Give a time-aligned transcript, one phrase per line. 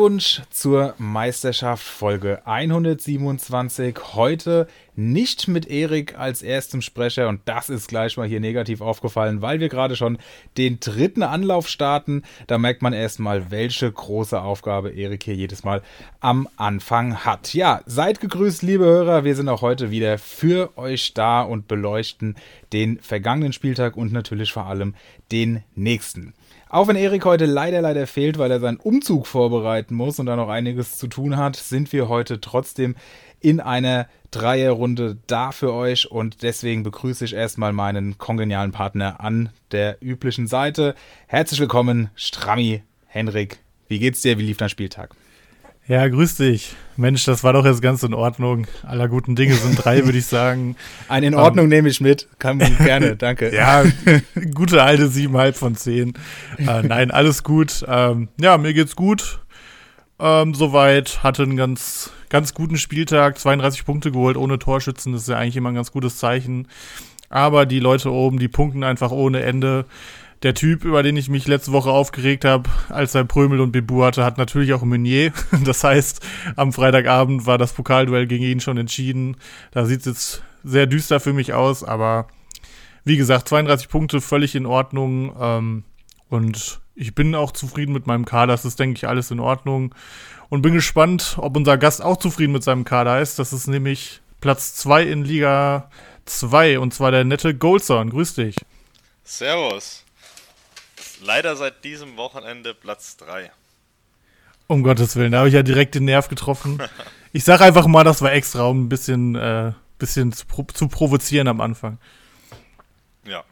[0.00, 4.14] Glückwunsch zur Meisterschaft Folge 127.
[4.14, 4.66] Heute
[4.96, 9.60] nicht mit Erik als erstem Sprecher und das ist gleich mal hier negativ aufgefallen, weil
[9.60, 10.16] wir gerade schon
[10.56, 12.22] den dritten Anlauf starten.
[12.46, 15.82] Da merkt man erstmal, welche große Aufgabe Erik hier jedes Mal
[16.20, 17.52] am Anfang hat.
[17.52, 19.24] Ja, seid gegrüßt, liebe Hörer.
[19.24, 22.36] Wir sind auch heute wieder für euch da und beleuchten
[22.72, 24.94] den vergangenen Spieltag und natürlich vor allem
[25.30, 26.32] den nächsten.
[26.72, 30.36] Auch wenn Erik heute leider, leider fehlt, weil er seinen Umzug vorbereiten muss und da
[30.36, 32.94] noch einiges zu tun hat, sind wir heute trotzdem
[33.40, 39.48] in einer Dreierrunde da für euch und deswegen begrüße ich erstmal meinen kongenialen Partner an
[39.72, 40.94] der üblichen Seite.
[41.26, 43.58] Herzlich willkommen, Strammi, Henrik.
[43.88, 44.38] Wie geht's dir?
[44.38, 45.16] Wie lief dein Spieltag?
[45.90, 46.76] Ja, grüß dich.
[46.96, 48.68] Mensch, das war doch jetzt ganz in Ordnung.
[48.84, 50.76] Aller guten Dinge sind drei, würde ich sagen.
[51.08, 52.28] Ein in Ordnung ähm, nehme ich mit.
[52.38, 53.52] Kann man gerne, danke.
[53.52, 53.82] ja,
[54.54, 56.12] gute alte siebenhalb von zehn.
[56.58, 57.84] Äh, nein, alles gut.
[57.88, 59.40] Ähm, ja, mir geht's gut.
[60.20, 61.24] Ähm, soweit.
[61.24, 63.40] Hatte einen ganz, ganz guten Spieltag.
[63.40, 65.12] 32 Punkte geholt ohne Torschützen.
[65.12, 66.68] Das ist ja eigentlich immer ein ganz gutes Zeichen.
[67.30, 69.86] Aber die Leute oben, die punkten einfach ohne Ende
[70.42, 74.02] der Typ, über den ich mich letzte Woche aufgeregt habe, als er Prömel und Bebu
[74.02, 75.32] hatte, hat natürlich auch Meunier.
[75.64, 76.20] Das heißt,
[76.56, 79.36] am Freitagabend war das Pokalduell gegen ihn schon entschieden.
[79.70, 82.28] Da sieht es jetzt sehr düster für mich aus, aber
[83.04, 85.34] wie gesagt, 32 Punkte völlig in Ordnung.
[85.38, 85.84] Ähm,
[86.28, 88.54] und ich bin auch zufrieden mit meinem Kader.
[88.54, 89.94] Das ist, denke ich, alles in Ordnung.
[90.48, 93.38] Und bin gespannt, ob unser Gast auch zufrieden mit seinem Kader ist.
[93.38, 95.90] Das ist nämlich Platz 2 in Liga
[96.24, 98.10] 2 und zwar der nette Goldson.
[98.10, 98.56] Grüß dich.
[99.22, 99.99] Servus
[101.20, 103.50] leider seit diesem Wochenende Platz 3.
[104.66, 106.82] Um Gottes Willen, da habe ich ja direkt den Nerv getroffen.
[107.32, 110.44] Ich sage einfach mal, das war extra, um ein bisschen, äh, bisschen zu,
[110.74, 111.98] zu provozieren am Anfang.
[113.24, 113.44] Ja.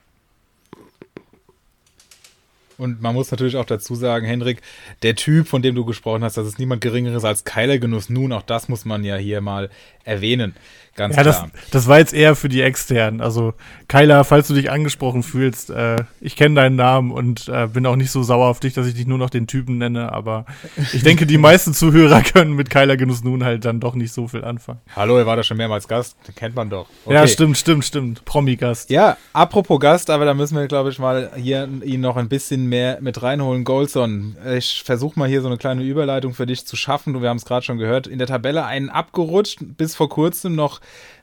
[2.79, 4.63] Und man muss natürlich auch dazu sagen, Hendrik,
[5.03, 8.09] der Typ, von dem du gesprochen hast, das ist niemand Geringeres als Keiler Genuss.
[8.09, 9.69] Nun, auch das muss man ja hier mal
[10.05, 10.55] erwähnen.
[10.99, 11.51] Ganz ja, klar.
[11.53, 13.21] Das, das war jetzt eher für die Externen.
[13.21, 13.55] Also,
[13.87, 17.95] Kyla, falls du dich angesprochen fühlst, äh, ich kenne deinen Namen und äh, bin auch
[17.95, 20.45] nicht so sauer auf dich, dass ich dich nur noch den Typen nenne, aber
[20.93, 24.27] ich denke, die meisten Zuhörer können mit Kyla Genuss nun halt dann doch nicht so
[24.27, 24.81] viel anfangen.
[24.97, 26.89] Hallo, er war da schon mehrmals Gast, den kennt man doch.
[27.05, 27.15] Okay.
[27.15, 28.25] Ja, stimmt, stimmt, stimmt.
[28.25, 28.91] Promi-Gast.
[28.91, 32.68] Ja, apropos Gast, aber da müssen wir, glaube ich, mal hier ihn noch ein bisschen
[32.69, 33.65] mehr mit reinholen.
[33.65, 37.13] Goldson, ich versuche mal hier so eine kleine Überleitung für dich zu schaffen.
[37.13, 40.55] Du, wir haben es gerade schon gehört, in der Tabelle einen abgerutscht, bis vor kurzem
[40.55, 40.81] noch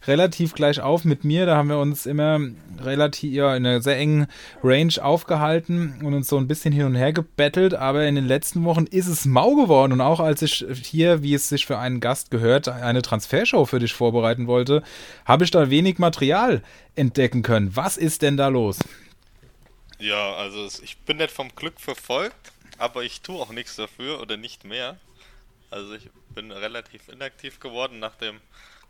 [0.08, 1.46] relativ gleich auf mit mir.
[1.46, 2.40] Da haben wir uns immer
[2.82, 4.28] relativ ja, in einer sehr engen
[4.64, 7.74] Range aufgehalten und uns so ein bisschen hin und her gebettelt.
[7.74, 9.94] Aber in den letzten Wochen ist es mau geworden.
[9.94, 13.80] Und auch als ich hier, wie es sich für einen Gast gehört, eine Transfershow für
[13.80, 14.84] dich vorbereiten wollte,
[15.26, 16.62] habe ich da wenig Material
[16.96, 17.76] entdecken können.
[17.76, 18.80] Was ist denn da los?
[20.00, 24.36] Ja, also ich bin nicht vom Glück verfolgt, aber ich tue auch nichts dafür oder
[24.36, 25.00] nicht mehr.
[25.72, 28.42] Also ich bin relativ inaktiv geworden nach dem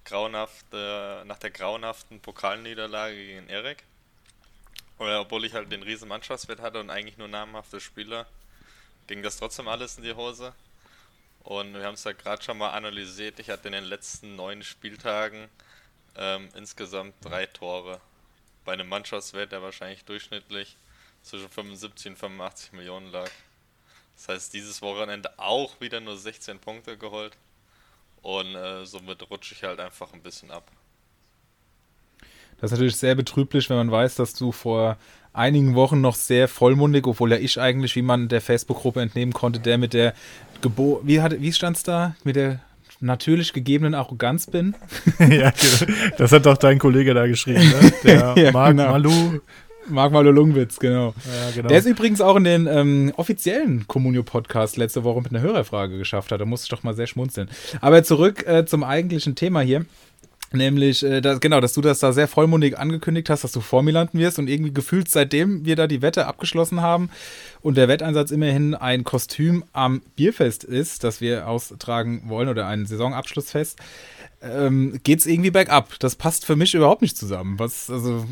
[0.03, 3.83] grauenhafte, nach der grauenhaften Pokalniederlage gegen Erik.
[4.97, 8.25] Oder obwohl ich halt den riesen Mannschaftswert hatte und eigentlich nur namhafte Spieler,
[9.07, 10.53] ging das trotzdem alles in die Hose.
[11.43, 13.39] Und wir haben es ja gerade schon mal analysiert.
[13.39, 15.49] Ich hatte in den letzten neun Spieltagen
[16.17, 18.01] ähm, insgesamt drei Tore.
[18.63, 20.75] Bei einem Mannschaftswert, der wahrscheinlich durchschnittlich
[21.25, 23.29] zwischen 75 und 85 Millionen lag.
[24.15, 27.35] Das heißt, dieses Wochenende auch wieder nur 16 Punkte geholt.
[28.21, 30.71] Und äh, somit rutsche ich halt einfach ein bisschen ab.
[32.57, 34.97] Das ist natürlich sehr betrüblich, wenn man weiß, dass du vor
[35.33, 39.59] einigen Wochen noch sehr vollmundig, obwohl ja ich eigentlich, wie man der Facebook-Gruppe entnehmen konnte,
[39.59, 40.13] der mit der
[40.61, 42.15] Gebo wie, wie stand es da?
[42.23, 42.61] Mit der
[43.01, 44.75] natürlich gegebenen Arroganz bin.
[45.19, 45.51] ja,
[46.17, 47.93] das hat doch dein Kollege da geschrieben, ne?
[48.03, 48.91] Der ja, Marc genau.
[48.91, 49.41] Malu.
[49.87, 51.13] Marc Malo Lungwitz, genau.
[51.25, 51.67] Ja, genau.
[51.67, 56.31] Der ist übrigens auch in den ähm, offiziellen Communio-Podcast letzte Woche mit einer Hörerfrage geschafft
[56.31, 56.41] hat.
[56.41, 57.49] Da musste ich doch mal sehr schmunzeln.
[57.81, 59.85] Aber zurück äh, zum eigentlichen Thema hier.
[60.51, 63.83] Nämlich, äh, dass, genau, dass du das da sehr vollmundig angekündigt hast, dass du vor
[63.83, 67.09] mir landen wirst und irgendwie gefühlt, seitdem wir da die Wette abgeschlossen haben
[67.61, 72.85] und der Wetteinsatz immerhin ein Kostüm am Bierfest ist, das wir austragen wollen oder ein
[72.85, 73.79] Saisonabschlussfest,
[74.41, 75.99] ähm, geht es irgendwie bergab.
[75.99, 77.59] Das passt für mich überhaupt nicht zusammen.
[77.59, 78.25] Was, also,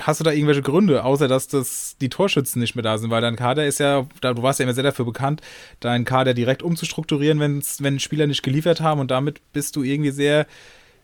[0.00, 3.10] hast du da irgendwelche Gründe, außer dass das die Torschützen nicht mehr da sind?
[3.10, 5.40] Weil dein Kader ist ja, du warst ja immer sehr dafür bekannt,
[5.80, 10.10] deinen Kader direkt umzustrukturieren, wenn's, wenn Spieler nicht geliefert haben und damit bist du irgendwie
[10.10, 10.46] sehr,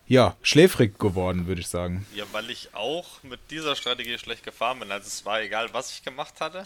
[0.07, 2.05] ja, schläfrig geworden, würde ich sagen.
[2.13, 4.91] Ja, weil ich auch mit dieser Strategie schlecht gefahren bin.
[4.91, 6.65] Also es war egal, was ich gemacht hatte.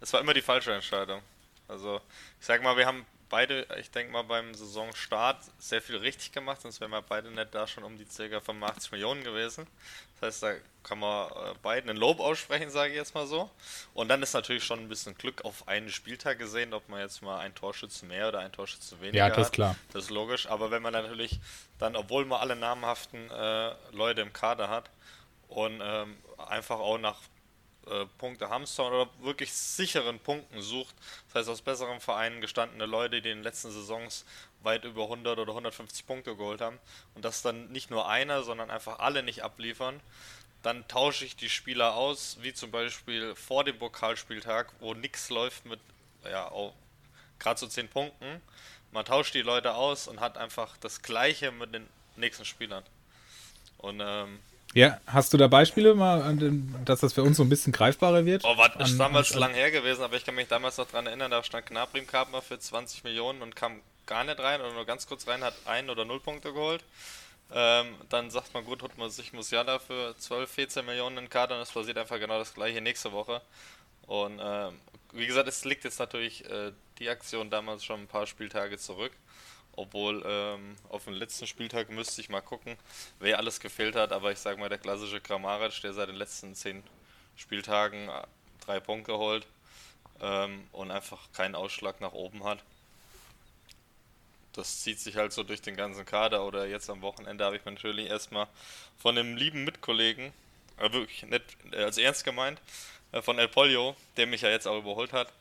[0.00, 1.20] Es war immer die falsche Entscheidung.
[1.68, 2.00] Also
[2.40, 6.62] ich sag mal, wir haben beide, ich denke mal, beim Saisonstart sehr viel richtig gemacht,
[6.62, 8.40] sonst wären wir beide nicht da schon um die ca.
[8.40, 9.66] 85 Millionen gewesen.
[10.20, 13.50] Das heißt, da kann man äh, beiden ein Lob aussprechen, sage ich jetzt mal so.
[13.94, 17.22] Und dann ist natürlich schon ein bisschen Glück auf einen Spieltag gesehen, ob man jetzt
[17.22, 19.30] mal ein Torschützen mehr oder ein Torschützen weniger hat.
[19.30, 19.76] Ja, das ist klar.
[19.92, 20.48] Das ist logisch.
[20.48, 21.38] Aber wenn man natürlich
[21.78, 24.90] dann, obwohl man alle namhaften äh, Leute im Kader hat
[25.48, 27.20] und ähm, einfach auch nach
[27.90, 30.94] äh, Punkte hamstern oder wirklich sicheren Punkten sucht.
[31.28, 34.24] Das heißt, aus besseren Vereinen gestandene Leute, die in den letzten Saisons
[34.62, 36.78] weit über 100 oder 150 Punkte geholt haben
[37.14, 40.00] und das dann nicht nur einer, sondern einfach alle nicht abliefern,
[40.62, 45.64] dann tausche ich die Spieler aus, wie zum Beispiel vor dem Pokalspieltag, wo nichts läuft
[45.66, 45.80] mit,
[46.24, 46.50] ja,
[47.38, 48.42] gerade so 10 Punkten.
[48.90, 51.86] Man tauscht die Leute aus und hat einfach das Gleiche mit den
[52.16, 52.82] nächsten Spielern.
[53.76, 54.40] Und ähm,
[54.74, 56.36] ja, hast du da Beispiele mal,
[56.84, 58.44] dass das für uns so ein bisschen greifbarer wird?
[58.44, 61.06] Oh, war ist damals an, lang her gewesen, aber ich kann mich damals noch daran
[61.06, 64.72] erinnern, da stand Gnabry im Kader für 20 Millionen und kam gar nicht rein oder
[64.72, 66.82] nur ganz kurz rein, hat ein oder null Punkte geholt.
[67.50, 71.56] Ähm, dann sagt man, gut, holt man sich Musiala für 12, 14 Millionen in Kader
[71.56, 73.40] und es passiert einfach genau das gleiche nächste Woche.
[74.06, 74.74] Und ähm,
[75.12, 79.12] wie gesagt, es liegt jetzt natürlich äh, die Aktion damals schon ein paar Spieltage zurück.
[79.78, 82.76] Obwohl ähm, auf dem letzten Spieltag müsste ich mal gucken,
[83.20, 84.10] wer alles gefehlt hat.
[84.10, 86.82] Aber ich sage mal, der klassische Kramaric, der seit den letzten zehn
[87.36, 88.22] Spieltagen äh,
[88.66, 89.46] drei Punkte holt
[90.20, 92.58] ähm, und einfach keinen Ausschlag nach oben hat.
[94.52, 96.44] Das zieht sich halt so durch den ganzen Kader.
[96.44, 98.48] Oder jetzt am Wochenende habe ich mir natürlich erstmal
[98.98, 100.32] von dem lieben Mitkollegen,
[100.78, 102.60] äh, wirklich nicht äh, als ernst gemeint,
[103.12, 105.32] äh, von El Polio, der mich ja jetzt auch überholt hat,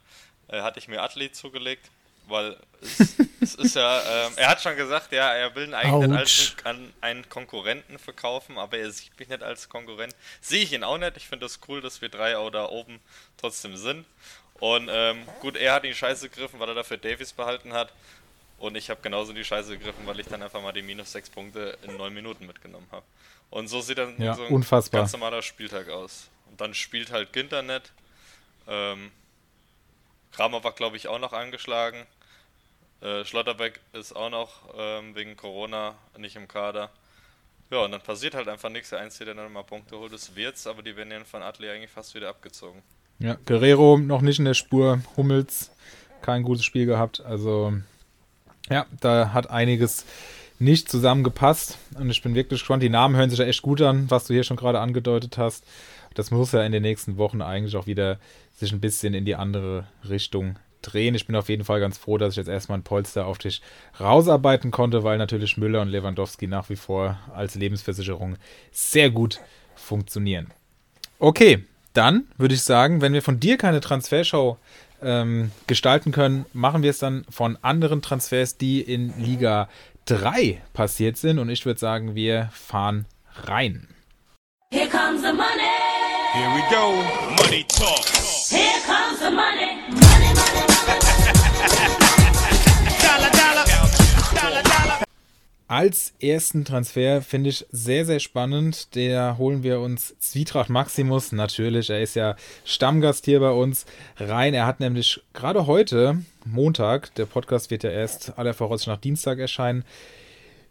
[0.47, 1.89] äh, hatte ich mir Athlete zugelegt
[2.27, 3.15] weil es,
[3.47, 6.55] es ist ja, ähm, er hat schon gesagt, ja, er will ihn eigentlich nicht als
[6.63, 10.15] an einen Konkurrenten verkaufen, aber er sieht mich nicht als Konkurrent.
[10.41, 11.17] Sehe ich ihn auch nicht.
[11.17, 12.99] Ich finde das cool, dass wir drei auch da oben
[13.37, 14.05] trotzdem sind.
[14.59, 17.93] Und ähm, gut, er hat ihn scheiße gegriffen, weil er dafür Davies behalten hat.
[18.57, 21.29] Und ich habe genauso die Scheiße gegriffen, weil ich dann einfach mal die minus sechs
[21.29, 23.05] Punkte in neun Minuten mitgenommen habe.
[23.49, 25.01] Und so sieht dann ja, so ein unfassbar.
[25.01, 26.29] ganz normaler Spieltag aus.
[26.49, 27.93] Und dann spielt halt Ginter nicht.
[28.67, 29.11] Ähm,
[30.31, 32.05] Kramer war, glaube ich, auch noch angeschlagen.
[33.01, 36.89] Äh, Schlotterbeck ist auch noch ähm, wegen Corona nicht im Kader.
[37.69, 38.89] Ja, und dann passiert halt einfach nichts.
[38.89, 41.69] Der Einzige, der dann mal Punkte holt, ist Wirtz, aber die werden ja von Adli
[41.69, 42.81] eigentlich fast wieder abgezogen.
[43.19, 45.01] Ja, Guerrero noch nicht in der Spur.
[45.17, 45.71] Hummels
[46.21, 47.21] kein gutes Spiel gehabt.
[47.21, 47.73] Also,
[48.69, 50.05] ja, da hat einiges
[50.59, 51.77] nicht zusammengepasst.
[51.97, 52.83] Und ich bin wirklich gespannt.
[52.83, 55.65] Die Namen hören sich ja echt gut an, was du hier schon gerade angedeutet hast.
[56.15, 58.17] Das muss ja in den nächsten Wochen eigentlich auch wieder
[58.55, 60.57] sich ein bisschen in die andere Richtung
[60.91, 61.15] drehen.
[61.15, 63.61] Ich bin auf jeden Fall ganz froh, dass ich jetzt erstmal ein Polster auf dich
[63.99, 68.37] rausarbeiten konnte, weil natürlich Müller und Lewandowski nach wie vor als Lebensversicherung
[68.71, 69.39] sehr gut
[69.75, 70.47] funktionieren.
[71.19, 71.63] Okay,
[71.93, 74.57] dann würde ich sagen, wenn wir von dir keine Transfershow
[75.01, 79.69] ähm, gestalten können, machen wir es dann von anderen Transfers, die in Liga
[80.05, 81.39] 3 passiert sind.
[81.39, 83.05] Und ich würde sagen, wir fahren
[83.45, 83.87] rein.
[84.71, 85.87] Here comes the money.
[86.33, 86.93] Here we go.
[87.41, 88.05] Money talk.
[88.49, 90.06] Here comes the money.
[95.69, 98.95] Als ersten Transfer finde ich sehr, sehr spannend.
[98.95, 101.89] Der holen wir uns Zwietracht Maximus natürlich.
[101.89, 103.85] Er ist ja Stammgast hier bei uns
[104.15, 104.53] rein.
[104.53, 109.39] Er hat nämlich gerade heute, Montag, der Podcast wird ja erst aller Voraussicht nach Dienstag
[109.39, 109.83] erscheinen,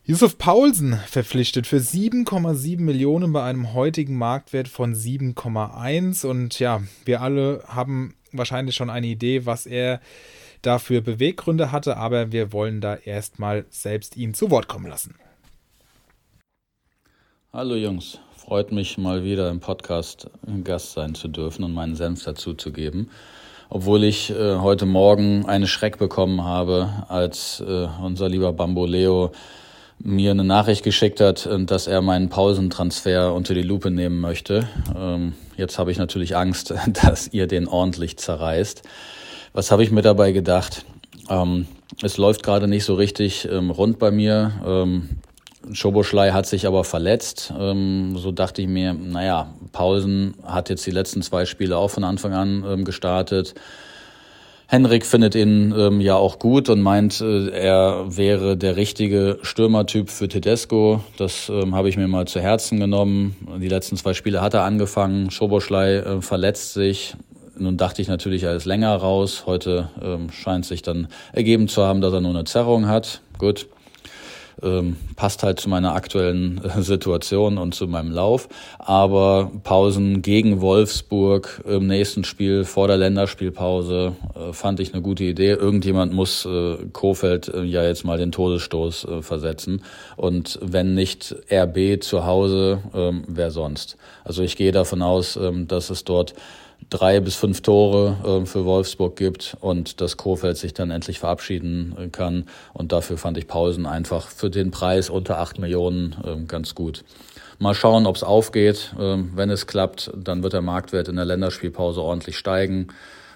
[0.07, 6.25] Yusuf Paulsen verpflichtet für 7,7 Millionen bei einem heutigen Marktwert von 7,1.
[6.25, 10.01] Und ja, wir alle haben wahrscheinlich schon eine Idee, was er
[10.67, 15.15] dafür Beweggründe hatte, aber wir wollen da erstmal selbst ihn zu Wort kommen lassen.
[17.53, 20.29] Hallo Jungs, freut mich mal wieder im Podcast
[20.65, 23.11] Gast sein zu dürfen und meinen Senf dazu zu geben.
[23.69, 29.33] Obwohl ich äh, heute Morgen einen Schreck bekommen habe, als äh, unser lieber Bamboleo
[29.99, 34.69] mir eine Nachricht geschickt hat, äh, dass er meinen Pausentransfer unter die Lupe nehmen möchte.
[34.97, 38.83] Ähm, jetzt habe ich natürlich Angst, dass ihr den ordentlich zerreißt.
[39.57, 40.85] Was habe ich mir dabei gedacht?
[41.31, 41.67] Ähm,
[42.03, 44.53] es läuft gerade nicht so richtig ähm, rund bei mir.
[44.67, 45.09] Ähm,
[45.73, 47.55] Schoboschlei hat sich aber verletzt.
[47.59, 52.05] Ähm, so dachte ich mir, naja, Pausen hat jetzt die letzten zwei Spiele auch von
[52.05, 53.55] Anfang an ähm, gestartet.
[54.67, 60.11] Henrik findet ihn ähm, ja auch gut und meint, äh, er wäre der richtige Stürmertyp
[60.11, 61.01] für Tedesco.
[61.17, 63.35] Das ähm, habe ich mir mal zu Herzen genommen.
[63.59, 65.31] Die letzten zwei Spiele hat er angefangen.
[65.31, 67.17] Schoboschlei äh, verletzt sich.
[67.59, 69.45] Nun dachte ich natürlich, er ist länger raus.
[69.47, 73.21] Heute ähm, scheint sich dann ergeben zu haben, dass er nur eine Zerrung hat.
[73.39, 73.67] Gut.
[74.63, 78.49] ähm, passt halt zu meiner aktuellen äh, Situation und zu meinem Lauf.
[78.79, 85.25] Aber Pausen gegen Wolfsburg im nächsten Spiel vor der Länderspielpause äh, fand ich eine gute
[85.25, 85.51] Idee.
[85.51, 89.83] Irgendjemand muss äh, Kofeld äh, ja jetzt mal den Todesstoß äh, versetzen.
[90.17, 93.97] Und wenn nicht RB zu Hause, ähm, wer sonst?
[94.25, 96.35] Also ich gehe davon aus, ähm, dass es dort
[96.91, 101.97] drei bis fünf Tore äh, für Wolfsburg gibt und dass Kofeld sich dann endlich verabschieden
[101.99, 102.45] äh, kann.
[102.73, 107.05] Und dafür fand ich Pausen einfach für den Preis unter acht Millionen äh, ganz gut.
[107.59, 108.95] Mal schauen, ob es aufgeht.
[108.99, 112.89] Ähm, wenn es klappt, dann wird der Marktwert in der Länderspielpause ordentlich steigen.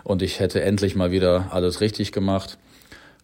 [0.05, 2.59] Und ich hätte endlich mal wieder alles richtig gemacht.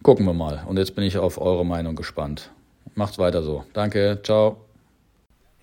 [0.03, 0.63] Gucken wir mal.
[0.67, 2.51] Und jetzt bin ich auf eure Meinung gespannt.
[2.95, 3.65] Macht's weiter so.
[3.73, 4.21] Danke.
[4.23, 4.66] Ciao.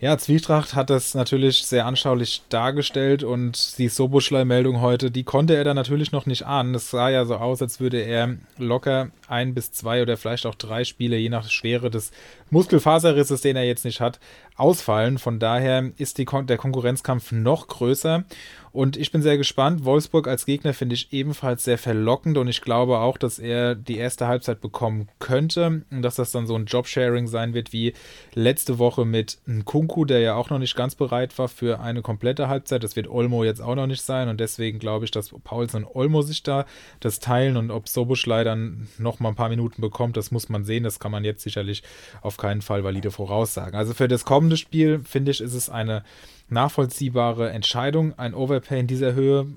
[0.03, 5.63] Ja, Zwietracht hat das natürlich sehr anschaulich dargestellt und die Soboschlei-Meldung heute, die konnte er
[5.63, 6.75] dann natürlich noch nicht ahnen.
[6.75, 10.55] Es sah ja so aus, als würde er locker ein bis zwei oder vielleicht auch
[10.55, 12.12] drei Spiele, je nach Schwere des
[12.50, 14.19] Muskelfaserrisses, den er jetzt nicht hat,
[14.57, 15.19] ausfallen.
[15.19, 18.25] Von daher ist Kon der Konkurrenzkampf noch größer.
[18.74, 19.86] Und ich bin sehr gespannt.
[19.86, 23.98] Wolfsburg als Gegner finde ich ebenfalls sehr verlockend und ich glaube auch, dass er die
[23.98, 27.94] erste Halbzeit bekommen könnte und dass das dann so ein Jobsharing sein wird wie
[28.34, 32.48] letzte Woche mit Nkunku, der ja auch noch nicht ganz bereit war für eine komplette
[32.48, 32.84] Halbzeit.
[32.84, 35.96] Das wird Olmo jetzt auch noch nicht sein und deswegen glaube ich, dass Paulsen und
[35.96, 36.65] Olmo sich da
[37.00, 40.65] das teilen und ob Soboschlei dann noch mal ein paar Minuten bekommt, das muss man
[40.65, 40.84] sehen.
[40.84, 41.84] Das kann man jetzt sicherlich
[42.24, 43.75] auf keinen Fall valide voraussagen.
[43.75, 46.03] Also für das kommende Spiel finde ich, ist es eine
[46.50, 48.17] nachvollziehbare Entscheidung.
[48.17, 49.47] Ein Overpay in dieser Höhe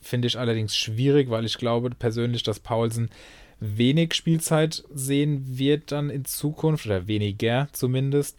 [0.00, 3.10] finde ich allerdings schwierig, weil ich glaube persönlich, dass Paulsen
[3.60, 8.38] wenig Spielzeit sehen wird dann in Zukunft oder weniger zumindest.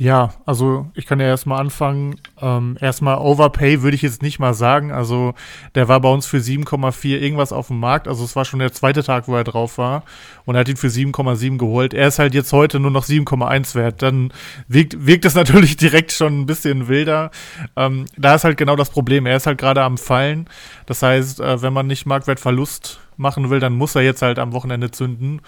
[0.00, 2.16] Ja, also ich kann ja erstmal anfangen.
[2.40, 4.92] Ähm, erstmal Overpay würde ich jetzt nicht mal sagen.
[4.92, 5.34] Also
[5.74, 8.08] der war bei uns für 7,4 irgendwas auf dem Markt.
[8.08, 10.04] Also es war schon der zweite Tag, wo er drauf war.
[10.46, 11.92] Und er hat ihn für 7,7 geholt.
[11.92, 14.00] Er ist halt jetzt heute nur noch 7,1 wert.
[14.00, 14.32] Dann
[14.68, 17.30] wirkt, wirkt es natürlich direkt schon ein bisschen wilder.
[17.76, 19.26] Ähm, da ist halt genau das Problem.
[19.26, 20.48] Er ist halt gerade am Fallen.
[20.86, 24.54] Das heißt, äh, wenn man nicht Marktwertverlust machen will, dann muss er jetzt halt am
[24.54, 25.42] Wochenende zünden.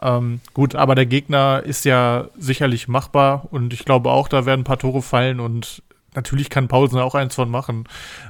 [0.00, 4.60] Ähm, gut, aber der Gegner ist ja sicherlich machbar und ich glaube auch, da werden
[4.60, 5.82] ein paar Tore fallen und
[6.14, 7.84] natürlich kann Paulsen auch eins von machen.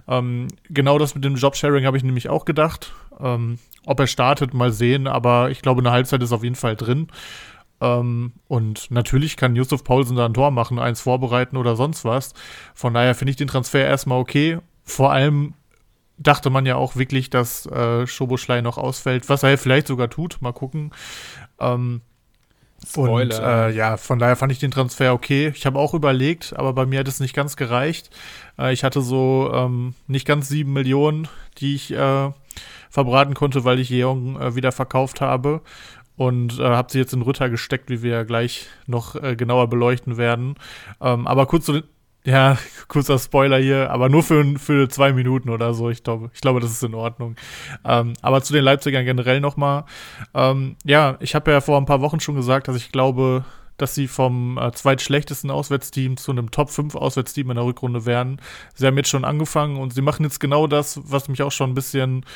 [0.07, 2.93] Ähm, genau das mit dem Jobsharing habe ich nämlich auch gedacht.
[3.21, 6.77] Ähm, ob er startet, mal sehen, aber ich glaube, eine Halbzeit ist auf jeden Fall
[6.77, 7.09] drin.
[7.81, 12.35] Ähm, und natürlich kann Yusuf Paulsen da ein Tor machen, eins vorbereiten oder sonst was.
[12.75, 14.59] Von daher finde ich den Transfer erstmal okay.
[14.85, 15.55] Vor allem
[16.19, 20.39] dachte man ja auch wirklich, dass äh, Schoboschlei noch ausfällt, was er vielleicht sogar tut.
[20.41, 20.91] Mal gucken.
[21.61, 22.03] Ähm,
[22.87, 23.37] Spoiler.
[23.37, 25.53] Und äh, ja, von daher fand ich den Transfer okay.
[25.55, 28.11] Ich habe auch überlegt, aber bei mir hat es nicht ganz gereicht.
[28.59, 32.31] Äh, ich hatte so ähm, nicht ganz sieben Millionen, die ich äh,
[32.89, 35.61] verbraten konnte, weil ich Jeong äh, wieder verkauft habe.
[36.17, 39.69] Und äh, habe sie jetzt in Rütter gesteckt, wie wir ja gleich noch äh, genauer
[39.69, 40.57] beleuchten werden.
[41.01, 41.83] Ähm, aber kurz zu,
[42.29, 42.59] ja,
[42.89, 45.89] kurzer Spoiler hier, aber nur für, für zwei Minuten oder so.
[45.89, 47.37] Ich glaube, ich glaube, das ist in Ordnung.
[47.87, 49.85] Ähm, aber zu den Leipzigern generell nochmal.
[50.35, 53.47] Ähm, ja, ich habe ja vor ein paar Wochen schon gesagt, dass ich glaube,
[53.79, 58.43] dass sie vom äh, zweitschlechtesten Auswärtsteam zu einem Top 5 Auswärtsteam in der Rückrunde werden.
[58.75, 61.71] Sie haben jetzt schon angefangen und sie machen jetzt genau das, was mich auch schon
[61.71, 62.27] ein bisschen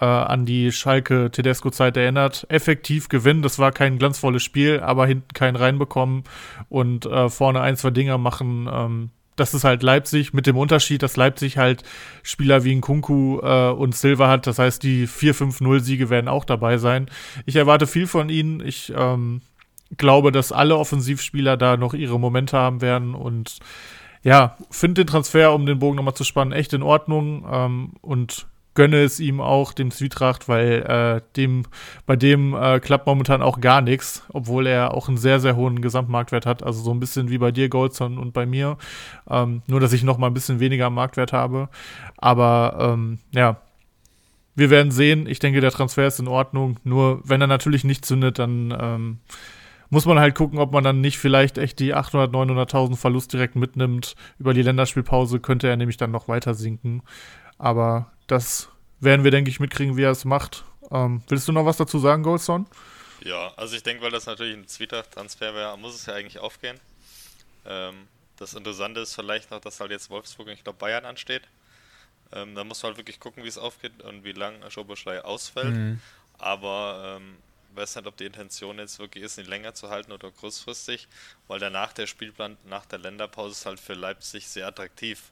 [0.00, 2.46] äh, an die Schalke Tedesco-Zeit erinnert.
[2.48, 6.24] Effektiv gewinnen, das war kein glanzvolles Spiel, aber hinten keinen reinbekommen
[6.68, 8.68] und äh, vorne ein, zwei Dinger machen.
[8.72, 11.82] Ähm, das ist halt Leipzig mit dem Unterschied, dass Leipzig halt
[12.22, 14.46] Spieler wie ein Kunku äh, und Silva hat.
[14.46, 17.08] Das heißt, die 4-5-0-Siege werden auch dabei sein.
[17.46, 18.60] Ich erwarte viel von ihnen.
[18.60, 19.40] Ich ähm,
[19.96, 23.58] glaube, dass alle Offensivspieler da noch ihre Momente haben werden und
[24.22, 28.46] ja, finde den Transfer, um den Bogen nochmal zu spannen, echt in Ordnung ähm, und
[28.80, 31.64] gönne es ihm auch, dem Zwietracht, weil äh, dem,
[32.06, 35.82] bei dem äh, klappt momentan auch gar nichts, obwohl er auch einen sehr, sehr hohen
[35.82, 36.62] Gesamtmarktwert hat.
[36.62, 38.78] Also so ein bisschen wie bei dir, Goldson, und bei mir.
[39.28, 41.68] Ähm, nur, dass ich noch mal ein bisschen weniger Marktwert habe.
[42.16, 43.60] Aber ähm, ja,
[44.54, 45.26] wir werden sehen.
[45.26, 46.78] Ich denke, der Transfer ist in Ordnung.
[46.82, 49.18] Nur, wenn er natürlich nicht zündet, dann ähm,
[49.90, 53.56] muss man halt gucken, ob man dann nicht vielleicht echt die 800, 900.000 Verlust direkt
[53.56, 54.14] mitnimmt.
[54.38, 57.02] Über die Länderspielpause könnte er nämlich dann noch weiter sinken.
[57.58, 58.68] Aber das
[59.00, 60.64] werden wir, denke ich, mitkriegen, wie er es macht.
[60.90, 62.66] Ähm, willst du noch was dazu sagen, Goldstone?
[63.22, 66.78] Ja, also ich denke, weil das natürlich ein Zwietracht-Transfer wäre, muss es ja eigentlich aufgehen.
[67.66, 71.42] Ähm, das Interessante ist vielleicht noch, dass halt jetzt Wolfsburg und ich glaube Bayern ansteht.
[72.32, 75.74] Ähm, da muss man halt wirklich gucken, wie es aufgeht und wie lange Schoboschlei ausfällt.
[75.74, 76.00] Mhm.
[76.38, 77.36] Aber ähm,
[77.74, 81.08] weiß nicht, ob die Intention jetzt wirklich ist, ihn länger zu halten oder kurzfristig,
[81.48, 85.30] weil danach der Spielplan nach der Länderpause ist halt für Leipzig sehr attraktiv.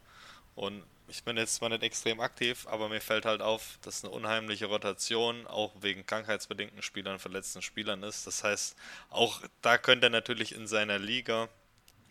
[0.58, 4.12] Und ich bin jetzt zwar nicht extrem aktiv, aber mir fällt halt auf, dass eine
[4.12, 8.26] unheimliche Rotation auch wegen krankheitsbedingten Spielern, verletzten Spielern ist.
[8.26, 8.76] Das heißt,
[9.08, 11.48] auch da könnte er natürlich in seiner Liga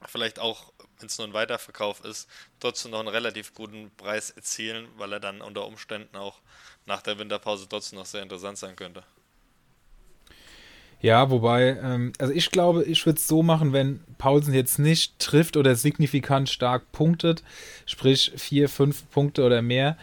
[0.06, 2.30] vielleicht auch, wenn es nur ein Weiterverkauf ist,
[2.62, 6.40] trotzdem noch einen relativ guten Preis erzielen, weil er dann unter Umständen auch
[6.86, 9.04] nach der Winterpause trotzdem noch sehr interessant sein könnte.
[11.00, 15.20] Ja, wobei, ähm, also ich glaube, ich würde es so machen, wenn Paulsen jetzt nicht
[15.20, 17.44] trifft oder signifikant stark punktet,
[17.86, 19.98] sprich vier, fünf Punkte oder mehr,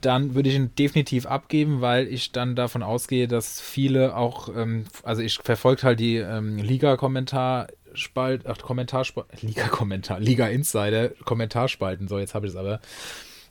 [0.00, 4.84] dann würde ich ihn definitiv abgeben, weil ich dann davon ausgehe, dass viele auch, ähm,
[5.02, 12.46] also ich verfolge halt die ähm, Liga-Kommentarspalt, ach, Kommentarspalt, Liga-Kommentar, Liga-Insider, Kommentarspalten, so jetzt habe
[12.46, 12.80] ich es aber,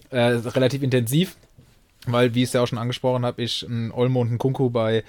[0.10, 1.36] äh, relativ intensiv,
[2.08, 4.70] weil, wie ich es ja auch schon angesprochen habe, ich einen Olmo und einen Kunku
[4.70, 5.04] bei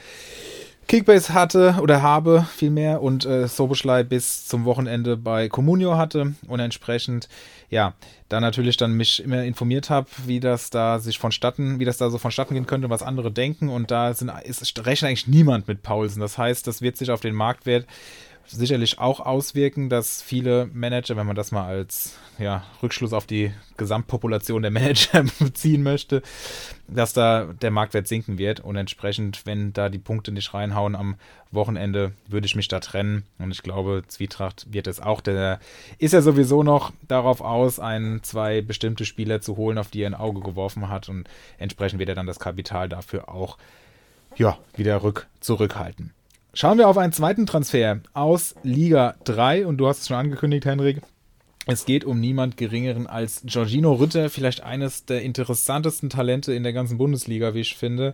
[0.89, 6.61] Kickbase hatte oder habe vielmehr und äh, Soboschlei bis zum Wochenende bei Comunio hatte und
[6.61, 7.29] entsprechend
[7.69, 7.93] ja
[8.31, 12.09] da natürlich dann mich immer informiert habe, wie das da sich vonstatten, wie das da
[12.09, 15.83] so vonstatten gehen könnte, was andere denken und da sind, ist, rechnet eigentlich niemand mit
[15.83, 16.21] Paulsen.
[16.21, 17.87] Das heißt, das wird sich auf den Marktwert
[18.51, 23.53] sicherlich auch auswirken, dass viele Manager, wenn man das mal als ja, Rückschluss auf die
[23.77, 25.25] Gesamtpopulation der Manager
[25.55, 26.23] ziehen möchte,
[26.87, 31.17] dass da der Marktwert sinken wird und entsprechend, wenn da die Punkte nicht reinhauen am
[31.51, 35.21] Wochenende, würde ich mich da trennen und ich glaube, Zwietracht wird es auch.
[35.21, 35.61] Der
[35.99, 40.11] ist ja sowieso noch darauf aus, ein, zwei bestimmte Spieler zu holen, auf die er
[40.11, 41.29] ein Auge geworfen hat und
[41.59, 43.59] entsprechend wird er dann das Kapital dafür auch
[44.37, 46.13] ja, wieder rück, zurückhalten.
[46.61, 50.65] Schauen wir auf einen zweiten Transfer aus Liga 3 und du hast es schon angekündigt,
[50.65, 51.03] Henrik.
[51.67, 56.73] Es geht um niemand Geringeren als Giorgino Rütter, vielleicht eines der interessantesten Talente in der
[56.73, 58.13] ganzen Bundesliga, wie ich finde.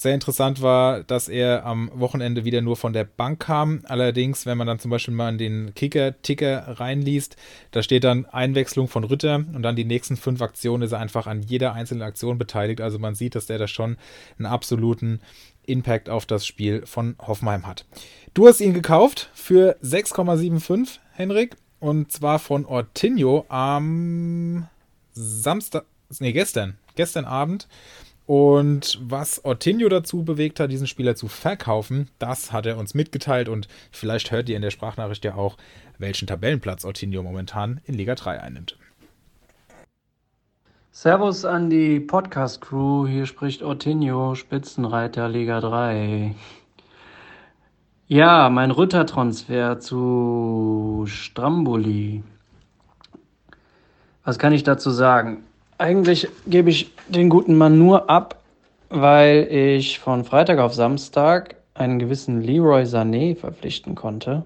[0.00, 3.82] Sehr interessant war, dass er am Wochenende wieder nur von der Bank kam.
[3.84, 7.36] Allerdings, wenn man dann zum Beispiel mal in den Kicker-Ticker reinliest,
[7.70, 11.26] da steht dann Einwechslung von Rütter und dann die nächsten fünf Aktionen ist er einfach
[11.26, 12.80] an jeder einzelnen Aktion beteiligt.
[12.80, 13.98] Also man sieht, dass der da schon
[14.38, 15.20] einen absoluten
[15.66, 17.84] Impact auf das Spiel von Hoffenheim hat.
[18.32, 24.66] Du hast ihn gekauft für 6,75, Henrik, und zwar von Ortinho am
[25.12, 25.84] Samstag,
[26.20, 27.68] nee, gestern, gestern Abend.
[28.30, 33.48] Und was Ortinho dazu bewegt hat, diesen Spieler zu verkaufen, das hat er uns mitgeteilt
[33.48, 35.56] und vielleicht hört ihr in der Sprachnachricht ja auch,
[35.98, 38.78] welchen Tabellenplatz Ortinho momentan in Liga 3 einnimmt.
[40.92, 46.36] Servus an die Podcast-Crew, hier spricht Ortinho, Spitzenreiter Liga 3.
[48.06, 52.22] Ja, mein Rüttertransfer zu Stramboli.
[54.22, 55.42] Was kann ich dazu sagen?
[55.80, 58.42] Eigentlich gebe ich den guten Mann nur ab,
[58.90, 64.44] weil ich von Freitag auf Samstag einen gewissen Leroy Sané verpflichten konnte,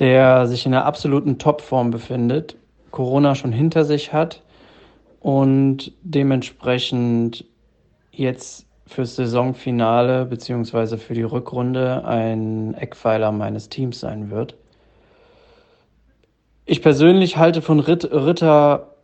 [0.00, 2.56] der sich in einer absoluten Topform befindet,
[2.90, 4.42] Corona schon hinter sich hat
[5.20, 7.44] und dementsprechend
[8.10, 14.56] jetzt fürs Saisonfinale beziehungsweise für die Rückrunde ein Eckpfeiler meines Teams sein wird.
[16.64, 18.95] Ich persönlich halte von Ritter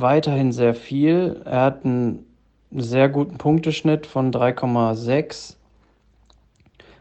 [0.00, 1.42] weiterhin sehr viel.
[1.44, 2.26] Er hat einen
[2.70, 5.56] sehr guten Punkteschnitt von 3,6,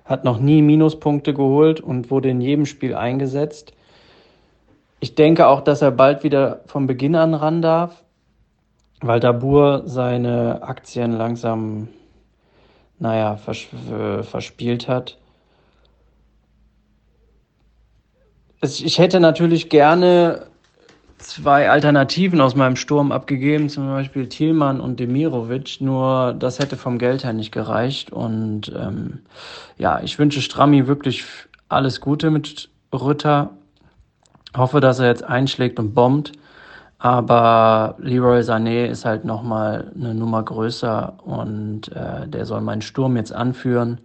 [0.05, 3.73] hat noch nie Minuspunkte geholt und wurde in jedem Spiel eingesetzt.
[4.99, 8.03] Ich denke auch, dass er bald wieder von Beginn an ran darf
[9.01, 11.89] weil Dabur seine Aktien langsam,
[12.99, 13.67] naja, vers
[14.23, 15.17] verspielt hat.
[18.62, 20.47] Ich hätte natürlich gerne
[21.17, 26.97] zwei Alternativen aus meinem Sturm abgegeben, zum Beispiel Thielmann und Demirovic, nur das hätte vom
[26.97, 28.12] Geld her nicht gereicht.
[28.12, 29.19] Und ähm,
[29.78, 31.25] ja, ich wünsche Strammi wirklich
[31.69, 33.51] alles Gute mit Rütter.
[34.56, 36.32] Hoffe, dass er jetzt einschlägt und bombt.
[36.97, 43.17] Aber Leroy Sané ist halt nochmal eine Nummer größer und äh, der soll meinen Sturm
[43.17, 43.99] jetzt anführen.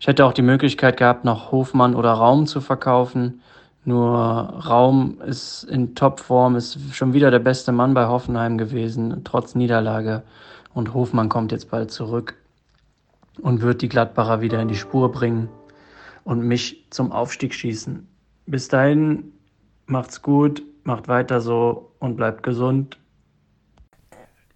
[0.00, 3.42] Ich hätte auch die Möglichkeit gehabt, noch Hofmann oder Raum zu verkaufen.
[3.84, 9.54] Nur Raum ist in Topform, ist schon wieder der beste Mann bei Hoffenheim gewesen, trotz
[9.54, 10.22] Niederlage.
[10.72, 12.34] Und Hofmann kommt jetzt bald zurück
[13.40, 15.48] und wird die Gladbacher wieder in die Spur bringen
[16.24, 18.06] und mich zum Aufstieg schießen.
[18.46, 19.32] Bis dahin,
[19.86, 22.98] macht's gut, macht weiter so und bleibt gesund.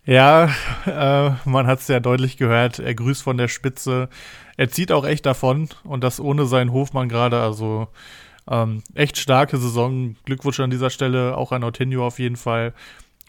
[0.04, 0.50] Ja,
[0.86, 2.78] äh, man hat es ja deutlich gehört.
[2.78, 4.08] Er grüßt von der Spitze.
[4.56, 7.40] Er zieht auch echt davon und das ohne seinen Hofmann gerade.
[7.40, 7.88] Also
[8.50, 10.16] ähm, echt starke Saison.
[10.24, 12.74] Glückwunsch an dieser Stelle auch an Ortinho auf jeden Fall.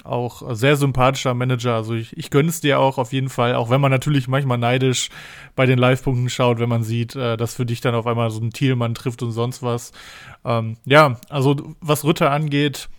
[0.04, 1.74] Auch sehr sympathischer Manager.
[1.74, 3.56] Also ich, ich gönne es dir auch auf jeden Fall.
[3.56, 5.10] Auch wenn man natürlich manchmal neidisch
[5.56, 8.40] bei den Live-Punkten schaut, wenn man sieht, äh, dass für dich dann auf einmal so
[8.40, 9.92] ein Thielmann trifft und sonst was.
[10.46, 12.90] Ähm, ja, also was Rütter angeht,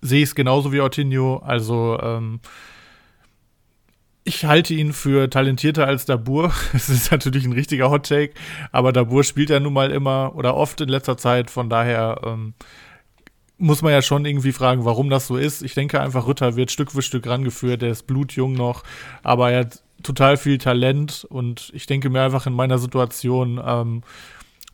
[0.00, 1.38] sehe ich es genauso wie Ortinho.
[1.38, 2.40] Also ähm,
[4.28, 6.52] ich halte ihn für talentierter als Dabur.
[6.74, 8.34] Es ist natürlich ein richtiger Hot Take,
[8.70, 11.50] aber Dabur spielt ja nun mal immer oder oft in letzter Zeit.
[11.50, 12.54] Von daher ähm,
[13.56, 15.62] muss man ja schon irgendwie fragen, warum das so ist.
[15.62, 17.82] Ich denke einfach, Rütter wird Stück für Stück rangeführt.
[17.82, 18.84] Der ist blutjung noch,
[19.22, 24.02] aber er hat total viel Talent und ich denke mir einfach in meiner Situation ähm,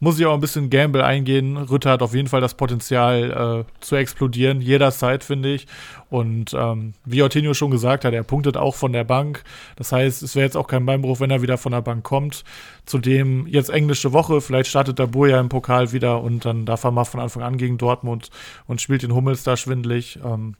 [0.00, 1.56] muss ich auch ein bisschen Gamble eingehen.
[1.56, 5.66] Rütter hat auf jeden Fall das Potenzial äh, zu explodieren, jederzeit, finde ich.
[6.10, 9.44] Und ähm, wie Ortinho schon gesagt hat, er punktet auch von der Bank.
[9.76, 12.44] Das heißt, es wäre jetzt auch kein Beinbruch, wenn er wieder von der Bank kommt.
[12.86, 16.90] Zudem jetzt englische Woche, vielleicht startet der Burja im Pokal wieder und dann darf er
[16.90, 18.30] mal von Anfang an gegen Dortmund
[18.66, 20.18] und spielt den Hummels da schwindlig.
[20.24, 20.56] Ähm,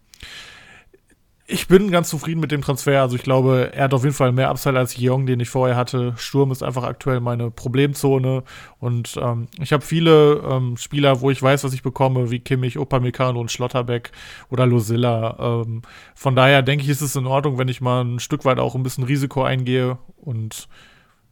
[1.55, 3.01] ich bin ganz zufrieden mit dem Transfer.
[3.01, 5.77] Also ich glaube, er hat auf jeden Fall mehr Upside als Young, den ich vorher
[5.77, 6.12] hatte.
[6.17, 8.43] Sturm ist einfach aktuell meine Problemzone.
[8.81, 12.77] Und ähm, ich habe viele ähm, Spieler, wo ich weiß, was ich bekomme, wie Kimmich,
[12.77, 14.11] Upamecano und Schlotterbeck
[14.51, 15.37] oder Losilla.
[15.38, 15.83] Ähm,
[16.17, 18.75] von daher denke ich, ist es in Ordnung, wenn ich mal ein Stück weit auch
[18.75, 19.99] ein bisschen Risiko eingehe.
[20.17, 20.67] Und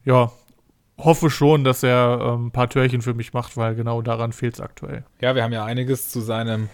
[0.05, 0.31] ja,
[0.99, 4.55] hoffe schon, dass er ähm, ein paar Türchen für mich macht, weil genau daran fehlt
[4.55, 5.03] es aktuell.
[5.21, 6.69] Ja, wir haben ja einiges zu seinem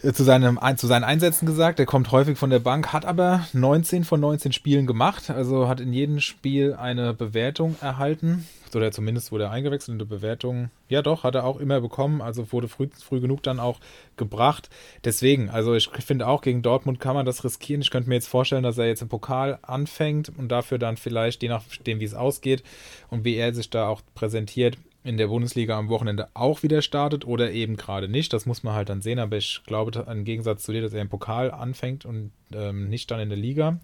[0.00, 1.80] zu, seinem, zu seinen Einsätzen gesagt.
[1.80, 5.80] Er kommt häufig von der Bank, hat aber 19 von 19 Spielen gemacht, also hat
[5.80, 8.46] in jedem Spiel eine Bewertung erhalten.
[8.74, 10.70] Oder zumindest wurde er eingewechselt in der Bewertung.
[10.88, 13.80] Ja, doch, hat er auch immer bekommen, also wurde früh, früh genug dann auch
[14.16, 14.68] gebracht.
[15.04, 17.80] Deswegen, also ich finde auch, gegen Dortmund kann man das riskieren.
[17.80, 21.42] Ich könnte mir jetzt vorstellen, dass er jetzt im Pokal anfängt und dafür dann vielleicht,
[21.42, 22.62] je nachdem, wie es ausgeht
[23.08, 24.76] und wie er sich da auch präsentiert,
[25.06, 28.32] in der Bundesliga am Wochenende auch wieder startet oder eben gerade nicht.
[28.32, 29.18] Das muss man halt dann sehen.
[29.18, 33.10] Aber ich glaube im Gegensatz zu dir, dass er im Pokal anfängt und ähm, nicht
[33.10, 33.78] dann in der Liga.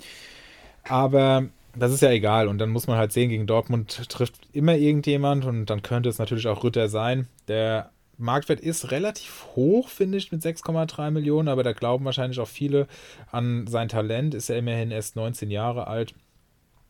[0.85, 2.49] Aber das ist ja egal.
[2.49, 6.19] Und dann muss man halt sehen, gegen Dortmund trifft immer irgendjemand und dann könnte es
[6.19, 7.29] natürlich auch Rütter sein.
[7.47, 12.49] Der Marktwert ist relativ hoch, finde ich, mit 6,3 Millionen, aber da glauben wahrscheinlich auch
[12.49, 12.89] viele
[13.31, 14.35] an sein Talent.
[14.35, 16.15] Ist er immerhin erst 19 Jahre alt.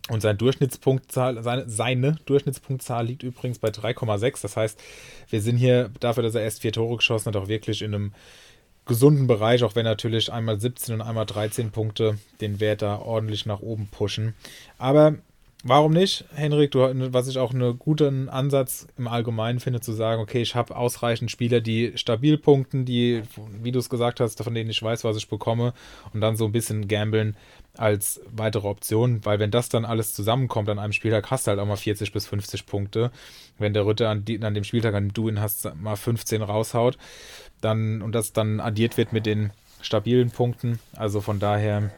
[0.08, 4.42] Und sein Durchschnittspunktzahl, seine, seine Durchschnittspunktzahl liegt übrigens bei 3,6.
[4.42, 4.80] Das heißt,
[5.30, 8.12] wir sind hier dafür, dass er erst vier Tore geschossen hat, auch wirklich in einem
[8.84, 13.46] gesunden Bereich, auch wenn natürlich einmal 17 und einmal 13 Punkte den Wert da ordentlich
[13.46, 14.34] nach oben pushen.
[14.76, 15.14] Aber
[15.62, 16.72] warum nicht, Henrik?
[16.72, 16.80] Du,
[17.12, 21.30] was ich auch einen guten Ansatz im Allgemeinen finde, zu sagen, okay, ich habe ausreichend
[21.30, 23.22] Spieler, die stabil punkten, die,
[23.62, 25.74] wie du es gesagt hast, von denen ich weiß, was ich bekomme,
[26.12, 27.36] und dann so ein bisschen gambeln
[27.76, 31.60] als weitere Option, weil wenn das dann alles zusammenkommt an einem Spieltag, hast du halt
[31.60, 33.10] auch mal 40 bis 50 Punkte.
[33.58, 36.98] Wenn der Ritter an, an dem Spieltag, an dem du ihn hast, mal 15 raushaut,
[37.60, 40.78] dann und das dann addiert wird mit den stabilen Punkten.
[40.94, 41.90] Also von daher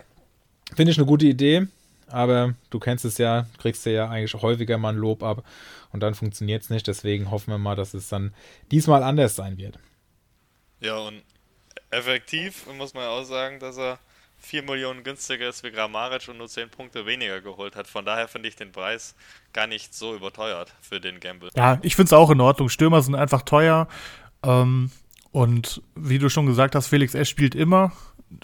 [0.74, 1.66] finde ich eine gute Idee,
[2.08, 5.44] aber du kennst es ja, kriegst du ja eigentlich häufiger mal ein Lob ab
[5.92, 6.86] und dann funktioniert es nicht.
[6.86, 8.32] Deswegen hoffen wir mal, dass es dann
[8.70, 9.78] diesmal anders sein wird.
[10.80, 11.22] Ja, und
[11.90, 13.98] effektiv muss man auch sagen, dass er
[14.44, 17.86] 4 Millionen günstiger ist wie Grammaric und nur 10 Punkte weniger geholt hat.
[17.86, 19.14] Von daher finde ich den Preis
[19.52, 21.50] gar nicht so überteuert für den Gamble.
[21.54, 22.68] Ja, ich finde es auch in Ordnung.
[22.68, 23.88] Stürmer sind einfach teuer.
[24.42, 24.90] Ähm,
[25.32, 27.28] und wie du schon gesagt hast, Felix S.
[27.28, 27.92] spielt immer,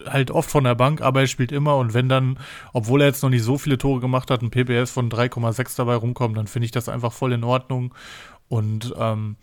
[0.06, 1.76] halt oft von der Bank, aber er spielt immer.
[1.76, 2.38] Und wenn dann,
[2.72, 5.94] obwohl er jetzt noch nicht so viele Tore gemacht hat, ein PPS von 3,6 dabei
[5.94, 7.94] rumkommt, dann finde ich das einfach voll in Ordnung.
[8.48, 9.36] Und ähm,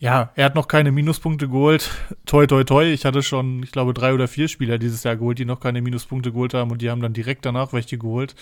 [0.00, 1.90] ja, er hat noch keine Minuspunkte geholt.
[2.24, 2.84] Toi, toi, toi.
[2.84, 5.82] Ich hatte schon, ich glaube, drei oder vier Spieler dieses Jahr geholt, die noch keine
[5.82, 8.36] Minuspunkte geholt haben und die haben dann direkt danach welche geholt.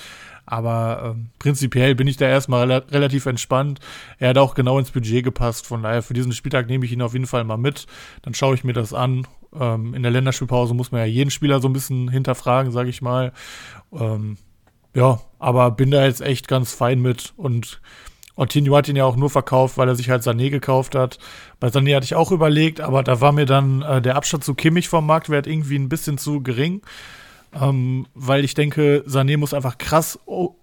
[0.44, 3.80] Aber ähm, prinzipiell bin ich da erstmal rel relativ entspannt.
[4.18, 5.66] Er hat auch genau ins Budget gepasst.
[5.66, 7.86] Von daher, für diesen Spieltag nehme ich ihn auf jeden Fall mal mit.
[8.20, 9.26] Dann schaue ich mir das an.
[9.58, 13.00] Ähm, in der Länderspielpause muss man ja jeden Spieler so ein bisschen hinterfragen, sage ich
[13.00, 13.32] mal.
[13.92, 14.36] Ähm,
[14.94, 17.80] ja, aber bin da jetzt echt ganz fein mit und
[18.36, 21.18] Ortinho hat ihn ja auch nur verkauft, weil er sich halt Sané gekauft hat.
[21.58, 24.54] Bei Sané hatte ich auch überlegt, aber da war mir dann äh, der Abstand zu
[24.54, 26.82] Kimmich vom Marktwert irgendwie ein bisschen zu gering.
[27.60, 30.18] Ähm, weil ich denke, Sané muss einfach krass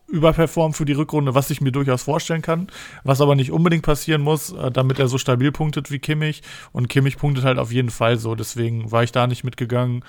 [0.08, 2.68] überperformen für die Rückrunde, was ich mir durchaus vorstellen kann,
[3.04, 6.44] was aber nicht unbedingt passieren muss, äh, damit er so stabil punktet wie Kimmich.
[6.72, 10.06] Und Kimmich punktet halt auf jeden Fall so, deswegen war ich da nicht mitgegangen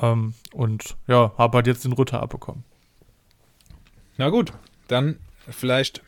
[0.00, 2.62] ähm, und ja, habe halt jetzt den Ritter abbekommen.
[4.16, 4.52] Na gut,
[4.86, 6.02] dann vielleicht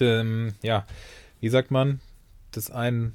[0.00, 0.86] ähm, ja,
[1.40, 2.00] wie sagt man,
[2.52, 3.14] das ein,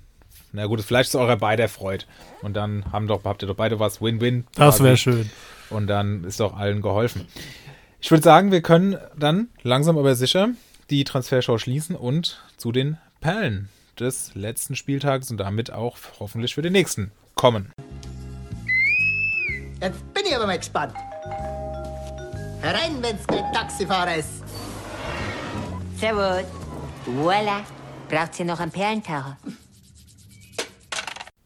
[0.51, 2.05] na gut, vielleicht ist eurer beide Freud.
[2.41, 4.45] Und dann haben doch, habt ihr doch beide was Win-Win.
[4.55, 5.29] Das wäre schön.
[5.69, 7.27] Und dann ist doch allen geholfen.
[7.99, 10.49] Ich würde sagen, wir können dann langsam aber sicher
[10.89, 16.61] die Transfershow schließen und zu den Perlen des letzten Spieltags und damit auch hoffentlich für
[16.61, 17.71] den nächsten kommen.
[19.81, 20.93] Jetzt bin ich aber mal gespannt.
[22.61, 24.43] Herein, wenn's kein Taxifahrer ist.
[25.99, 26.66] Servus.
[27.07, 27.61] Voila.
[28.09, 29.37] Braucht ihr noch einen Perlentaucher?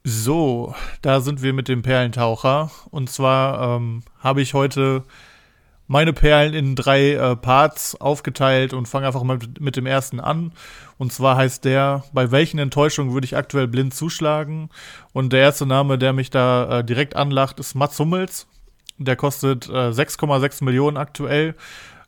[0.04, 2.72] So, da sind wir mit dem Perlentaucher.
[2.90, 5.04] Und zwar ähm, habe ich heute
[5.86, 10.20] meine Perlen in drei äh, Parts aufgeteilt und fange einfach mal mit, mit, dem ersten
[10.20, 10.52] an.
[10.98, 14.70] Und zwar heißt der, bei welchen Enttäuschungen würde ich aktuell blind zuschlagen?
[15.14, 18.48] Und der erste Name, der mich da äh, direkt anlacht, ist Mats Hummels.
[18.98, 21.56] Der kostet 6,6 äh, Millionen aktuell.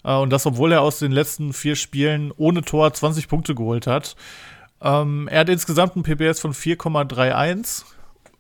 [0.04, 3.88] Äh, und das, obwohl er aus den letzten vier Spielen ohne Tor 20 Punkte geholt
[3.88, 4.16] hat.
[4.82, 7.84] Ähm, er hat insgesamt einen PPS von 4,31,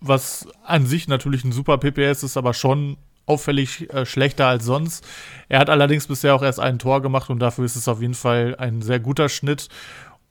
[0.01, 5.05] was an sich natürlich ein super PPS ist, aber schon auffällig äh, schlechter als sonst.
[5.47, 8.13] Er hat allerdings bisher auch erst ein Tor gemacht und dafür ist es auf jeden
[8.13, 9.69] Fall ein sehr guter Schnitt.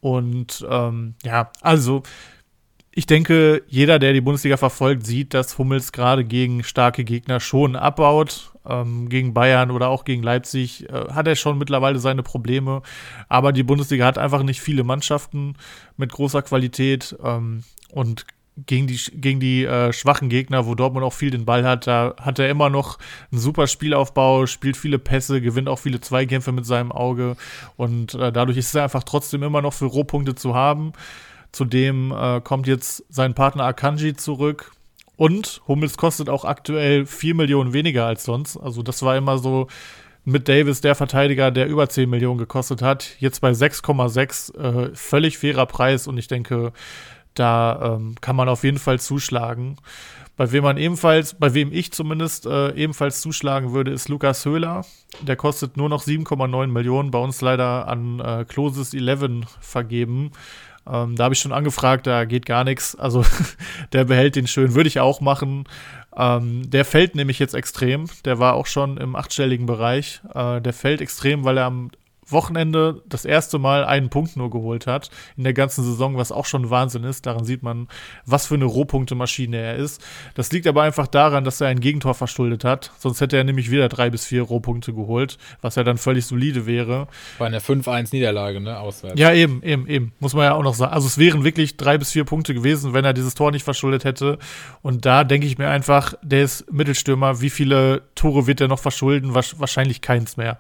[0.01, 2.03] Und ähm, ja, also
[2.95, 7.75] ich denke, jeder, der die Bundesliga verfolgt, sieht, dass Hummels gerade gegen starke Gegner schon
[7.75, 8.51] abbaut.
[8.65, 12.83] Ähm, gegen Bayern oder auch gegen Leipzig äh, hat er schon mittlerweile seine Probleme.
[13.29, 15.55] Aber die Bundesliga hat einfach nicht viele Mannschaften
[15.97, 17.17] mit großer Qualität.
[17.25, 18.27] Ähm, und
[18.67, 22.15] gegen die, gegen die äh, schwachen Gegner, wo Dortmund auch viel den Ball hat, da
[22.21, 22.99] hat er immer noch
[23.31, 27.37] einen super Spielaufbau, spielt viele Pässe, gewinnt auch viele Zweikämpfe mit seinem Auge.
[27.77, 30.93] Und äh, dadurch ist er einfach trotzdem immer noch für Rohpunkte zu haben.
[31.53, 34.73] Zudem äh, kommt jetzt sein Partner Akanji zurück.
[35.17, 38.57] Und Hummels kostet auch aktuell 4 Millionen weniger als sonst.
[38.57, 39.69] Also das war immer so
[40.25, 43.17] mit Davis der Verteidiger, der über 10 Millionen gekostet hat.
[43.19, 46.07] Jetzt bei 6,6 äh, völlig fairer Preis.
[46.07, 46.73] Und ich denke,
[47.35, 49.77] da ähm, kann man auf jeden Fall zuschlagen.
[50.37, 54.85] Bei wem man ebenfalls, bei wem ich zumindest äh, ebenfalls zuschlagen würde, ist Lukas Höhler.
[55.21, 60.33] Der kostet nur noch 7,9 Millionen, bei uns leider an äh, Closes 11 vergeben.
[60.91, 62.95] Ähm, da habe ich schon angefragt, da geht gar nichts.
[62.95, 63.25] Also
[63.93, 65.65] der behält den schön, würde ich auch machen.
[66.17, 68.07] Ähm, der fällt nämlich jetzt extrem.
[68.25, 70.21] Der war auch schon im achtstelligen Bereich.
[70.35, 71.91] Äh, der fällt extrem, weil er am
[72.33, 76.47] Wochenende das erste Mal einen Punkt nur geholt hat in der ganzen Saison, was auch
[76.47, 77.27] schon Wahnsinn ist.
[77.27, 77.89] Daran sieht man,
[78.27, 80.03] was für eine Rohpunktemaschine er ist.
[80.35, 82.93] Das liegt aber einfach daran, dass er ein Gegentor verschuldet hat.
[82.99, 86.67] Sonst hätte er nämlich wieder drei bis vier Rohpunkte geholt, was ja dann völlig solide
[86.67, 87.09] wäre.
[87.39, 88.79] Bei einer 5-1-Niederlage, ne?
[88.79, 89.19] Auswärts.
[89.19, 90.13] Ja, eben, eben, eben.
[90.21, 90.93] Muss man ja auch noch sagen.
[90.93, 94.05] Also es wären wirklich drei bis vier Punkte gewesen, wenn er dieses Tor nicht verschuldet
[94.05, 94.39] hätte.
[94.83, 97.41] Und da denke ich mir einfach, der ist Mittelstürmer.
[97.41, 99.35] Wie viele Tore wird er noch verschulden?
[99.35, 100.59] Wahrscheinlich keins mehr.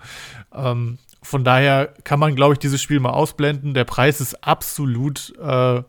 [0.54, 3.74] Ähm, von daher kann man, glaube ich, dieses Spiel mal ausblenden.
[3.74, 5.82] Der Preis ist absolut äh,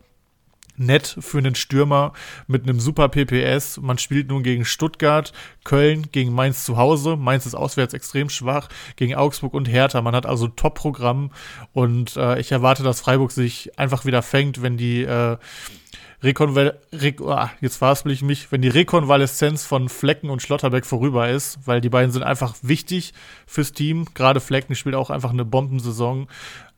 [0.77, 2.13] nett für einen Stürmer
[2.47, 3.79] mit einem super PPS.
[3.81, 7.15] Man spielt nun gegen Stuttgart, Köln, gegen Mainz zu Hause.
[7.15, 10.01] Mainz ist auswärts extrem schwach, gegen Augsburg und Hertha.
[10.01, 11.31] Man hat also Top-Programm
[11.73, 15.37] und äh, ich erwarte, dass Freiburg sich einfach wieder fängt, wenn die äh,
[16.23, 21.29] Rekonval Re ah, jetzt verhaspel ich mich, wenn die Rekonvaleszenz von Flecken und Schlotterbeck vorüber
[21.29, 23.13] ist, weil die beiden sind einfach wichtig
[23.45, 24.07] fürs Team.
[24.13, 26.27] Gerade Flecken spielt auch einfach eine Bombensaison.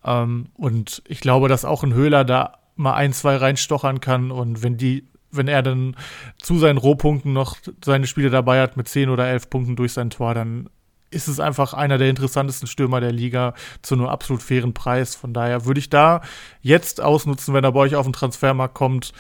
[0.04, 4.32] Ähm, und ich glaube, dass auch ein Höhler da mal ein, zwei reinstochern kann.
[4.32, 5.96] Und wenn die, wenn er dann
[6.42, 10.10] zu seinen Rohpunkten noch seine Spiele dabei hat mit zehn oder elf Punkten durch sein
[10.10, 10.70] Tor, dann
[11.16, 15.16] ist es einfach einer der interessantesten Stürmer der Liga zu einem absolut fairen Preis.
[15.16, 16.22] Von daher würde ich da
[16.62, 19.14] jetzt ausnutzen, wenn er bei euch auf den Transfermarkt kommt,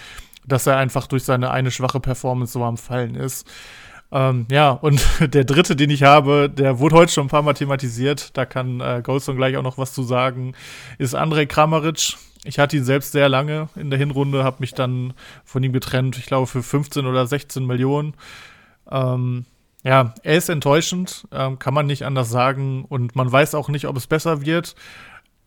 [0.45, 3.47] dass er einfach durch seine eine schwache Performance so am Fallen ist.
[4.11, 5.03] Ähm, ja, und
[5.33, 8.37] der dritte, den ich habe, der wurde heute schon ein paar Mal thematisiert.
[8.37, 10.53] Da kann äh, Goldstone gleich auch noch was zu sagen.
[10.97, 12.15] Ist Andrej Kramaric.
[12.43, 16.17] Ich hatte ihn selbst sehr lange in der Hinrunde, habe mich dann von ihm getrennt,
[16.19, 18.13] ich glaube für 15 oder 16 Millionen.
[18.91, 19.45] Ähm,
[19.85, 22.85] ja, er ist enttäuschend, ähm, kann man nicht anders sagen.
[22.85, 24.73] Und man weiß auch nicht, ob es besser wird,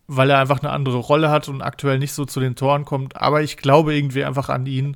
[0.07, 3.17] weil er einfach eine andere Rolle hat und aktuell nicht so zu den Toren kommt.
[3.17, 4.95] Aber ich glaube irgendwie einfach an ihn.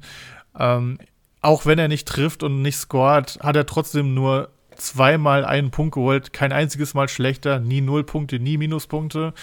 [0.57, 0.97] Ähm,
[1.41, 5.95] auch wenn er nicht trifft und nicht scoret, hat er trotzdem nur zweimal einen Punkt
[5.95, 9.33] geholt, kein einziges Mal schlechter, nie null Punkte, nie Minuspunkte.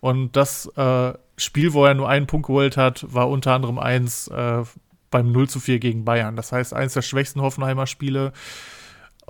[0.00, 4.26] Und das äh, Spiel, wo er nur einen Punkt geholt hat, war unter anderem eins
[4.28, 4.62] äh,
[5.10, 6.34] beim 0 zu 4 gegen Bayern.
[6.34, 8.32] Das heißt, eins der schwächsten Hoffenheimer Spiele.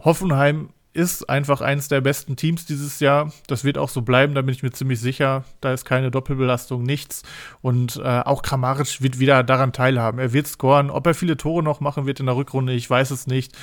[0.04, 3.32] Hoffenheim ist einfach eines der besten Teams dieses Jahr.
[3.46, 5.44] Das wird auch so bleiben, da bin ich mir ziemlich sicher.
[5.60, 7.22] Da ist keine Doppelbelastung, nichts.
[7.62, 10.18] Und äh, auch Kramaric wird wieder daran teilhaben.
[10.18, 10.90] Er wird scoren.
[10.90, 13.56] Ob er viele Tore noch machen wird in der Rückrunde, ich weiß es nicht.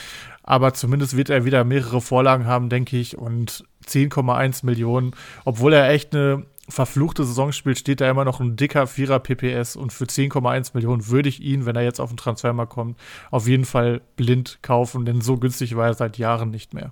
[0.43, 3.17] Aber zumindest wird er wieder mehrere Vorlagen haben, denke ich.
[3.17, 5.11] Und 10,1 Millionen,
[5.43, 9.75] obwohl er echt eine verfluchte Saison spielt, steht da immer noch ein dicker Vierer PPS
[9.75, 12.99] und für 10,1 Millionen würde ich ihn, wenn er jetzt auf den Transfermarkt kommt,
[13.31, 16.91] auf jeden Fall blind kaufen, denn so günstig war er seit Jahren nicht mehr.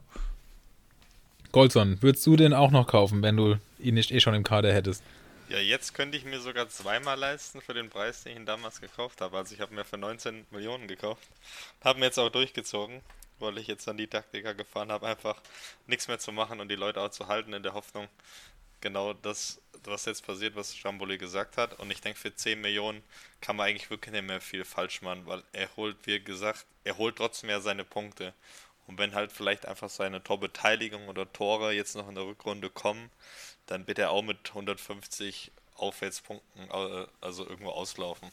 [1.52, 4.74] Goldson, würdest du den auch noch kaufen, wenn du ihn nicht eh schon im Kader
[4.74, 5.04] hättest?
[5.48, 8.82] Ja, jetzt könnte ich mir sogar zweimal leisten für den Preis, den ich ihn damals
[8.82, 9.38] gekauft habe.
[9.38, 11.28] Also ich habe mir für 19 Millionen gekauft.
[11.84, 13.02] Habe mir jetzt auch durchgezogen,
[13.40, 15.40] weil ich jetzt dann die Taktiker gefahren habe, einfach
[15.88, 18.08] nichts mehr zu machen und die Leute auch zu halten in der Hoffnung,
[18.82, 21.80] genau das, was jetzt passiert, was Jamboli gesagt hat.
[21.80, 23.04] Und ich denke, für 10 Millionen
[23.42, 26.98] kann man eigentlich wirklich nicht mehr viel falsch machen, weil er holt, wie gesagt, er
[26.98, 28.34] holt trotzdem ja seine Punkte.
[28.88, 33.10] Und wenn halt vielleicht einfach seine Torbeteiligung oder Tore jetzt noch in der Rückrunde kommen,
[33.66, 38.30] dann wird er auch mit 150 Aufwärtspunkten äh, also irgendwo auslaufen.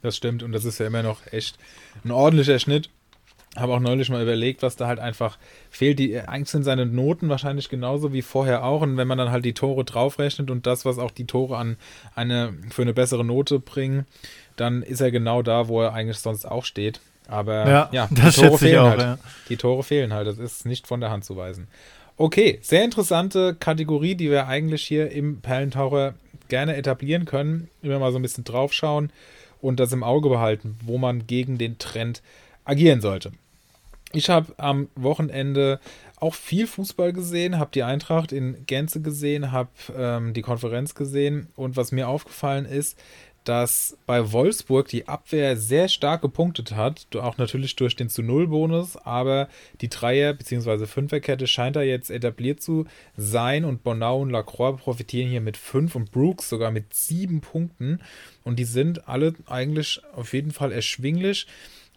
[0.00, 1.58] Das stimmt und das ist ja immer noch echt
[2.04, 2.90] ein ordentlicher Schnitt.
[3.56, 5.36] Habe auch neulich mal überlegt, was da halt einfach
[5.70, 5.98] fehlt.
[5.98, 8.80] Die, eigentlich sind seine Noten wahrscheinlich genauso wie vorher auch.
[8.80, 11.76] Und wenn man dann halt die Tore draufrechnet und das, was auch die Tore an
[12.14, 14.06] eine für eine bessere Note bringen,
[14.56, 17.00] dann ist er genau da, wo er eigentlich sonst auch steht.
[17.28, 19.00] Aber ja, ja die Tore fehlen auch, halt.
[19.00, 19.18] Ja.
[19.50, 20.26] Die Tore fehlen halt.
[20.26, 21.68] Das ist nicht von der Hand zu weisen.
[22.16, 26.14] Okay, sehr interessante Kategorie, die wir eigentlich hier im Perlentaucher
[26.48, 27.68] gerne etablieren können.
[27.82, 29.10] Immer mal so ein bisschen draufschauen
[29.60, 32.22] und das im Auge behalten, wo man gegen den Trend
[32.64, 33.32] agieren sollte.
[34.12, 35.80] Ich habe am Wochenende
[36.16, 41.48] auch viel Fußball gesehen, habe die Eintracht in Gänze gesehen, habe ähm, die Konferenz gesehen
[41.56, 42.96] und was mir aufgefallen ist,
[43.44, 48.46] dass bei Wolfsburg die Abwehr sehr stark gepunktet hat, auch natürlich durch den zu Null
[48.46, 49.48] Bonus, aber
[49.80, 50.86] die Dreier- bzw.
[50.86, 55.96] Fünferkette scheint da jetzt etabliert zu sein und Bonau und Lacroix profitieren hier mit fünf
[55.96, 58.00] und Brooks sogar mit sieben Punkten
[58.44, 61.46] und die sind alle eigentlich auf jeden Fall erschwinglich.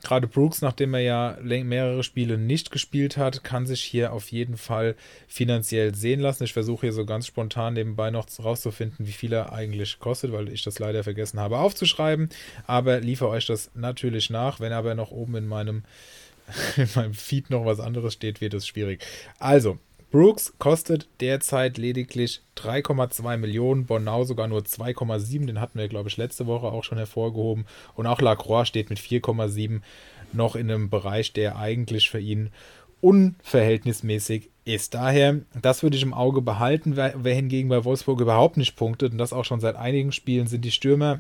[0.03, 4.55] Gerade Brooks, nachdem er ja mehrere Spiele nicht gespielt hat, kann sich hier auf jeden
[4.55, 4.95] Fall
[5.27, 6.43] finanziell sehen lassen.
[6.43, 10.49] Ich versuche hier so ganz spontan nebenbei noch rauszufinden, wie viel er eigentlich kostet, weil
[10.49, 12.29] ich das leider vergessen habe aufzuschreiben.
[12.67, 14.60] Aber liefere euch das natürlich nach.
[14.60, 15.84] Wenn aber noch oben in meinem,
[16.77, 19.03] in meinem Feed noch was anderes steht, wird es schwierig.
[19.39, 19.79] Also,
[20.15, 26.15] Brooks kostet derzeit lediglich 3,2 Millionen, Bonau sogar nur 2,7, den hatten wir, glaube ich,
[26.15, 27.65] letzte Woche auch schon hervorgehoben.
[27.95, 29.82] Und auch Lacroix steht mit 4,7
[30.32, 32.51] noch in einem Bereich, der eigentlich für ihn
[33.01, 34.93] unverhältnismäßig ist.
[34.93, 39.12] Daher, das würde ich im Auge behalten, wer, wer hingegen bei Wolfsburg überhaupt nicht punktet,
[39.12, 41.19] und das auch schon seit einigen Spielen, sind die Stürmer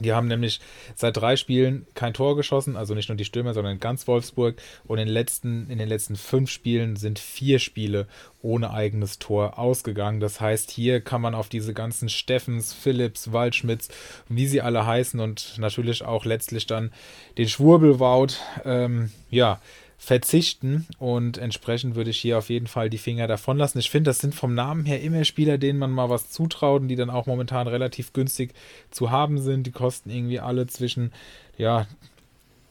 [0.00, 0.60] die haben nämlich
[0.94, 4.60] seit drei Spielen kein Tor geschossen, also nicht nur die Stürmer, sondern ganz Wolfsburg.
[4.86, 8.06] Und in den letzten, in den letzten fünf Spielen sind vier Spiele
[8.42, 10.20] ohne eigenes Tor ausgegangen.
[10.20, 13.88] Das heißt, hier kann man auf diese ganzen Steffens, Philips, Waldschmidts,
[14.28, 16.92] wie sie alle heißen und natürlich auch letztlich dann
[17.36, 19.60] den Schwurbelwaut, ähm, ja,
[20.00, 23.78] verzichten und entsprechend würde ich hier auf jeden Fall die Finger davon lassen.
[23.80, 26.88] Ich finde, das sind vom Namen her immer Spieler, denen man mal was zutraut und
[26.88, 28.54] die dann auch momentan relativ günstig
[28.90, 29.66] zu haben sind.
[29.66, 31.12] Die kosten irgendwie alle zwischen,
[31.58, 31.86] ja,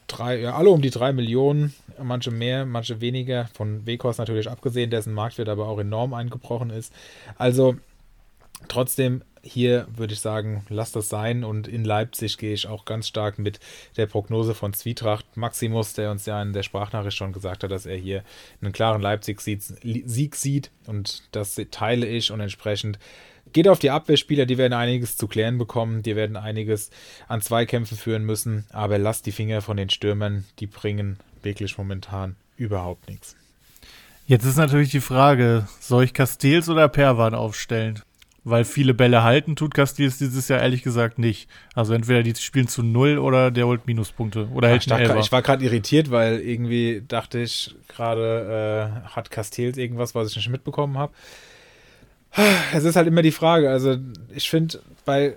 [0.08, 4.90] drei, ja, alle um die drei Millionen, manche mehr, manche weniger, von Wekos natürlich abgesehen,
[4.90, 6.94] dessen Marktwert aber auch enorm eingebrochen ist.
[7.38, 7.76] Also
[8.70, 11.44] trotzdem hier würde ich sagen, lass das sein.
[11.44, 13.60] Und in Leipzig gehe ich auch ganz stark mit
[13.98, 15.38] der Prognose von Zwietracht.
[15.38, 18.24] Maximus, der uns ja in der Sprachnachricht schon gesagt hat, dass er hier
[18.62, 20.72] einen klaren Leipzig-Sieg sieht.
[20.86, 23.00] Und das teile ich und entsprechend
[23.54, 26.90] geht auf die Abwehrspieler, die werden einiges zu klären bekommen, die werden einiges
[27.28, 32.36] an Zweikämpfen führen müssen, aber lasst die Finger von den Stürmern, die bringen wirklich momentan
[32.58, 33.36] überhaupt nichts.
[34.26, 38.02] Jetzt ist natürlich die Frage, soll ich Castells oder Perwan aufstellen?
[38.50, 41.50] Weil viele Bälle halten, tut Castells dieses Jahr ehrlich gesagt nicht.
[41.76, 45.32] Also entweder die spielen zu null oder der holt Minuspunkte oder hält Ach, ich, ich
[45.32, 50.50] war gerade irritiert, weil irgendwie dachte ich gerade, äh, hat Castells irgendwas, was ich nicht
[50.50, 51.12] mitbekommen habe.
[52.74, 53.70] Es ist halt immer die Frage.
[53.70, 53.98] Also
[54.34, 55.36] ich finde, bei,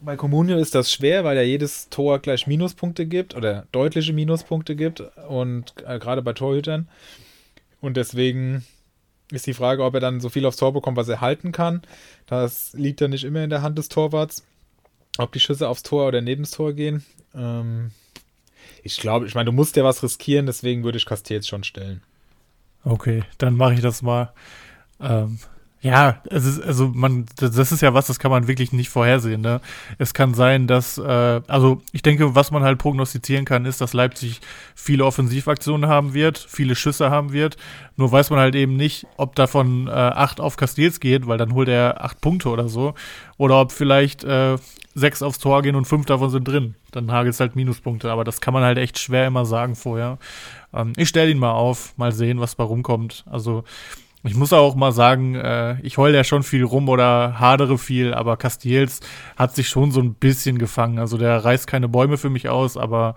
[0.00, 4.74] bei Comunio ist das schwer, weil ja jedes Tor gleich Minuspunkte gibt oder deutliche Minuspunkte
[4.74, 6.88] gibt und äh, gerade bei Torhütern.
[7.80, 8.64] Und deswegen
[9.30, 11.82] ist die Frage, ob er dann so viel aufs Tor bekommt, was er halten kann.
[12.26, 14.44] Das liegt ja nicht immer in der Hand des Torwarts.
[15.18, 17.04] Ob die Schüsse aufs Tor oder neben das Tor gehen.
[17.34, 17.90] Ähm,
[18.82, 22.02] ich glaube, ich meine, du musst ja was riskieren, deswegen würde ich Castells schon stellen.
[22.84, 24.32] Okay, dann mache ich das mal.
[25.00, 25.38] Ähm,
[25.80, 29.40] ja, es ist, also man, das ist ja was, das kann man wirklich nicht vorhersehen.
[29.40, 29.60] Ne?
[29.98, 33.92] Es kann sein, dass, äh, also ich denke, was man halt prognostizieren kann, ist, dass
[33.92, 34.40] Leipzig
[34.74, 37.56] viele Offensivaktionen haben wird, viele Schüsse haben wird.
[37.96, 41.54] Nur weiß man halt eben nicht, ob davon äh, acht auf Castells geht, weil dann
[41.54, 42.94] holt er acht Punkte oder so.
[43.36, 44.56] Oder ob vielleicht äh,
[44.96, 46.74] sechs aufs Tor gehen und fünf davon sind drin.
[46.90, 48.10] Dann hagelt es halt Minuspunkte.
[48.10, 50.18] Aber das kann man halt echt schwer immer sagen vorher.
[50.74, 53.24] Ähm, ich stelle ihn mal auf, mal sehen, was da rumkommt.
[53.30, 53.62] Also
[54.24, 58.14] ich muss auch mal sagen, äh, ich heule ja schon viel rum oder hadere viel,
[58.14, 59.00] aber Castiels
[59.36, 60.98] hat sich schon so ein bisschen gefangen.
[60.98, 63.14] Also der reißt keine Bäume für mich aus, aber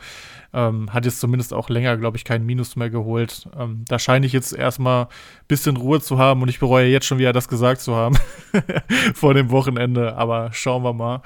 [0.53, 3.49] ähm, hat jetzt zumindest auch länger, glaube ich, keinen Minus mehr geholt.
[3.57, 5.07] Ähm, da scheine ich jetzt erstmal ein
[5.47, 8.17] bisschen Ruhe zu haben und ich bereue jetzt schon wieder das gesagt zu haben
[9.15, 11.21] vor dem Wochenende, aber schauen wir mal.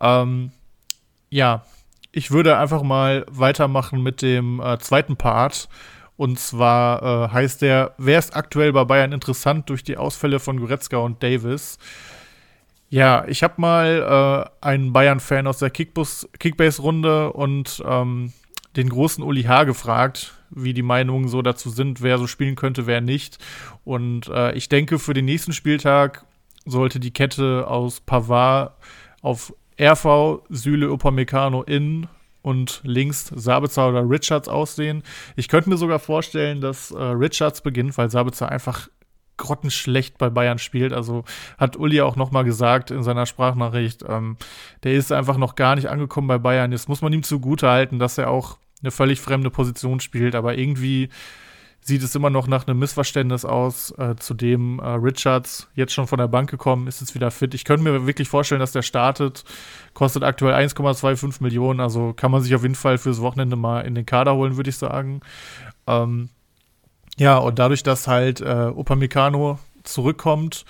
[0.00, 0.50] Ähm,
[1.30, 1.64] ja,
[2.12, 5.68] ich würde einfach mal weitermachen mit dem äh, zweiten Part
[6.16, 10.60] Und zwar äh, heißt der, wer ist aktuell bei Bayern interessant durch die Ausfälle von
[10.60, 11.78] Goretzka und Davis?
[12.88, 18.32] Ja, ich habe mal äh, einen Bayern-Fan aus der Kickbase-Runde und ähm,
[18.76, 19.64] den großen Uli H.
[19.64, 23.38] gefragt, wie die Meinungen so dazu sind, wer so spielen könnte, wer nicht.
[23.84, 26.24] Und äh, ich denke, für den nächsten Spieltag
[26.64, 28.72] sollte die Kette aus Pavard
[29.22, 32.06] auf RV, Süle, Upamecano in
[32.44, 35.02] und links Sabitzer oder Richards aussehen.
[35.34, 38.88] Ich könnte mir sogar vorstellen, dass äh, Richards beginnt, weil Sabitzer einfach
[39.38, 40.92] grottenschlecht bei Bayern spielt.
[40.92, 41.24] Also
[41.56, 44.36] hat Uli auch noch mal gesagt in seiner Sprachnachricht, ähm,
[44.82, 46.70] der ist einfach noch gar nicht angekommen bei Bayern.
[46.70, 50.58] Jetzt muss man ihm zugute halten, dass er auch eine völlig fremde Position spielt, aber
[50.58, 51.08] irgendwie
[51.86, 53.90] sieht es immer noch nach einem Missverständnis aus.
[53.98, 57.52] Äh, zudem äh, Richards jetzt schon von der Bank gekommen, ist jetzt wieder fit.
[57.52, 59.44] Ich könnte mir wirklich vorstellen, dass der startet.
[59.92, 63.94] Kostet aktuell 1,25 Millionen, also kann man sich auf jeden Fall fürs Wochenende mal in
[63.94, 65.20] den Kader holen, würde ich sagen.
[65.86, 66.30] Ähm,
[67.18, 70.64] ja, und dadurch, dass halt äh, Upamecano zurückkommt,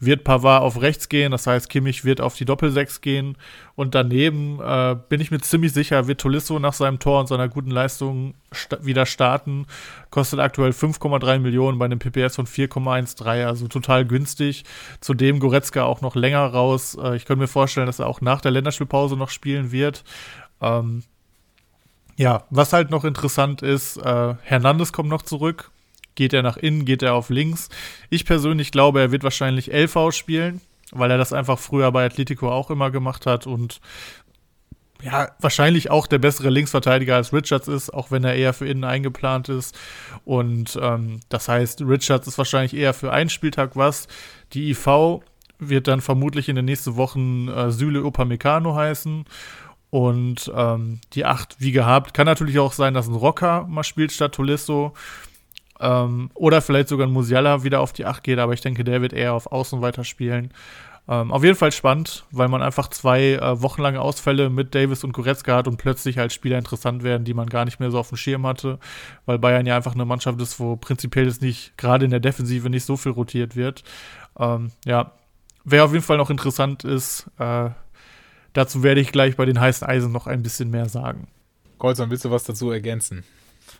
[0.00, 3.36] wird Pavard auf rechts gehen, das heißt, Kimmich wird auf die Doppelsechs gehen
[3.76, 7.48] und daneben äh, bin ich mir ziemlich sicher, wird Tolisso nach seinem Tor und seiner
[7.48, 9.66] guten Leistung sta wieder starten.
[10.08, 14.64] Kostet aktuell 5,3 Millionen bei einem PPS von 4,13, also total günstig.
[15.00, 16.96] Zudem Goretzka auch noch länger raus.
[17.00, 20.02] Äh, ich könnte mir vorstellen, dass er auch nach der Länderspielpause noch spielen wird.
[20.62, 21.02] Ähm,
[22.16, 25.70] ja, was halt noch interessant ist, äh, Hernandez kommt noch zurück
[26.20, 27.70] Geht er nach innen, geht er auf links?
[28.10, 30.60] Ich persönlich glaube, er wird wahrscheinlich LV spielen,
[30.92, 33.80] weil er das einfach früher bei Atletico auch immer gemacht hat und
[35.02, 38.84] ja, wahrscheinlich auch der bessere Linksverteidiger als Richards ist, auch wenn er eher für innen
[38.84, 39.74] eingeplant ist.
[40.26, 44.06] Und ähm, das heißt, Richards ist wahrscheinlich eher für einen Spieltag was.
[44.52, 45.20] Die IV
[45.58, 49.24] wird dann vermutlich in den nächsten Wochen äh, Süle Upamecano heißen.
[49.88, 54.12] Und ähm, die 8, wie gehabt, kann natürlich auch sein, dass ein Rocker mal spielt
[54.12, 54.92] statt Tolisso.
[55.80, 59.02] Ähm, oder vielleicht sogar ein Musiala wieder auf die 8 geht, aber ich denke, der
[59.02, 60.52] wird eher auf Außen weiterspielen.
[61.08, 65.12] Ähm, auf jeden Fall spannend, weil man einfach zwei äh, wochenlange Ausfälle mit Davis und
[65.12, 68.10] Goretzka hat und plötzlich als Spieler interessant werden, die man gar nicht mehr so auf
[68.10, 68.78] dem Schirm hatte,
[69.26, 72.70] weil Bayern ja einfach eine Mannschaft ist, wo prinzipiell es nicht, gerade in der Defensive,
[72.70, 73.82] nicht so viel rotiert wird.
[74.38, 75.12] Ähm, ja,
[75.64, 77.70] wer auf jeden Fall noch interessant ist, äh,
[78.52, 81.26] dazu werde ich gleich bei den heißen Eisen noch ein bisschen mehr sagen.
[81.78, 83.24] Golzmann, willst du was dazu ergänzen?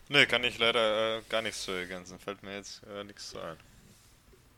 [0.09, 2.19] Nee, kann ich leider äh, gar nichts zu ergänzen.
[2.19, 3.57] Fällt mir jetzt äh, nichts zu ein.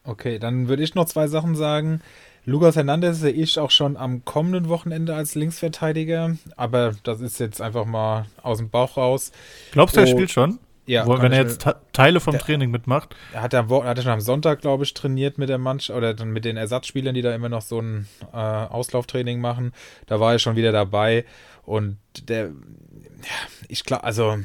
[0.05, 2.01] Okay, dann würde ich noch zwei Sachen sagen.
[2.45, 7.61] Lucas Hernandez sehe ich auch schon am kommenden Wochenende als Linksverteidiger, aber das ist jetzt
[7.61, 9.31] einfach mal aus dem Bauch raus.
[9.71, 10.59] Glaubst du, er oh, spielt schon?
[10.85, 11.07] Ja.
[11.07, 13.15] Wo, wenn er jetzt Teile vom der, Training mitmacht?
[13.33, 16.15] Er hat, er hat er schon am Sonntag, glaube ich, trainiert mit der Mannschaft oder
[16.15, 19.73] dann mit den Ersatzspielern, die da immer noch so ein äh, Auslauftraining machen.
[20.07, 21.25] Da war er schon wieder dabei
[21.65, 24.39] und der, ja, ich glaube, also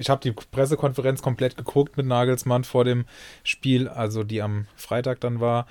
[0.00, 3.04] ich habe die Pressekonferenz komplett geguckt mit Nagelsmann vor dem
[3.44, 5.66] Spiel, also die am Freitag dann war.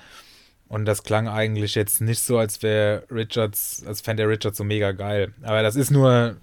[0.68, 4.62] Und das klang eigentlich jetzt nicht so, als wäre Richards, als fände der Richards so
[4.62, 5.34] mega geil.
[5.42, 6.36] Aber das ist nur,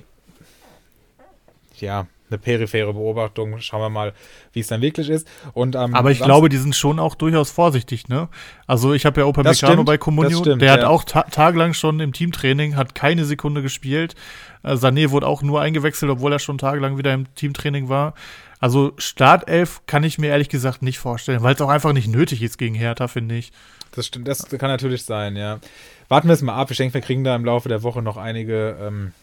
[1.77, 3.59] ja, eine periphere Beobachtung.
[3.61, 4.13] Schauen wir mal,
[4.51, 5.27] wie es dann wirklich ist.
[5.53, 8.27] Und, ähm, Aber ich glaube, die sind schon auch durchaus vorsichtig, ne?
[8.65, 10.73] Also ich habe ja Opa Meccano bei Comunio, stimmt, der ja.
[10.73, 14.15] hat auch ta tagelang schon im Teamtraining, hat keine Sekunde gespielt.
[14.64, 18.14] Äh, Sané wurde auch nur eingewechselt, obwohl er schon tagelang wieder im Teamtraining war.
[18.60, 22.41] Also Startelf kann ich mir ehrlich gesagt nicht vorstellen, weil es auch einfach nicht nötig
[22.41, 23.51] ist gegen Hertha, finde ich.
[23.91, 25.60] Das stimmt, das kann natürlich sein, ja.
[26.08, 26.72] Warten wir es mal ab.
[26.72, 29.14] Ich denke, wir kriegen da im Laufe der Woche noch einige ähm,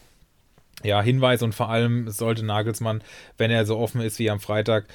[0.83, 3.01] ja, Hinweise und vor allem sollte Nagelsmann,
[3.37, 4.85] wenn er so offen ist wie am Freitag,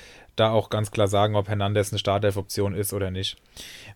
[0.40, 3.36] da auch ganz klar sagen, ob Hernandez eine Startelf-Option ist oder nicht.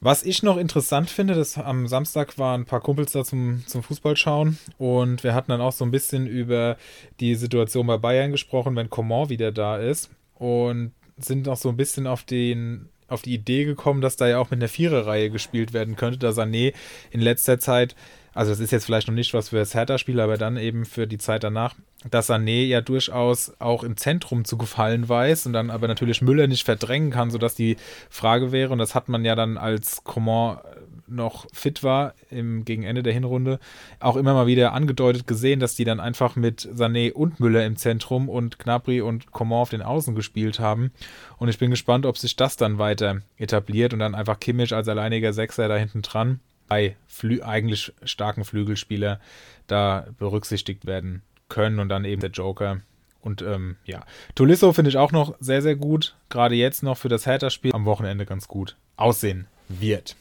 [0.00, 3.82] Was ich noch interessant finde, dass am Samstag waren ein paar Kumpels da zum, zum
[3.82, 6.76] Fußball schauen und wir hatten dann auch so ein bisschen über
[7.20, 11.76] die Situation bei Bayern gesprochen, wenn Coman wieder da ist und sind noch so ein
[11.76, 15.74] bisschen auf den auf die Idee gekommen, dass da ja auch mit einer Viererreihe gespielt
[15.74, 16.72] werden könnte, da Sané
[17.10, 17.94] in letzter Zeit
[18.34, 21.06] also das ist jetzt vielleicht noch nicht was für das Hertha-Spiel, aber dann eben für
[21.06, 21.76] die Zeit danach,
[22.10, 26.46] dass Sané ja durchaus auch im Zentrum zu gefallen weiß und dann aber natürlich Müller
[26.46, 27.76] nicht verdrängen kann, sodass die
[28.10, 30.58] Frage wäre, und das hat man ja dann als Coman
[31.06, 33.58] noch fit war im, gegen Ende der Hinrunde,
[34.00, 37.76] auch immer mal wieder angedeutet gesehen, dass die dann einfach mit Sané und Müller im
[37.76, 40.92] Zentrum und Gnabry und Coman auf den Außen gespielt haben.
[41.36, 44.88] Und ich bin gespannt, ob sich das dann weiter etabliert und dann einfach Kimmich als
[44.88, 46.40] alleiniger Sechser da hinten dran
[46.74, 49.20] drei Flü eigentlich starken Flügelspieler
[49.66, 51.22] da berücksichtigt werden
[51.54, 52.80] können und dann eben der Joker.
[53.22, 56.16] Und ähm, ja, Tolisso finde ich auch noch sehr, sehr gut.
[56.28, 60.16] Gerade jetzt noch für das Hertha-Spiel am Wochenende ganz gut aussehen wird.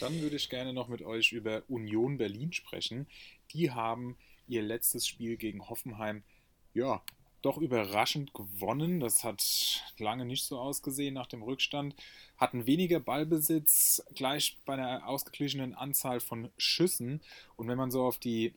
[0.00, 3.06] Dann würde ich gerne noch mit euch über Union Berlin sprechen.
[3.52, 4.16] Die haben
[4.48, 6.22] ihr letztes Spiel gegen Hoffenheim
[6.72, 7.02] ja,
[7.42, 9.00] doch überraschend gewonnen.
[9.00, 11.94] Das hat lange nicht so ausgesehen nach dem Rückstand.
[12.38, 17.20] Hatten weniger Ballbesitz, gleich bei einer ausgeglichenen Anzahl von Schüssen.
[17.56, 18.54] Und wenn man so auf die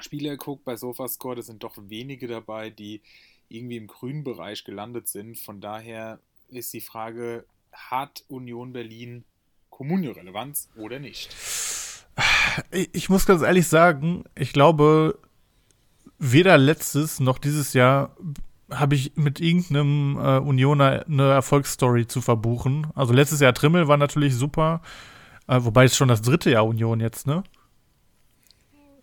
[0.00, 3.00] Spieler guckt bei Sofascore, da sind doch wenige dabei, die
[3.48, 5.38] irgendwie im grünen Bereich gelandet sind.
[5.38, 6.18] Von daher
[6.48, 9.24] ist die Frage, hat Union Berlin
[9.70, 11.34] Kommunio-Relevanz oder nicht?
[12.70, 15.18] Ich muss ganz ehrlich sagen, ich glaube,
[16.18, 18.16] weder letztes noch dieses Jahr
[18.70, 22.86] habe ich mit irgendeinem äh, Unioner eine Erfolgsstory zu verbuchen.
[22.94, 24.80] Also letztes Jahr Trimmel war natürlich super,
[25.48, 27.44] äh, wobei es schon das dritte Jahr Union jetzt, ne?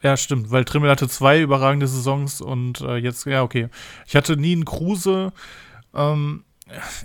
[0.04, 3.70] Ja, stimmt, weil Trimmel hatte zwei überragende Saisons und äh, jetzt, ja, okay.
[4.08, 5.32] Ich hatte nie einen Kruse.
[5.94, 6.44] Ähm,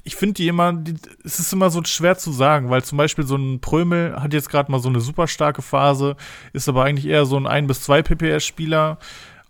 [0.04, 0.94] ich finde die immer, die,
[1.24, 4.48] es ist immer so schwer zu sagen, weil zum Beispiel so ein Prömel hat jetzt
[4.48, 6.16] gerade mal so eine super starke Phase,
[6.52, 8.98] ist aber eigentlich eher so ein 1 bis 2 PPS-Spieler.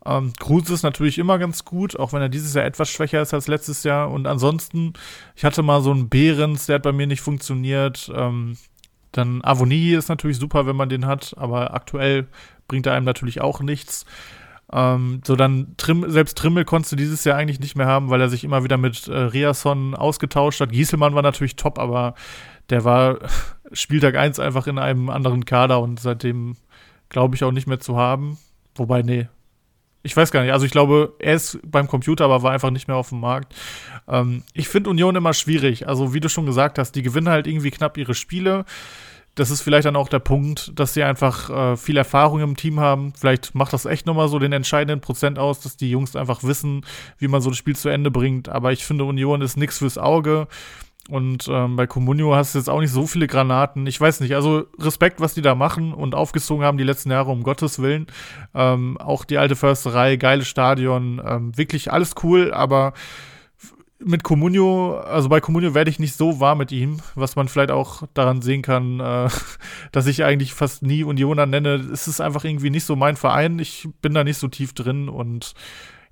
[0.05, 3.35] Ähm, Kruse ist natürlich immer ganz gut, auch wenn er dieses Jahr etwas schwächer ist
[3.35, 4.11] als letztes Jahr.
[4.11, 4.95] Und ansonsten,
[5.35, 8.11] ich hatte mal so einen Behrens, der hat bei mir nicht funktioniert.
[8.15, 8.57] Ähm,
[9.13, 12.27] dann Avonie ist natürlich super, wenn man den hat, aber aktuell
[12.69, 14.07] bringt einem natürlich auch nichts.
[14.73, 18.21] Ähm, so dann Trim, selbst Trimmel konntest du dieses Jahr eigentlich nicht mehr haben, weil
[18.21, 20.73] er sich immer wieder mit äh, Riasson ausgetauscht hat.
[20.73, 22.15] Gieselmann war natürlich top, aber
[22.71, 23.19] der war
[23.73, 26.57] Spieltag 1 einfach in einem anderen Kader und seitdem
[27.09, 28.39] glaube ich auch nicht mehr zu haben.
[28.75, 29.29] Wobei, nee.
[30.03, 30.53] Ich weiß gar nicht.
[30.53, 33.55] Also ich glaube, er ist beim Computer, aber war einfach nicht mehr auf dem Markt.
[34.09, 35.89] Ähm, ich finde Union immer schwierig.
[35.89, 38.65] Also wie du schon gesagt hast, die gewinnen halt irgendwie knapp ihre Spiele
[39.37, 42.81] das ist vielleicht dann auch der Punkt, dass sie einfach äh, viel Erfahrung im Team
[42.81, 43.13] haben.
[43.17, 46.85] Vielleicht macht das echt nochmal so den entscheidenden Prozent aus, dass die Jungs einfach wissen,
[47.19, 48.49] wie man so das Spiel zu Ende bringt.
[48.49, 50.49] Aber ich finde, Union ist nichts fürs Auge.
[51.09, 53.87] Und ähm, bei Comunio hast du jetzt auch nicht so viele Granaten.
[53.87, 57.31] Ich weiß nicht, also Respekt, was die da machen und aufgezogen haben die letzten Jahre,
[57.31, 58.07] um Gottes Willen.
[58.55, 62.95] Ähm, auch die alte Försterei, geiles Stadion, ähm, wirklich alles cool, aber
[63.99, 67.71] mit Comunio, also bei Comunio werde ich nicht so warm mit ihm, was man vielleicht
[67.71, 69.29] auch daran sehen kann, äh,
[69.93, 71.75] dass ich eigentlich fast nie Unioner nenne.
[71.75, 73.59] Es ist einfach irgendwie nicht so mein Verein.
[73.59, 75.55] Ich bin da nicht so tief drin und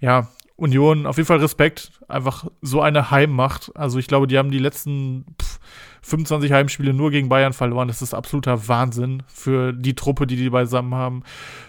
[0.00, 1.92] ja, Union, auf jeden Fall Respekt.
[2.08, 3.72] Einfach so eine Heimmacht.
[3.74, 5.58] Also ich glaube, die haben die letzten pff,
[6.02, 7.88] 25 Heimspiele nur gegen Bayern verloren.
[7.88, 11.22] Das ist absoluter Wahnsinn für die Truppe, die die beisammen haben.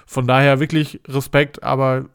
[0.05, 2.05] Von daher wirklich Respekt, aber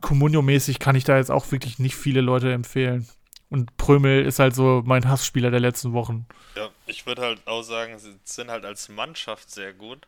[0.00, 3.08] Comunio-mäßig kann ich da jetzt auch wirklich nicht viele Leute empfehlen.
[3.50, 6.26] Und Prömel ist halt so mein Hassspieler der letzten Wochen.
[6.56, 10.06] Ja, ich würde halt auch sagen, sie sind halt als Mannschaft sehr gut.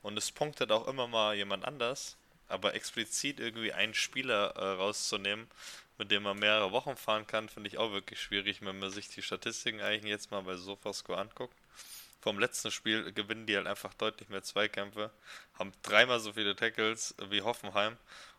[0.00, 2.16] Und es punktet auch immer mal jemand anders.
[2.48, 5.48] Aber explizit irgendwie einen Spieler äh, rauszunehmen,
[5.98, 9.08] mit dem man mehrere Wochen fahren kann, finde ich auch wirklich schwierig, wenn man sich
[9.08, 11.54] die Statistiken eigentlich jetzt mal bei Sofascore anguckt.
[12.20, 15.10] Vom letzten Spiel gewinnen die halt einfach deutlich mehr Zweikämpfe,
[15.58, 17.96] haben dreimal so viele Tackles wie Hoffenheim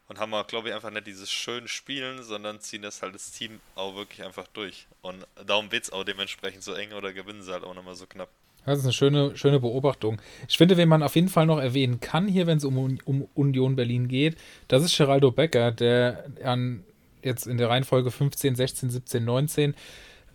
[0.08, 3.32] und haben auch, glaube ich, einfach nicht dieses schöne Spielen, sondern ziehen das halt das
[3.32, 4.88] Team auch wirklich einfach durch.
[5.02, 8.06] Und darum wird es auch dementsprechend so eng oder gewinnen sie halt auch nochmal so
[8.06, 8.30] knapp.
[8.66, 10.22] Das ist eine schöne, schöne Beobachtung.
[10.48, 13.28] Ich finde, wen man auf jeden Fall noch erwähnen kann hier, wenn es um, um
[13.34, 14.38] Union Berlin geht,
[14.70, 16.86] das ist Geraldo Becker, der an
[17.22, 19.76] jetzt in der Reihenfolge 15, 16, 17, 19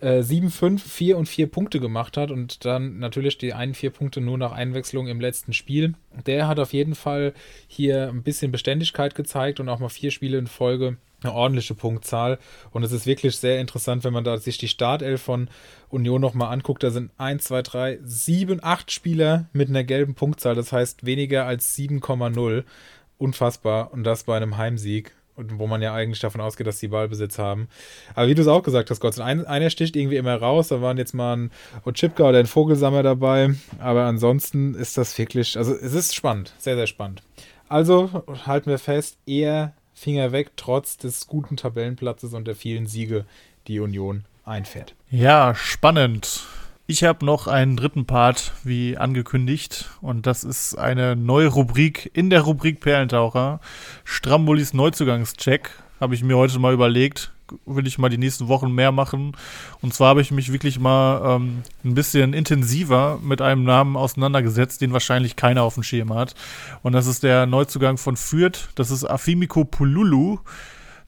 [0.01, 3.91] äh, 7, 5, 4 und 4 Punkte gemacht hat und dann natürlich die einen 4
[3.91, 5.95] Punkte nur nach Einwechslung im letzten Spiel.
[6.27, 7.35] Der hat auf jeden Fall
[7.67, 12.39] hier ein bisschen Beständigkeit gezeigt und auch mal vier Spiele in Folge eine ordentliche Punktzahl.
[12.71, 15.49] Und es ist wirklich sehr interessant, wenn man da sich die Startelf von
[15.89, 16.83] Union nochmal anguckt.
[16.83, 20.55] Da sind 1, 2, 3, 7, 8 Spieler mit einer gelben Punktzahl.
[20.55, 22.65] Das heißt weniger als 7,0.
[23.19, 23.93] Unfassbar.
[23.93, 27.68] Und das bei einem Heimsieg wo man ja eigentlich davon ausgeht, dass die Ballbesitz haben.
[28.14, 30.68] Aber wie du es auch gesagt hast, Gott, ein, einer sticht irgendwie immer raus.
[30.68, 31.51] Da waren jetzt mal ein
[31.84, 33.55] Ochipka oder ein Vogelsammer dabei.
[33.78, 37.22] Aber ansonsten ist das wirklich, also es ist spannend, sehr, sehr spannend.
[37.68, 43.24] Also halten wir fest, eher Finger weg, trotz des guten Tabellenplatzes und der vielen Siege,
[43.66, 44.95] die Union einfährt.
[45.11, 46.47] Ja, spannend.
[46.91, 52.30] Ich habe noch einen dritten Part, wie angekündigt, und das ist eine neue Rubrik in
[52.30, 53.61] der Rubrik Perlentaucher.
[54.05, 55.68] Strambolis Neuzugangscheck
[56.01, 57.30] habe ich mir heute mal überlegt.
[57.66, 59.36] Will ich mal die nächsten Wochen mehr machen.
[59.82, 64.80] Und zwar habe ich mich wirklich mal ähm, ein bisschen intensiver mit einem Namen auseinandergesetzt,
[64.80, 66.34] den wahrscheinlich keiner auf dem Schirm hat.
[66.82, 68.70] Und das ist der Neuzugang von Fürth.
[68.76, 70.39] Das ist Afimiko Pululu.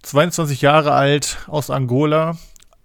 [0.02, 2.36] 22 Jahre alt, aus Angola,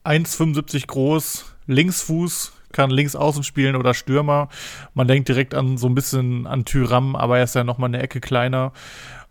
[0.05, 4.49] 1,75 groß, Linksfuß, kann links außen spielen oder Stürmer.
[4.93, 8.01] Man denkt direkt an so ein bisschen an Tyram, aber er ist ja nochmal eine
[8.01, 8.73] Ecke kleiner.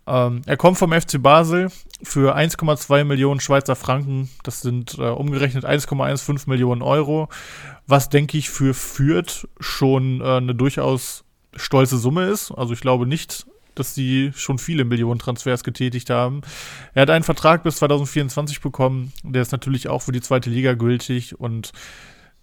[0.07, 1.69] Ähm, er kommt vom FC Basel
[2.03, 4.29] für 1,2 Millionen Schweizer Franken.
[4.43, 7.29] Das sind äh, umgerechnet 1,15 Millionen Euro.
[7.87, 11.23] Was denke ich für Fürth schon äh, eine durchaus
[11.55, 12.51] stolze Summe ist.
[12.51, 16.41] Also ich glaube nicht, dass sie schon viele Millionen Transfers getätigt haben.
[16.93, 20.73] Er hat einen Vertrag bis 2024 bekommen, der ist natürlich auch für die zweite Liga
[20.73, 21.71] gültig und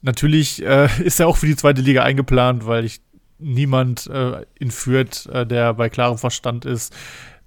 [0.03, 3.00] natürlich äh, ist er auch für die zweite Liga eingeplant, weil ich
[3.38, 6.94] niemand äh, in Fürth, äh, der bei klarem Verstand ist,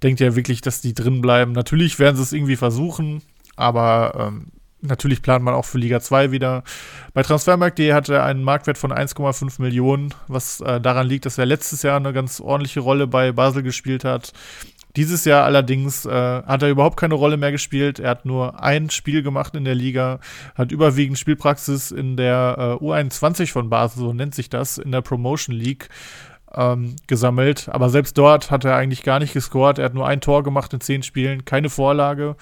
[0.02, 1.52] denkt ja wirklich, dass die drin bleiben.
[1.52, 3.22] Natürlich werden sie es irgendwie versuchen,
[3.56, 4.48] aber ähm,
[4.82, 6.64] natürlich plant man auch für Liga 2 wieder.
[7.14, 11.46] Bei Transfermarkt.de hat er einen Marktwert von 1,5 Millionen, was äh, daran liegt, dass er
[11.46, 14.32] letztes Jahr eine ganz ordentliche Rolle bei Basel gespielt hat.
[14.96, 17.98] Dieses Jahr allerdings äh, hat er überhaupt keine Rolle mehr gespielt.
[17.98, 20.20] Er hat nur ein Spiel gemacht in der Liga,
[20.54, 25.02] hat überwiegend Spielpraxis in der äh, U21 von Basel, so nennt sich das, in der
[25.02, 25.90] Promotion League
[26.54, 27.68] ähm, gesammelt.
[27.68, 29.78] Aber selbst dort hat er eigentlich gar nicht gescored.
[29.78, 32.36] Er hat nur ein Tor gemacht in zehn Spielen, keine Vorlage.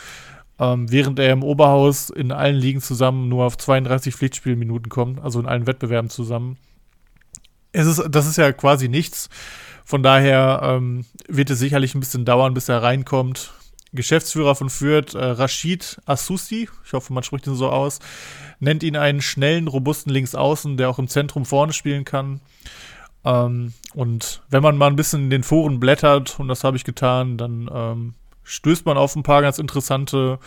[0.60, 5.40] Ähm, während er im Oberhaus in allen Ligen zusammen nur auf 32 Pflichtspielminuten kommt, also
[5.40, 6.56] in allen Wettbewerben zusammen.
[7.74, 9.28] Es ist, das ist ja quasi nichts.
[9.84, 13.52] Von daher ähm, wird es sicherlich ein bisschen dauern, bis er reinkommt.
[13.92, 18.00] Geschäftsführer von Fürth, äh, Rashid Assusi, ich hoffe, man spricht ihn so aus,
[18.58, 22.40] nennt ihn einen schnellen, robusten Linksaußen, der auch im Zentrum vorne spielen kann.
[23.24, 26.84] Ähm, und wenn man mal ein bisschen in den Foren blättert, und das habe ich
[26.84, 30.38] getan, dann ähm, stößt man auf ein paar ganz interessante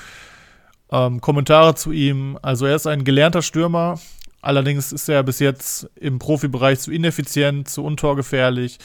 [0.92, 2.38] ähm, Kommentare zu ihm.
[2.42, 4.00] Also er ist ein gelernter Stürmer,
[4.42, 8.80] allerdings ist er bis jetzt im Profibereich zu ineffizient, zu untorgefährlich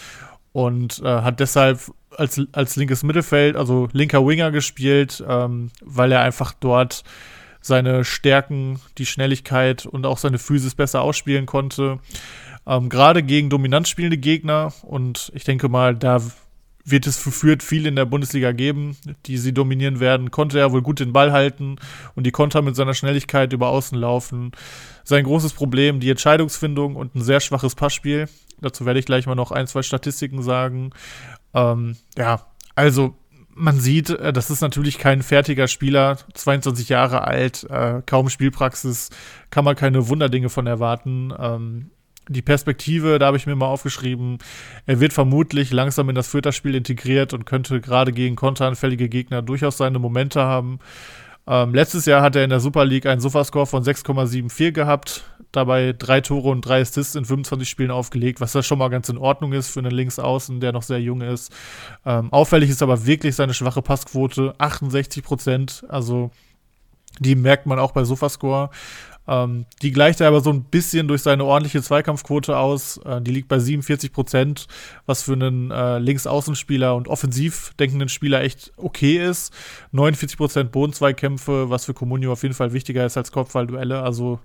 [0.52, 1.80] und äh, hat deshalb
[2.16, 7.04] als, als linkes Mittelfeld, also linker Winger gespielt, ähm, weil er einfach dort
[7.60, 12.00] seine Stärken, die Schnelligkeit und auch seine Physis besser ausspielen konnte.
[12.66, 16.20] Ähm, Gerade gegen dominant spielende Gegner und ich denke mal, da
[16.84, 20.30] wird es verführt viel in der Bundesliga geben, die sie dominieren werden.
[20.30, 21.76] Konnte er wohl gut den Ball halten
[22.14, 24.52] und die Konter mit seiner Schnelligkeit über Außen laufen.
[25.04, 28.28] Sein großes Problem, die Entscheidungsfindung und ein sehr schwaches Passspiel.
[28.60, 30.90] Dazu werde ich gleich mal noch ein, zwei Statistiken sagen.
[31.54, 33.16] Ähm, ja, also
[33.54, 39.10] man sieht, äh, das ist natürlich kein fertiger Spieler, 22 Jahre alt, äh, kaum Spielpraxis,
[39.50, 41.32] kann man keine Wunderdinge von erwarten.
[41.38, 41.90] Ähm,
[42.32, 44.38] die Perspektive, da habe ich mir mal aufgeschrieben,
[44.86, 49.76] er wird vermutlich langsam in das Fürther-Spiel integriert und könnte gerade gegen konteranfällige Gegner durchaus
[49.76, 50.78] seine Momente haben.
[51.46, 55.92] Ähm, letztes Jahr hat er in der Super League einen Sofascore von 6,74 gehabt, dabei
[55.92, 59.18] drei Tore und drei Assists in 25 Spielen aufgelegt, was da schon mal ganz in
[59.18, 61.52] Ordnung ist für einen Linksaußen, der noch sehr jung ist.
[62.06, 66.30] Ähm, auffällig ist aber wirklich seine schwache Passquote, 68 Prozent, also
[67.18, 68.70] die merkt man auch bei Sofascore.
[69.28, 72.98] Ähm, die gleicht er aber so ein bisschen durch seine ordentliche Zweikampfquote aus.
[72.98, 74.66] Äh, die liegt bei 47 Prozent,
[75.06, 79.52] was für einen äh, Linksaußenspieler und offensiv denkenden Spieler echt okay ist.
[79.92, 84.02] 49 Prozent Bodenzweikämpfe, was für Comunio auf jeden Fall wichtiger ist als Kopfballduelle.
[84.02, 84.40] Also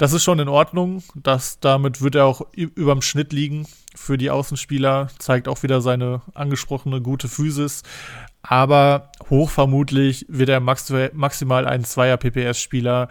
[0.00, 1.02] das ist schon in Ordnung.
[1.14, 5.08] Das, damit wird er auch überm Schnitt liegen für die Außenspieler.
[5.18, 7.82] Zeigt auch wieder seine angesprochene gute Physis.
[8.42, 13.08] Aber hochvermutlich wird er max maximal ein Zweier-PPS-Spieler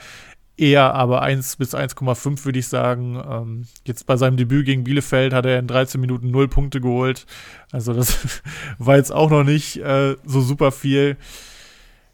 [0.60, 3.22] eher aber 1 bis 1,5 würde ich sagen.
[3.30, 7.26] Ähm, jetzt bei seinem Debüt gegen Bielefeld hat er in 13 Minuten 0 Punkte geholt.
[7.72, 8.42] Also das
[8.78, 11.18] war jetzt auch noch nicht äh, so super viel.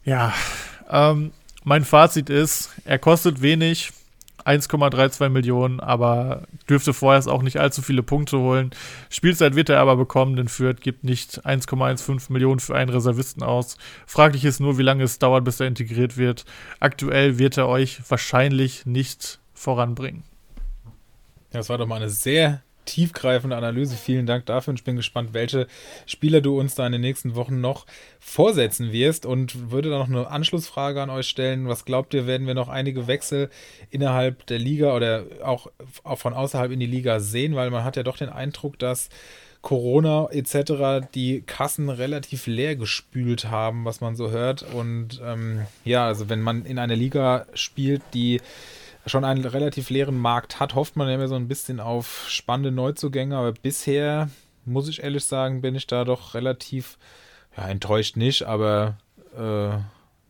[0.04, 0.32] Ja,
[0.90, 1.32] ähm,
[1.64, 3.90] mein Fazit ist, er kostet wenig,
[4.44, 8.70] 1,32 Millionen, aber dürfte vorerst auch nicht allzu viele Punkte holen.
[9.10, 13.76] Spielzeit wird er aber bekommen, denn Fürth gibt nicht 1,15 Millionen für einen Reservisten aus.
[14.06, 16.44] Fraglich ist nur, wie lange es dauert, bis er integriert wird.
[16.80, 20.24] Aktuell wird er euch wahrscheinlich nicht voranbringen.
[21.50, 23.96] Das war doch mal eine sehr tiefgreifende Analyse.
[23.96, 25.66] Vielen Dank dafür und ich bin gespannt, welche
[26.06, 27.84] Spieler du uns da in den nächsten Wochen noch
[28.18, 31.68] vorsetzen wirst und würde da noch eine Anschlussfrage an euch stellen.
[31.68, 33.50] Was glaubt ihr, werden wir noch einige Wechsel
[33.90, 35.66] innerhalb der Liga oder auch,
[36.14, 37.54] von außerhalb in die Liga sehen?
[37.54, 39.10] Weil man hat ja doch den Eindruck, dass
[39.66, 41.08] Corona etc.
[41.12, 44.62] die Kassen relativ leer gespült haben, was man so hört.
[44.62, 48.40] Und ähm, ja, also wenn man in einer Liga spielt, die
[49.06, 53.36] schon einen relativ leeren Markt hat, hofft man ja so ein bisschen auf spannende Neuzugänge,
[53.36, 54.28] aber bisher,
[54.64, 56.98] muss ich ehrlich sagen, bin ich da doch relativ,
[57.56, 58.98] ja, enttäuscht nicht, aber
[59.36, 59.78] äh,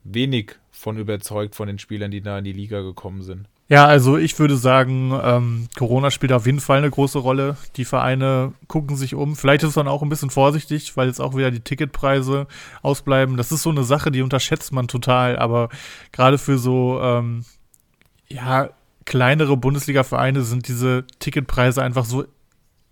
[0.05, 3.49] wenig von überzeugt von den Spielern, die da in die Liga gekommen sind.
[3.68, 7.57] Ja, also ich würde sagen, ähm, Corona spielt auf jeden Fall eine große Rolle.
[7.74, 9.35] Die Vereine gucken sich um.
[9.35, 12.47] Vielleicht ist man auch ein bisschen vorsichtig, weil jetzt auch wieder die Ticketpreise
[12.83, 13.37] ausbleiben.
[13.37, 15.37] Das ist so eine Sache, die unterschätzt man total.
[15.37, 15.68] Aber
[16.12, 17.45] gerade für so ähm,
[18.29, 18.70] ja,
[19.05, 22.24] kleinere Bundesliga-Vereine sind diese Ticketpreise einfach so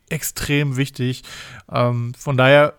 [0.09, 1.23] extrem wichtig.
[1.71, 2.75] Ähm, von daher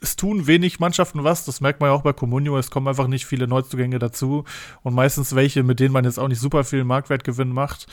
[0.00, 1.44] es tun wenig Mannschaften was.
[1.44, 2.56] Das merkt man ja auch bei Comunio.
[2.56, 4.44] Es kommen einfach nicht viele Neuzugänge dazu
[4.82, 7.86] und meistens welche, mit denen man jetzt auch nicht super viel Marktwertgewinn macht.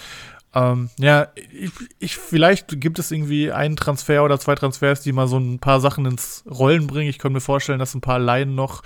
[0.53, 5.27] Ähm, ja, ich, ich, vielleicht gibt es irgendwie einen Transfer oder zwei Transfers, die mal
[5.27, 7.09] so ein paar Sachen ins Rollen bringen.
[7.09, 8.83] Ich könnte mir vorstellen, dass ein paar Laien noch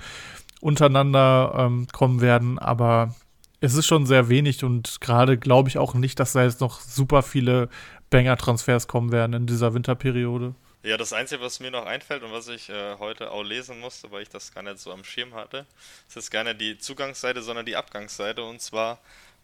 [0.60, 3.14] untereinander ähm, kommen werden, aber
[3.60, 6.80] es ist schon sehr wenig und gerade glaube ich auch nicht, dass da jetzt noch
[6.80, 7.68] super viele
[8.10, 10.54] Banger-Transfers kommen werden in dieser Winterperiode.
[10.82, 14.10] Ja, das Einzige, was mir noch einfällt und was ich äh, heute auch lesen musste,
[14.10, 15.66] weil ich das gar nicht so am Schirm hatte,
[16.08, 18.42] ist jetzt gar nicht die Zugangsseite, sondern die Abgangsseite.
[18.42, 18.98] Und zwar,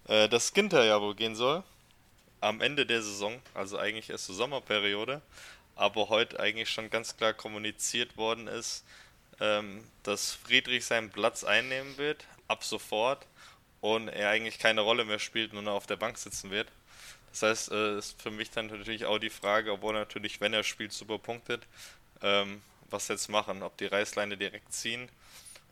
[0.09, 1.63] äh, dass Ginter ja wohl gehen soll.
[2.41, 5.21] Am Ende der Saison, also eigentlich erst zur Sommerperiode.
[5.75, 8.83] Aber heute eigentlich schon ganz klar kommuniziert worden ist,
[9.39, 13.27] ähm, dass Friedrich seinen Platz einnehmen wird, ab sofort.
[13.87, 16.67] Und er eigentlich keine Rolle mehr spielt, nur noch auf der Bank sitzen wird.
[17.31, 20.65] Das heißt, äh, ist für mich dann natürlich auch die Frage, obwohl natürlich, wenn er
[20.65, 21.63] spielt, super punktet,
[22.21, 23.63] ähm, was jetzt machen.
[23.63, 25.09] Ob die Reißleine direkt ziehen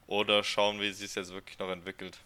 [0.07, 2.17] oder schauen, wie sie es jetzt wirklich noch entwickelt.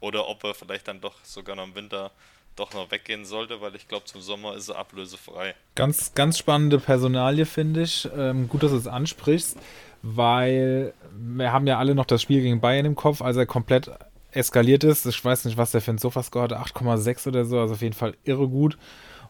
[0.00, 2.10] Oder ob er vielleicht dann doch sogar noch im Winter
[2.54, 5.54] doch noch weggehen sollte, weil ich glaube, zum Sommer ist er ablösefrei.
[5.76, 8.06] Ganz, ganz spannende Personalie, finde ich.
[8.14, 9.56] Ähm, gut, dass du es ansprichst,
[10.02, 13.90] weil wir haben ja alle noch das Spiel gegen Bayern im Kopf, als er komplett
[14.32, 15.06] eskaliert ist.
[15.06, 17.94] Ich weiß nicht, was der für ein Sofascore hatte, 8,6 oder so, also auf jeden
[17.94, 18.78] Fall irre gut.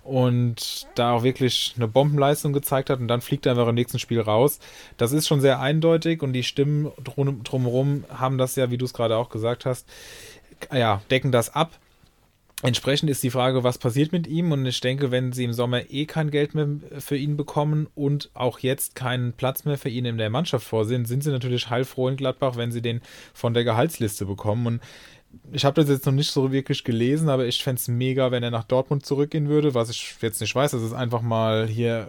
[0.05, 3.99] Und da auch wirklich eine Bombenleistung gezeigt hat und dann fliegt er einfach im nächsten
[3.99, 4.59] Spiel raus.
[4.97, 8.87] Das ist schon sehr eindeutig und die Stimmen drum, drumherum haben das ja, wie du
[8.87, 9.87] es gerade auch gesagt hast,
[10.73, 11.73] ja, decken das ab.
[12.61, 14.51] Entsprechend ist die Frage, was passiert mit ihm?
[14.51, 16.67] Und ich denke, wenn sie im Sommer eh kein Geld mehr
[16.99, 21.05] für ihn bekommen und auch jetzt keinen Platz mehr für ihn in der Mannschaft vorsehen,
[21.05, 23.01] sind sie natürlich heilfroh in Gladbach, wenn sie den
[23.33, 24.67] von der Gehaltsliste bekommen.
[24.67, 24.83] Und
[25.53, 28.43] ich habe das jetzt noch nicht so wirklich gelesen, aber ich fände es mega, wenn
[28.43, 29.75] er nach Dortmund zurückgehen würde.
[29.75, 32.09] Was ich jetzt nicht weiß, das ist einfach mal hier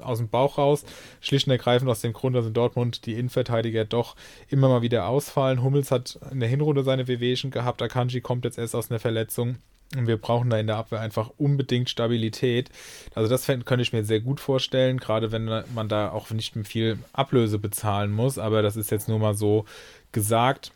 [0.00, 0.84] aus dem Bauch raus.
[1.20, 4.14] Schlicht und ergreifend aus dem Grund, dass in Dortmund die Innenverteidiger doch
[4.48, 5.60] immer mal wieder ausfallen.
[5.64, 7.82] Hummels hat in der Hinrunde seine Wehwehchen gehabt.
[7.82, 9.56] Akanji kommt jetzt erst aus einer Verletzung.
[9.96, 12.70] Und wir brauchen da in der Abwehr einfach unbedingt Stabilität.
[13.14, 16.98] Also das könnte ich mir sehr gut vorstellen, gerade wenn man da auch nicht viel
[17.14, 18.38] Ablöse bezahlen muss.
[18.38, 19.64] Aber das ist jetzt nur mal so
[20.12, 20.72] gesagt.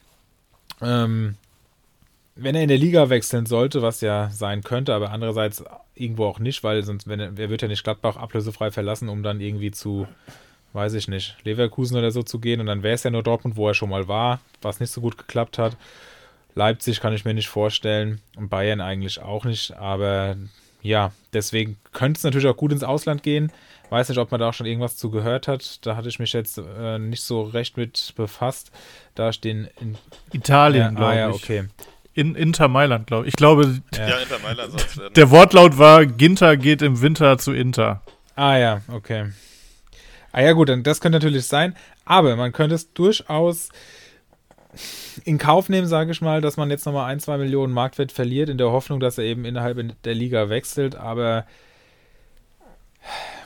[0.80, 1.34] Ähm,
[2.34, 5.62] wenn er in der Liga wechseln sollte, was ja sein könnte, aber andererseits
[5.94, 9.22] irgendwo auch nicht, weil sonst, wenn er, er wird ja nicht Gladbach ablösefrei verlassen, um
[9.22, 10.08] dann irgendwie zu,
[10.72, 12.60] weiß ich nicht, Leverkusen oder so zu gehen.
[12.60, 15.02] Und dann wäre es ja nur Dortmund, wo er schon mal war, was nicht so
[15.02, 15.76] gut geklappt hat.
[16.54, 20.36] Leipzig kann ich mir nicht vorstellen und Bayern eigentlich auch nicht, aber
[20.82, 23.52] ja, deswegen könnte es natürlich auch gut ins Ausland gehen.
[23.88, 25.86] Weiß nicht, ob man da auch schon irgendwas zu gehört hat.
[25.86, 28.72] Da hatte ich mich jetzt äh, nicht so recht mit befasst.
[29.14, 29.98] Da stehen in
[30.32, 31.68] Italien, äh, glaube ah, ja, okay.
[32.14, 33.28] In Inter Mailand, glaube ich.
[33.28, 34.74] Ich glaube, ja, ja Inter Mailand.
[35.16, 38.02] Der Wortlaut war, Ginter geht im Winter zu Inter.
[38.34, 39.30] Ah ja, okay.
[40.32, 41.76] Ah ja, gut, dann das könnte natürlich sein.
[42.04, 43.68] Aber man könnte es durchaus
[45.24, 48.48] in Kauf nehmen, sage ich mal, dass man jetzt nochmal ein, zwei Millionen Marktwert verliert,
[48.48, 50.96] in der Hoffnung, dass er eben innerhalb der Liga wechselt.
[50.96, 51.46] Aber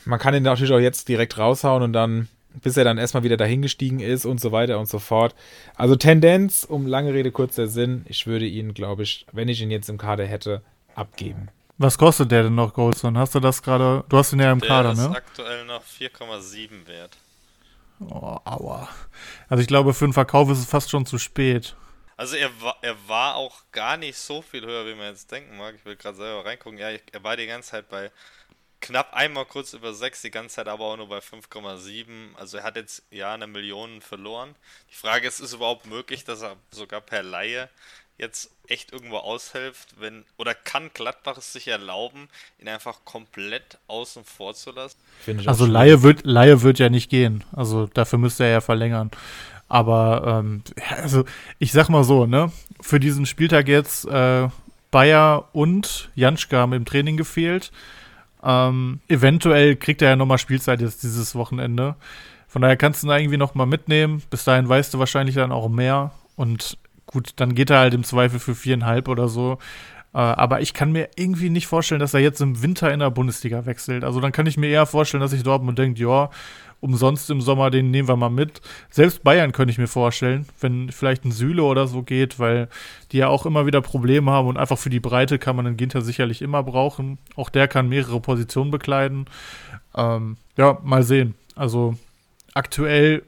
[0.04, 2.28] man kann ihn natürlich auch jetzt direkt raushauen und dann,
[2.62, 5.34] bis er dann erstmal wieder dahingestiegen ist und so weiter und so fort.
[5.74, 9.70] Also Tendenz, um lange Rede, kurzer Sinn, ich würde ihn, glaube ich, wenn ich ihn
[9.70, 10.62] jetzt im Kader hätte,
[10.94, 11.48] abgeben.
[11.78, 13.18] Was kostet der denn noch, Goldson?
[13.18, 14.04] Hast du das gerade?
[14.08, 15.02] Du hast ihn ja im der Kader, ne?
[15.02, 17.18] Der ist aktuell noch 4,7 wert.
[18.00, 18.88] Oh, aua.
[19.48, 21.76] Also ich glaube, für einen Verkauf ist es fast schon zu spät.
[22.16, 25.56] Also er war, er war auch gar nicht so viel höher, wie man jetzt denken
[25.56, 25.74] mag.
[25.74, 26.78] Ich will gerade selber reingucken.
[26.78, 28.10] Ja, er war die ganze Zeit bei
[28.80, 32.34] knapp einmal kurz über 6, die ganze Zeit aber auch nur bei 5,7.
[32.36, 34.54] Also er hat jetzt ja eine Million verloren.
[34.90, 37.68] Die Frage ist, ist es überhaupt möglich, dass er sogar per Laie
[38.18, 44.24] jetzt echt irgendwo aushilft, wenn oder kann Gladbach es sich erlauben, ihn einfach komplett außen
[44.24, 44.96] vor zu lassen?
[45.46, 47.44] Also Laie wird, Laie wird ja nicht gehen.
[47.52, 49.10] Also dafür müsste er ja verlängern.
[49.68, 50.62] Aber ähm,
[50.96, 51.24] also
[51.58, 54.48] ich sag mal so, ne, für diesen Spieltag jetzt äh,
[54.90, 57.72] Bayer und Janschka haben im Training gefehlt.
[58.42, 61.96] Ähm, eventuell kriegt er ja nochmal Spielzeit jetzt dieses Wochenende.
[62.48, 64.22] Von daher kannst du ihn irgendwie nochmal mitnehmen.
[64.30, 66.12] Bis dahin weißt du wahrscheinlich dann auch mehr.
[66.36, 69.58] Und gut, dann geht er halt im Zweifel für viereinhalb oder so.
[70.12, 73.10] Äh, aber ich kann mir irgendwie nicht vorstellen, dass er jetzt im Winter in der
[73.10, 74.04] Bundesliga wechselt.
[74.04, 76.30] Also dann kann ich mir eher vorstellen, dass sich Dortmund denkt, ja,
[76.80, 78.60] umsonst im Sommer, den nehmen wir mal mit.
[78.90, 82.68] Selbst Bayern könnte ich mir vorstellen, wenn vielleicht ein Süle oder so geht, weil
[83.12, 85.76] die ja auch immer wieder Probleme haben und einfach für die Breite kann man den
[85.76, 87.18] Ginter sicherlich immer brauchen.
[87.34, 89.26] Auch der kann mehrere Positionen bekleiden.
[89.94, 91.34] Ähm, ja, mal sehen.
[91.54, 91.96] Also
[92.54, 93.22] aktuell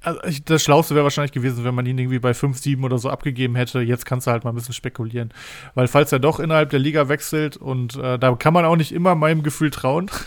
[0.00, 2.98] also ich, das Schlauste wäre wahrscheinlich gewesen, wenn man ihn irgendwie bei 5, 7 oder
[2.98, 3.80] so abgegeben hätte.
[3.80, 5.32] Jetzt kannst du halt mal ein bisschen spekulieren.
[5.74, 8.92] Weil falls er doch innerhalb der Liga wechselt und äh, da kann man auch nicht
[8.92, 10.10] immer meinem Gefühl trauen.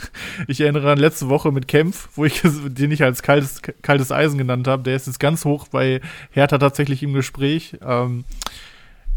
[0.47, 4.37] Ich erinnere an letzte Woche mit Kempf, wo ich den ich als kaltes, kaltes Eisen
[4.37, 4.83] genannt habe.
[4.83, 6.01] Der ist jetzt ganz hoch bei
[6.31, 7.77] Hertha tatsächlich im Gespräch.
[7.85, 8.23] Ähm,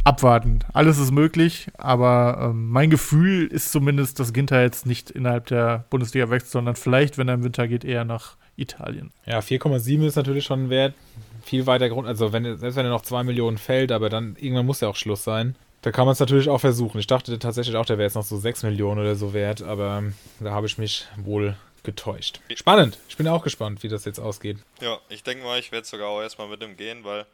[0.04, 0.60] abwarten.
[0.72, 5.86] Alles ist möglich, aber ähm, mein Gefühl ist zumindest, dass Ginter jetzt nicht innerhalb der
[5.90, 9.10] Bundesliga wechselt, sondern vielleicht, wenn er im Winter geht, eher nach Italien.
[9.26, 10.94] Ja, 4,7 ist natürlich schon ein Wert.
[11.42, 14.66] Viel weiter Grund, also wenn, selbst wenn er noch 2 Millionen fällt, aber dann irgendwann
[14.66, 15.56] muss ja auch Schluss sein.
[15.82, 16.98] Da kann man es natürlich auch versuchen.
[16.98, 19.98] Ich dachte tatsächlich auch, der wäre jetzt noch so 6 Millionen oder so wert, aber
[19.98, 22.40] ähm, da habe ich mich wohl getäuscht.
[22.54, 22.98] Spannend.
[23.10, 24.56] Ich bin auch gespannt, wie das jetzt ausgeht.
[24.80, 27.26] Ja, ich denke mal, ich werde sogar auch erstmal mit ihm gehen, weil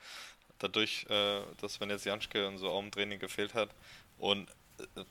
[0.61, 3.71] dadurch, äh, dass wenn jetzt Janschke und so auch im Training gefehlt hat
[4.19, 4.49] und
[4.79, 5.05] äh,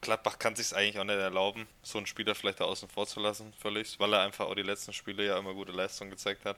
[0.00, 3.20] Gladbach kann sich eigentlich auch nicht erlauben, so einen Spieler vielleicht da außen vor zu
[3.20, 6.56] lassen, völlig, weil er einfach auch die letzten Spiele ja immer gute Leistungen gezeigt hat.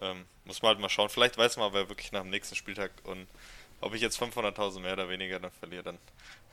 [0.00, 1.08] Ähm, muss man halt mal schauen.
[1.08, 3.26] Vielleicht weiß man aber wirklich nach dem nächsten Spieltag und
[3.80, 5.98] ob ich jetzt 500.000 mehr oder weniger dann verliere, dann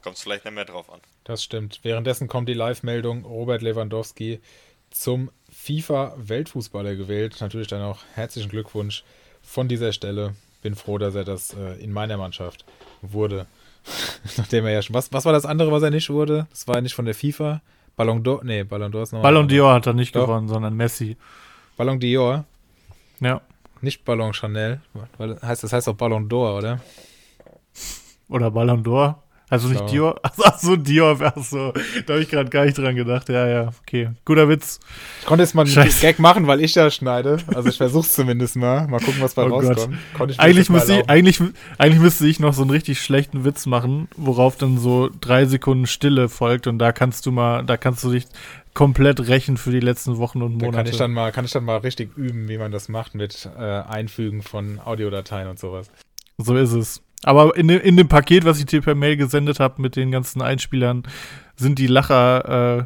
[0.01, 1.01] kommt es vielleicht nicht mehr drauf an.
[1.23, 1.79] Das stimmt.
[1.83, 4.41] Währenddessen kommt die Live-Meldung, Robert Lewandowski
[4.91, 7.37] zum FIFA-Weltfußballer gewählt.
[7.39, 9.03] Natürlich dann auch herzlichen Glückwunsch
[9.41, 10.35] von dieser Stelle.
[10.63, 12.65] Bin froh, dass er das äh, in meiner Mannschaft
[13.01, 13.45] wurde.
[14.37, 14.95] Nachdem er ja schon.
[14.95, 16.47] Was, was war das andere, was er nicht wurde?
[16.49, 17.61] Das war ja nicht von der FIFA.
[17.95, 18.43] Ballon d'Or.
[18.43, 19.21] Nee, Ballon d'Or ist noch.
[19.21, 20.25] Ballon d'Or hat er nicht Doch.
[20.25, 21.17] gewonnen, sondern Messi.
[21.77, 22.45] Ballon d'Or?
[23.19, 23.41] Ja.
[23.81, 24.81] Nicht Ballon Chanel.
[25.17, 26.79] Weil, heißt, das heißt auch Ballon d'Or, oder?
[28.29, 29.15] Oder Ballon d'Or?
[29.53, 29.91] Also nicht.
[29.91, 30.19] Dior?
[30.23, 31.15] Ach so, Dior.
[31.21, 31.73] Ach so,
[32.07, 33.29] da habe ich gerade gar nicht dran gedacht.
[33.29, 34.09] Ja, ja, okay.
[34.25, 34.79] Guter Witz.
[35.19, 36.01] Ich konnte jetzt mal einen Scheiße.
[36.01, 37.37] Gag machen, weil ich da schneide.
[37.53, 38.87] Also ich versuche es zumindest mal.
[38.87, 39.95] Mal gucken, was bei oh rauskommt.
[40.39, 41.39] eigentlich, müsste ich, eigentlich,
[41.77, 45.85] eigentlich müsste ich noch so einen richtig schlechten Witz machen, worauf dann so drei Sekunden
[45.85, 48.25] Stille folgt und da kannst du mal, da kannst du dich
[48.73, 50.71] komplett rächen für die letzten Wochen und Monate.
[50.71, 53.13] Da kann ich dann mal, kann ich dann mal richtig üben, wie man das macht
[53.13, 55.91] mit äh, Einfügen von Audiodateien und sowas.
[56.39, 57.03] So ist es.
[57.23, 60.41] Aber in, in dem Paket, was ich dir per Mail gesendet habe mit den ganzen
[60.41, 61.03] Einspielern,
[61.55, 62.83] sind die Lacher äh,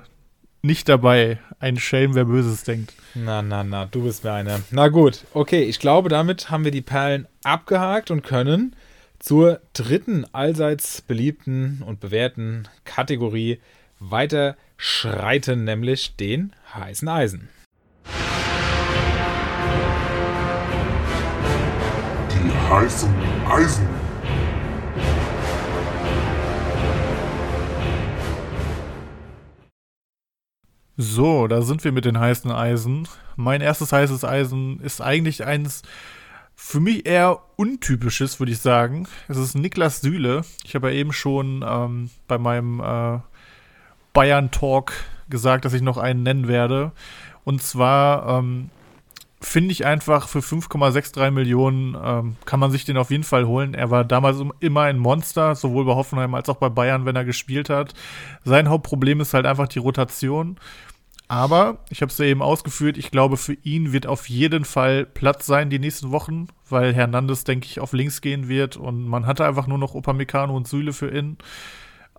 [0.61, 1.39] nicht dabei.
[1.59, 2.93] Ein Schelm, wer Böses denkt.
[3.15, 4.59] Na, na, na, du bist mir einer.
[4.69, 8.75] Na gut, okay, ich glaube, damit haben wir die Perlen abgehakt und können
[9.19, 13.59] zur dritten allseits beliebten und bewährten Kategorie
[13.99, 17.49] weiter schreiten, nämlich den heißen Eisen.
[22.29, 23.09] Die heißen
[23.49, 23.96] Eisen.
[30.99, 33.07] So, da sind wir mit den heißen Eisen.
[33.35, 35.83] Mein erstes heißes Eisen ist eigentlich eins
[36.55, 39.07] für mich eher untypisches, würde ich sagen.
[39.27, 40.41] Es ist Niklas Süle.
[40.63, 43.19] Ich habe ja eben schon ähm, bei meinem äh,
[44.13, 44.91] Bayern-Talk
[45.29, 46.93] gesagt, dass ich noch einen nennen werde.
[47.43, 48.71] Und zwar ähm,
[49.39, 53.73] finde ich einfach für 5,63 Millionen ähm, kann man sich den auf jeden Fall holen.
[53.75, 57.25] Er war damals immer ein Monster, sowohl bei Hoffenheim als auch bei Bayern, wenn er
[57.25, 57.93] gespielt hat.
[58.43, 60.57] Sein Hauptproblem ist halt einfach die Rotation.
[61.27, 65.05] Aber ich habe es ja eben ausgeführt, ich glaube, für ihn wird auf jeden Fall
[65.05, 69.25] Platz sein die nächsten Wochen, weil Hernandez, denke ich, auf links gehen wird und man
[69.25, 71.37] hatte einfach nur noch Upamecano und Süle für ihn.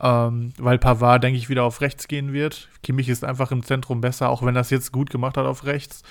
[0.00, 2.68] Ähm, weil Pavard, denke ich, wieder auf rechts gehen wird.
[2.82, 5.64] Kimmich ist einfach im Zentrum besser, auch wenn er es jetzt gut gemacht hat auf
[5.64, 6.02] rechts.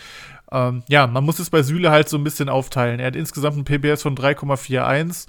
[0.51, 2.99] Ähm, ja, man muss es bei Süle halt so ein bisschen aufteilen.
[2.99, 5.27] Er hat insgesamt einen PBS von 3,41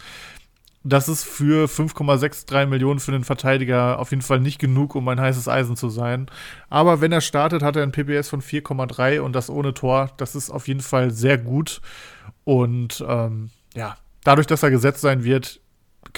[0.85, 5.21] das ist für 5,63 Millionen für den Verteidiger auf jeden Fall nicht genug, um ein
[5.21, 6.27] heißes Eisen zu sein.
[6.71, 10.11] Aber wenn er startet, hat er ein PPS von 4,3 und das ohne Tor.
[10.17, 11.81] Das ist auf jeden Fall sehr gut.
[12.45, 15.61] Und ähm, ja, dadurch, dass er gesetzt sein wird,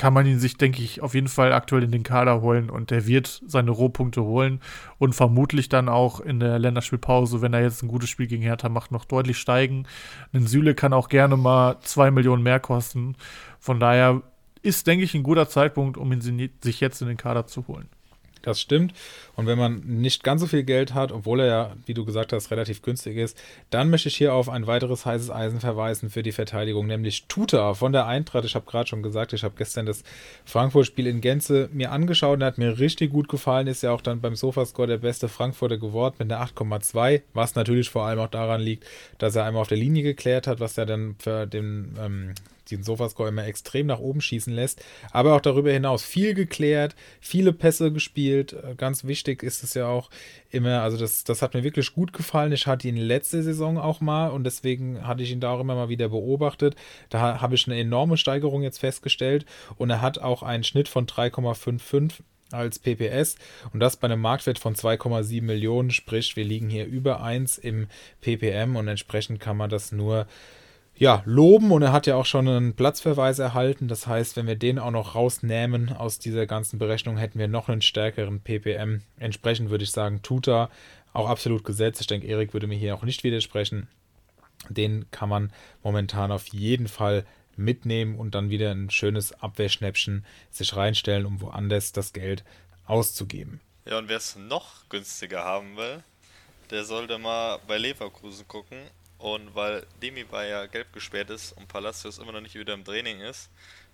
[0.01, 2.91] kann man ihn sich, denke ich, auf jeden Fall aktuell in den Kader holen und
[2.91, 4.63] er wird seine Rohpunkte holen
[4.97, 8.71] und vermutlich dann auch in der Länderspielpause, wenn er jetzt ein gutes Spiel gegen Hertha
[8.71, 9.87] macht, noch deutlich steigen.
[10.33, 13.15] Ein Süle kann auch gerne mal zwei Millionen mehr kosten.
[13.59, 14.23] Von daher
[14.63, 16.23] ist, denke ich, ein guter Zeitpunkt, um ihn
[16.63, 17.91] sich jetzt in den Kader zu holen.
[18.43, 18.95] Das stimmt.
[19.37, 22.33] Und wenn man nicht ganz so viel Geld hat, obwohl er ja, wie du gesagt
[22.33, 23.39] hast, relativ günstig ist,
[23.69, 27.75] dann möchte ich hier auf ein weiteres heißes Eisen verweisen für die Verteidigung, nämlich Tuta
[27.75, 28.45] von der Eintracht.
[28.45, 30.05] Ich habe gerade schon gesagt, ich habe gestern das
[30.47, 33.67] Frankfurt-Spiel in Gänze mir angeschaut und hat mir richtig gut gefallen.
[33.67, 37.91] Ist ja auch dann beim Sofascore der beste Frankfurter geworden mit einer 8,2, was natürlich
[37.91, 38.87] vor allem auch daran liegt,
[39.19, 42.35] dass er einmal auf der Linie geklärt hat, was ja dann für den ähm,
[42.71, 44.85] den Sofascore immer extrem nach oben schießen lässt.
[45.11, 48.53] Aber auch darüber hinaus viel geklärt, viele Pässe gespielt.
[48.53, 50.11] Äh, ganz wichtig ist es ja auch
[50.51, 52.53] immer, also das, das hat mir wirklich gut gefallen.
[52.53, 55.75] Ich hatte ihn letzte Saison auch mal und deswegen hatte ich ihn da auch immer
[55.75, 56.77] mal wieder beobachtet.
[57.09, 59.47] Da habe ich eine enorme Steigerung jetzt festgestellt
[59.77, 62.21] und er hat auch einen Schnitt von 3,55
[62.53, 63.37] als PPS
[63.73, 67.87] und das bei einem Marktwert von 2,7 Millionen, sprich wir liegen hier über 1 im
[68.21, 70.27] PPM und entsprechend kann man das nur
[71.01, 73.89] ja, loben und er hat ja auch schon einen Platzverweis erhalten.
[73.89, 77.71] Das heißt, wenn wir den auch noch rausnehmen aus dieser ganzen Berechnung, hätten wir noch
[77.71, 79.01] einen stärkeren PPM.
[79.19, 80.69] Entsprechend würde ich sagen, Tuta
[81.15, 82.03] auch absolut gesetzt.
[82.03, 83.89] Ich denke, Erik würde mir hier auch nicht widersprechen.
[84.69, 85.51] Den kann man
[85.83, 87.25] momentan auf jeden Fall
[87.57, 92.45] mitnehmen und dann wieder ein schönes Abwehrschnäppchen sich reinstellen, um woanders das Geld
[92.85, 93.61] auszugeben.
[93.87, 96.03] Ja, und wer es noch günstiger haben will,
[96.69, 98.77] der sollte mal bei Leverkusen gucken.
[99.21, 103.21] Und weil Demi ja gelb gesperrt ist und Palacios immer noch nicht wieder im Training
[103.21, 103.51] ist,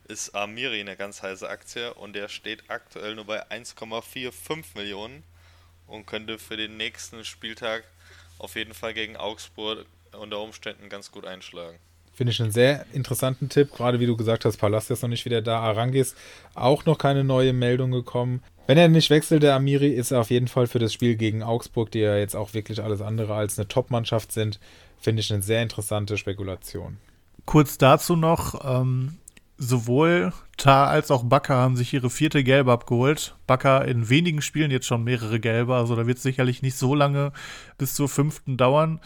[0.06, 5.24] ist Amiri eine ganz heiße Aktie und der steht aktuell nur bei 1,45 Millionen
[5.88, 7.82] und könnte für den nächsten Spieltag
[8.38, 11.80] auf jeden Fall gegen Augsburg unter Umständen ganz gut einschlagen.
[12.16, 15.42] Finde ich einen sehr interessanten Tipp, gerade wie du gesagt hast, Palacios noch nicht wieder
[15.42, 16.14] da, Arangis
[16.54, 18.42] auch noch keine neue Meldung gekommen.
[18.66, 21.42] Wenn er nicht wechselt, der Amiri, ist er auf jeden Fall für das Spiel gegen
[21.42, 24.58] Augsburg, die ja jetzt auch wirklich alles andere als eine Top-Mannschaft sind,
[24.98, 26.96] finde ich eine sehr interessante Spekulation.
[27.44, 29.18] Kurz dazu noch, ähm,
[29.58, 33.36] sowohl Tar als auch Bakker haben sich ihre vierte Gelbe abgeholt.
[33.46, 36.94] Bakker in wenigen Spielen jetzt schon mehrere Gelbe, also da wird es sicherlich nicht so
[36.94, 37.32] lange
[37.76, 39.00] bis zur fünften dauern.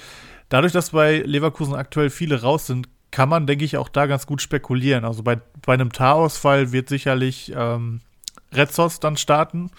[0.49, 4.27] Dadurch, dass bei Leverkusen aktuell viele raus sind, kann man, denke ich, auch da ganz
[4.27, 5.05] gut spekulieren.
[5.05, 8.01] Also bei, bei einem Tar-Ausfall wird sicherlich ähm,
[8.53, 9.71] Retzos dann starten.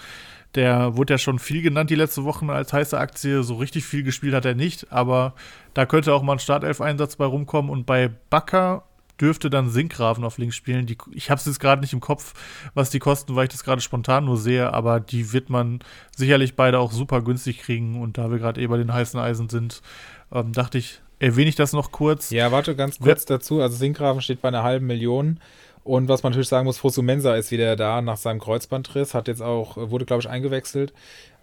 [0.55, 3.43] Der wurde ja schon viel genannt die letzten Wochen als heiße Aktie.
[3.43, 5.33] So richtig viel gespielt hat er nicht, aber
[5.73, 7.71] da könnte auch mal ein Startelf-Einsatz bei rumkommen.
[7.71, 8.83] Und bei Bakker
[9.21, 10.87] dürfte dann Sinkgraven auf links spielen.
[10.87, 12.33] Die, ich habe es jetzt gerade nicht im Kopf,
[12.73, 15.79] was die kosten, weil ich das gerade spontan nur sehe, aber die wird man
[16.15, 18.01] sicherlich beide auch super günstig kriegen.
[18.01, 19.81] Und da wir gerade eh bei den heißen Eisen sind,
[20.33, 22.31] ähm, dachte ich, erwähne ich das noch kurz.
[22.31, 23.61] Ja, warte ganz kurz dazu.
[23.61, 25.39] Also Sinkgraven steht bei einer halben Million.
[25.83, 29.27] Und was man natürlich sagen muss, Fosu Mensa ist wieder da nach seinem Kreuzbandriss, hat
[29.27, 30.93] jetzt auch, wurde glaube ich eingewechselt.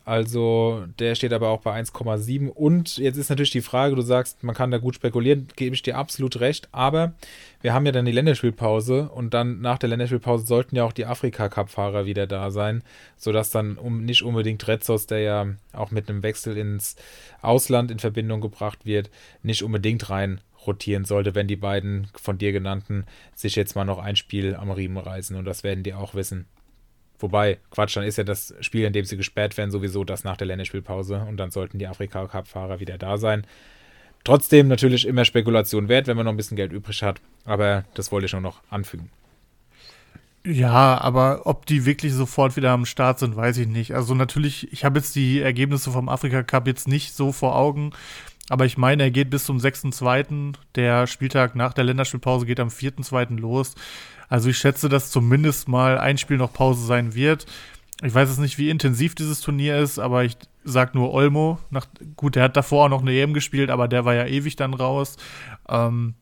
[0.08, 2.48] Also der steht aber auch bei 1,7.
[2.48, 5.82] Und jetzt ist natürlich die Frage, du sagst, man kann da gut spekulieren, gebe ich
[5.82, 6.66] dir absolut recht.
[6.72, 7.12] Aber
[7.60, 11.04] wir haben ja dann die Länderspielpause und dann nach der Länderspielpause sollten ja auch die
[11.04, 12.82] Afrika-Cup-Fahrer wieder da sein,
[13.18, 16.96] sodass dann um, nicht unbedingt Retzos, der ja auch mit einem Wechsel ins
[17.42, 19.10] Ausland in Verbindung gebracht wird,
[19.42, 23.04] nicht unbedingt rein rotieren sollte, wenn die beiden von dir genannten
[23.34, 26.46] sich jetzt mal noch ein Spiel am Riemen reißen und das werden die auch wissen.
[27.18, 30.36] Wobei, Quatsch, dann ist ja das Spiel, in dem sie gesperrt werden, sowieso das nach
[30.36, 33.46] der Länderspielpause und dann sollten die Afrika-Cup-Fahrer wieder da sein.
[34.24, 38.12] Trotzdem natürlich immer Spekulation wert, wenn man noch ein bisschen Geld übrig hat, aber das
[38.12, 39.10] wollte ich nur noch anfügen.
[40.46, 43.94] Ja, aber ob die wirklich sofort wieder am Start sind, weiß ich nicht.
[43.94, 47.92] Also natürlich, ich habe jetzt die Ergebnisse vom Afrika Cup jetzt nicht so vor Augen,
[48.48, 50.54] aber ich meine, er geht bis zum 6.2.
[50.74, 53.38] Der Spieltag nach der Länderspielpause geht am 4.2.
[53.38, 53.74] los.
[54.28, 57.46] Also ich schätze, dass zumindest mal ein Spiel noch Pause sein wird.
[58.02, 61.58] Ich weiß jetzt nicht, wie intensiv dieses Turnier ist, aber ich sag nur Olmo.
[61.70, 64.54] Nach, gut, der hat davor auch noch eine EM gespielt, aber der war ja ewig
[64.56, 65.16] dann raus.
[65.68, 66.14] Ähm,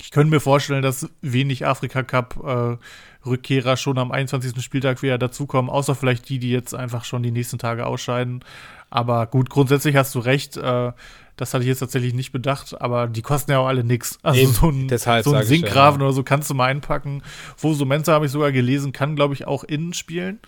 [0.00, 4.62] ich könnte mir vorstellen, dass wenig Afrika Cup äh, schon am 21.
[4.62, 8.44] Spieltag wieder dazukommen, außer vielleicht die, die jetzt einfach schon die nächsten Tage ausscheiden.
[8.90, 10.56] Aber gut, grundsätzlich hast du recht.
[10.56, 10.92] Äh,
[11.38, 14.18] das hatte ich jetzt tatsächlich nicht bedacht, aber die kosten ja auch alle nichts.
[14.22, 16.06] Also Eben, so ein, so ein Sinkgraven ja.
[16.06, 17.22] oder so kannst du mal einpacken.
[17.56, 20.40] Fosu Mensa habe ich sogar gelesen, kann, glaube ich, auch innen spielen.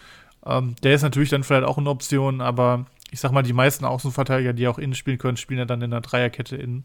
[0.44, 3.84] Ähm, der ist natürlich dann vielleicht auch eine Option, aber ich sag mal, die meisten
[3.84, 6.84] Außenverteidiger, die auch innen spielen können, spielen ja dann in der Dreierkette innen.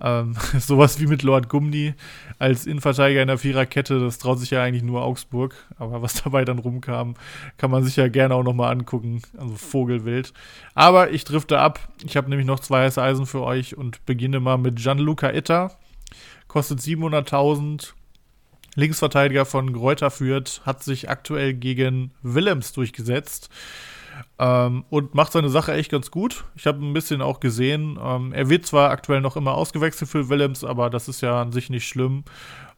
[0.00, 1.94] Ähm, sowas wie mit Lord Gumni
[2.38, 5.54] als Innenverteidiger in der Viererkette, das traut sich ja eigentlich nur Augsburg.
[5.78, 7.14] Aber was dabei dann rumkam,
[7.58, 9.22] kann man sich ja gerne auch nochmal angucken.
[9.36, 10.32] Also Vogelwild.
[10.74, 11.88] Aber ich drifte ab.
[12.04, 15.72] Ich habe nämlich noch zwei heiße Eisen für euch und beginne mal mit Gianluca Itta.
[16.48, 17.92] Kostet 700.000.
[18.76, 23.50] Linksverteidiger von Gräuter führt, hat sich aktuell gegen Willems durchgesetzt.
[24.38, 26.44] Ähm, und macht seine Sache echt ganz gut.
[26.54, 30.28] Ich habe ein bisschen auch gesehen, ähm, er wird zwar aktuell noch immer ausgewechselt für
[30.28, 32.24] Willems, aber das ist ja an sich nicht schlimm.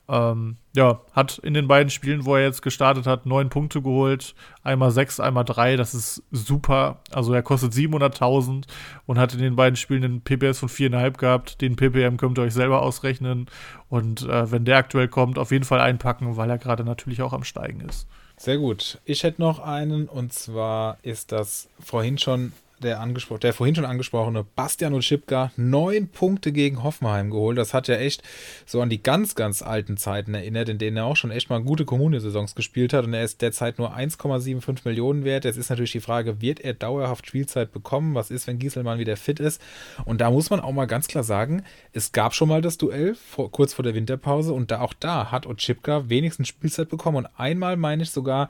[0.08, 4.34] Ähm, ja, hat in den beiden Spielen, wo er jetzt gestartet hat, neun Punkte geholt.
[4.62, 5.76] Einmal sechs, einmal drei.
[5.76, 7.00] Das ist super.
[7.12, 8.64] Also er kostet 700.000
[9.06, 11.60] und hat in den beiden Spielen einen PPS von viereinhalb gehabt.
[11.60, 13.46] Den PPM könnt ihr euch selber ausrechnen.
[13.88, 17.32] Und äh, wenn der aktuell kommt, auf jeden Fall einpacken, weil er gerade natürlich auch
[17.32, 18.08] am Steigen ist.
[18.42, 18.98] Sehr gut.
[19.04, 22.52] Ich hätte noch einen und zwar ist das vorhin schon
[22.82, 27.56] der, angespro der vorhin schon angesprochene Bastian Schipka neun Punkte gegen Hoffenheim geholt.
[27.56, 28.22] Das hat ja echt
[28.66, 31.62] so an die ganz, ganz alten Zeiten erinnert, in denen er auch schon echt mal
[31.62, 33.04] gute Kommune-Saisons gespielt hat.
[33.04, 35.44] Und er ist derzeit nur 1,75 Millionen wert.
[35.44, 38.14] Jetzt ist natürlich die Frage, wird er dauerhaft Spielzeit bekommen?
[38.14, 39.62] Was ist, wenn Gieselmann wieder fit ist?
[40.04, 41.62] Und da muss man auch mal ganz klar sagen,
[41.92, 45.30] es gab schon mal das Duell vor, kurz vor der Winterpause und da auch da
[45.30, 47.18] hat Otschipka wenigstens Spielzeit bekommen.
[47.18, 48.48] Und einmal meine ich sogar,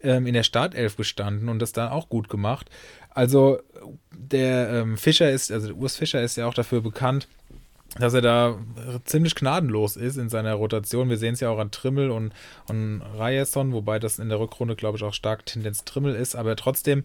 [0.00, 2.70] ähm, in der Startelf gestanden und das dann auch gut gemacht.
[3.18, 3.58] Also
[4.12, 7.26] der ähm, Fischer ist, also Urs Fischer ist ja auch dafür bekannt,
[7.98, 8.56] dass er da
[9.06, 11.08] ziemlich gnadenlos ist in seiner Rotation.
[11.08, 12.32] Wir sehen es ja auch an Trimmel und,
[12.68, 16.36] und Ryerson, wobei das in der Rückrunde, glaube ich, auch stark Tendenz Trimmel ist.
[16.36, 17.04] Aber trotzdem,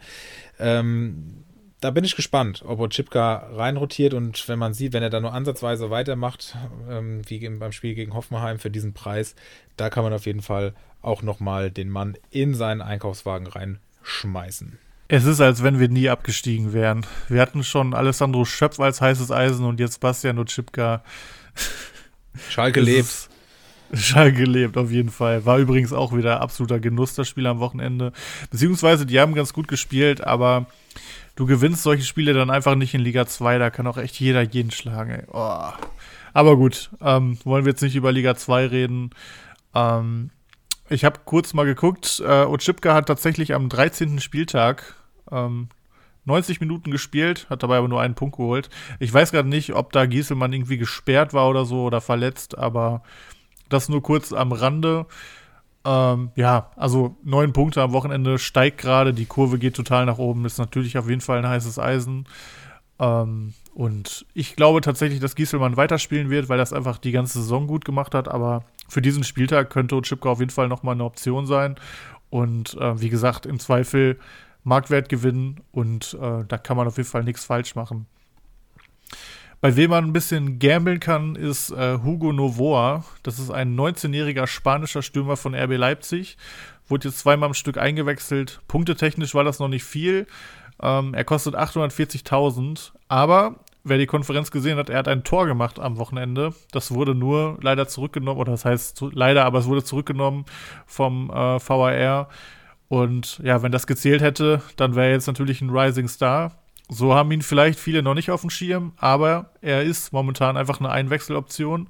[0.60, 1.46] ähm,
[1.82, 5.34] da bin ich gespannt, ob Ochipka reinrotiert und wenn man sieht, wenn er da nur
[5.34, 6.56] ansatzweise weitermacht,
[6.92, 9.34] ähm, wie beim Spiel gegen Hoffenheim für diesen Preis,
[9.78, 14.78] da kann man auf jeden Fall auch nochmal den Mann in seinen Einkaufswagen reinschmeißen.
[15.08, 17.06] Es ist, als wenn wir nie abgestiegen wären.
[17.28, 21.04] Wir hatten schon Alessandro Schöpf als heißes Eisen und jetzt Bastian Ochipka.
[22.50, 23.30] Schalke lebt.
[23.94, 25.46] Schalke lebt, auf jeden Fall.
[25.46, 28.12] War übrigens auch wieder absoluter Genuss, das Spiel am Wochenende.
[28.50, 30.66] Beziehungsweise, die haben ganz gut gespielt, aber
[31.36, 34.42] du gewinnst solche Spiele dann einfach nicht in Liga 2, da kann auch echt jeder
[34.42, 35.24] jeden schlagen.
[35.32, 35.70] Oh.
[36.34, 39.12] Aber gut, ähm, wollen wir jetzt nicht über Liga 2 reden.
[39.76, 40.32] Ähm,
[40.94, 44.20] ich habe kurz mal geguckt, äh, Ochipka hat tatsächlich am 13.
[44.20, 44.96] Spieltag
[45.32, 45.70] ähm,
[46.26, 48.70] 90 Minuten gespielt, hat dabei aber nur einen Punkt geholt.
[49.00, 53.02] Ich weiß gerade nicht, ob da Gieselmann irgendwie gesperrt war oder so oder verletzt, aber
[53.70, 55.06] das nur kurz am Rande.
[55.84, 60.46] Ähm, ja, also neun Punkte am Wochenende steigt gerade, die Kurve geht total nach oben,
[60.46, 62.26] ist natürlich auf jeden Fall ein heißes Eisen.
[63.00, 67.66] Ähm, und ich glaube tatsächlich, dass Gieselmann weiterspielen wird, weil das einfach die ganze Saison
[67.66, 68.28] gut gemacht hat.
[68.28, 71.76] Aber für diesen Spieltag könnte Chipka auf jeden Fall nochmal eine Option sein.
[72.30, 74.20] Und äh, wie gesagt, im Zweifel
[74.64, 78.06] Marktwert gewinnen und äh, da kann man auf jeden Fall nichts falsch machen.
[79.60, 83.06] Bei wem man ein bisschen gambeln kann, ist äh, Hugo Novoa.
[83.24, 86.38] Das ist ein 19-jähriger spanischer Stürmer von RB Leipzig.
[86.88, 88.62] Wurde jetzt zweimal am Stück eingewechselt.
[88.68, 90.28] Punktetechnisch war das noch nicht viel.
[90.84, 92.92] Ähm, er kostet 840.000.
[93.08, 96.54] Aber wer die Konferenz gesehen hat, er hat ein Tor gemacht am Wochenende.
[96.72, 100.46] Das wurde nur leider zurückgenommen, oder das heißt zu, leider, aber es wurde zurückgenommen
[100.86, 102.28] vom äh, VAR.
[102.90, 106.52] Und ja, wenn das gezählt hätte, dann wäre er jetzt natürlich ein Rising Star.
[106.90, 110.80] So haben ihn vielleicht viele noch nicht auf dem Schirm, aber er ist momentan einfach
[110.80, 111.88] eine Einwechseloption,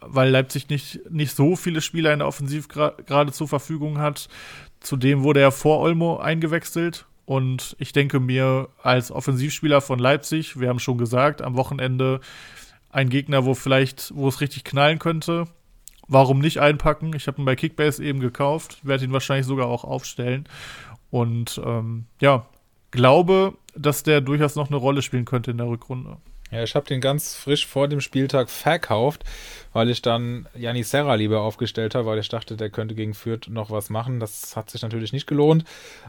[0.00, 4.28] weil Leipzig nicht, nicht so viele Spieler in der Offensiv gerade zur Verfügung hat.
[4.80, 10.68] Zudem wurde er vor Olmo eingewechselt und ich denke mir, als Offensivspieler von Leipzig, wir
[10.68, 12.20] haben schon gesagt, am Wochenende
[12.90, 15.46] ein Gegner, wo vielleicht, wo es richtig knallen könnte.
[16.06, 17.14] Warum nicht einpacken?
[17.16, 20.46] Ich habe ihn bei Kickbase eben gekauft, werde ihn wahrscheinlich sogar auch aufstellen.
[21.10, 22.46] Und ähm, ja,
[22.90, 26.18] glaube, dass der durchaus noch eine Rolle spielen könnte in der Rückrunde.
[26.54, 29.24] Ja, ich habe den ganz frisch vor dem Spieltag verkauft,
[29.72, 33.48] weil ich dann Janni Serra lieber aufgestellt habe, weil ich dachte, der könnte gegen Fürth
[33.48, 34.20] noch was machen.
[34.20, 35.64] Das hat sich natürlich nicht gelohnt,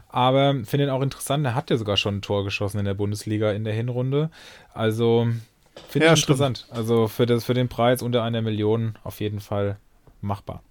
[0.08, 1.44] aber finde ihn auch interessant.
[1.44, 4.30] Er hat ja sogar schon ein Tor geschossen in der Bundesliga in der Hinrunde.
[4.72, 5.26] Also
[5.88, 6.58] finde ja, ich interessant.
[6.58, 6.78] Stimmt.
[6.78, 9.78] Also für, das, für den Preis unter einer Million auf jeden Fall
[10.20, 10.62] machbar.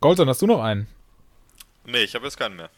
[0.00, 0.86] Goldson, hast du noch einen?
[1.86, 2.68] Nee, ich habe jetzt keinen mehr.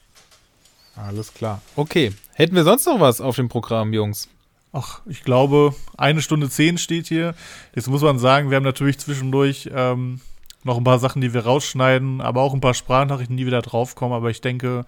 [0.94, 1.60] Alles klar.
[1.74, 2.12] Okay.
[2.34, 4.28] Hätten wir sonst noch was auf dem Programm, Jungs?
[4.72, 7.34] Ach, ich glaube, eine Stunde zehn steht hier.
[7.74, 10.20] Jetzt muss man sagen, wir haben natürlich zwischendurch ähm,
[10.62, 14.14] noch ein paar Sachen, die wir rausschneiden, aber auch ein paar Sprachnachrichten, die wieder draufkommen.
[14.14, 14.84] Aber ich denke,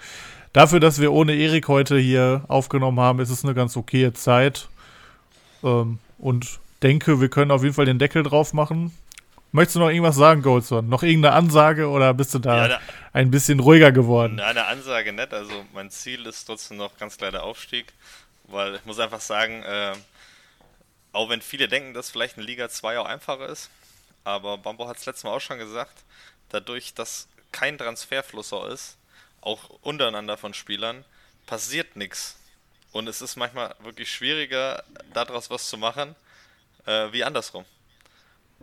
[0.53, 4.69] dafür, dass wir ohne Erik heute hier aufgenommen haben, ist es eine ganz okaye Zeit.
[5.63, 8.93] Ähm, und denke, wir können auf jeden Fall den Deckel drauf machen.
[9.53, 10.89] Möchtest du noch irgendwas sagen, Goldson?
[10.89, 12.81] Noch irgendeine Ansage oder bist du da, ja, da
[13.13, 14.39] ein bisschen ruhiger geworden?
[14.39, 15.35] Eine Ansage nicht.
[15.35, 17.93] Also mein Ziel ist trotzdem noch ganz klar der Aufstieg.
[18.51, 19.95] Weil ich muss einfach sagen, äh,
[21.13, 23.71] auch wenn viele denken, dass vielleicht eine Liga 2 auch einfacher ist,
[24.25, 26.05] aber Bambo hat es letztes Mal auch schon gesagt,
[26.51, 28.97] dadurch, dass kein Transferfluss ist,
[29.41, 31.05] auch untereinander von Spielern,
[31.47, 32.37] passiert nichts.
[32.93, 36.15] Und es ist manchmal wirklich schwieriger, daraus was zu machen,
[36.87, 37.65] äh, wie andersrum.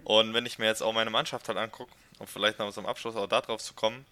[0.04, 3.16] Und wenn ich mir jetzt auch meine Mannschaft halt angucke, um vielleicht noch zum Abschluss
[3.16, 4.06] auch darauf zu kommen,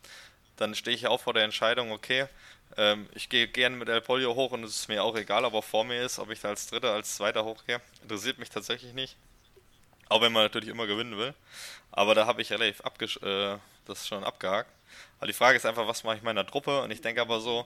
[0.57, 2.27] dann stehe ich auch vor der Entscheidung, okay,
[2.77, 5.53] ähm, ich gehe gerne mit El Polio hoch und es ist mir auch egal, ob
[5.53, 7.81] er vor mir ist, ob ich da als Dritter, als Zweiter hochgehe.
[8.01, 9.15] Interessiert mich tatsächlich nicht.
[10.09, 11.33] Auch wenn man natürlich immer gewinnen will.
[11.91, 12.81] Aber da habe ich relativ
[13.23, 14.69] äh, das schon abgehakt.
[15.17, 16.81] Aber die Frage ist einfach, was mache ich meiner Truppe?
[16.81, 17.65] Und ich denke aber so,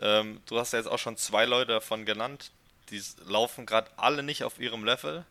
[0.00, 2.50] ähm, du hast ja jetzt auch schon zwei Leute davon genannt,
[2.90, 5.24] die laufen gerade alle nicht auf ihrem Level.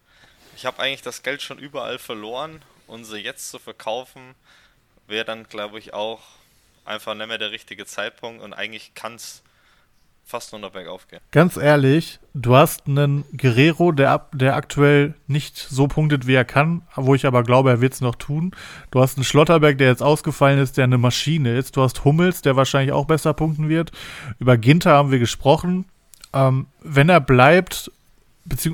[0.55, 4.36] Ich habe eigentlich das Geld schon überall verloren und sie jetzt zu verkaufen,
[5.07, 6.22] wäre dann, glaube ich, auch
[6.86, 9.43] einfach nicht mehr der richtige Zeitpunkt und eigentlich kann es
[10.25, 11.19] fast nur noch bergauf gehen.
[11.31, 16.81] Ganz ehrlich, du hast einen Guerrero, der, der aktuell nicht so punktet, wie er kann,
[16.95, 18.51] wo ich aber glaube, er wird es noch tun.
[18.91, 21.78] Du hast einen Schlotterberg, der jetzt ausgefallen ist, der eine Maschine ist.
[21.78, 23.91] Du hast Hummels, der wahrscheinlich auch besser punkten wird.
[24.39, 25.86] Über Ginter haben wir gesprochen.
[26.33, 27.91] Ähm, wenn er bleibt,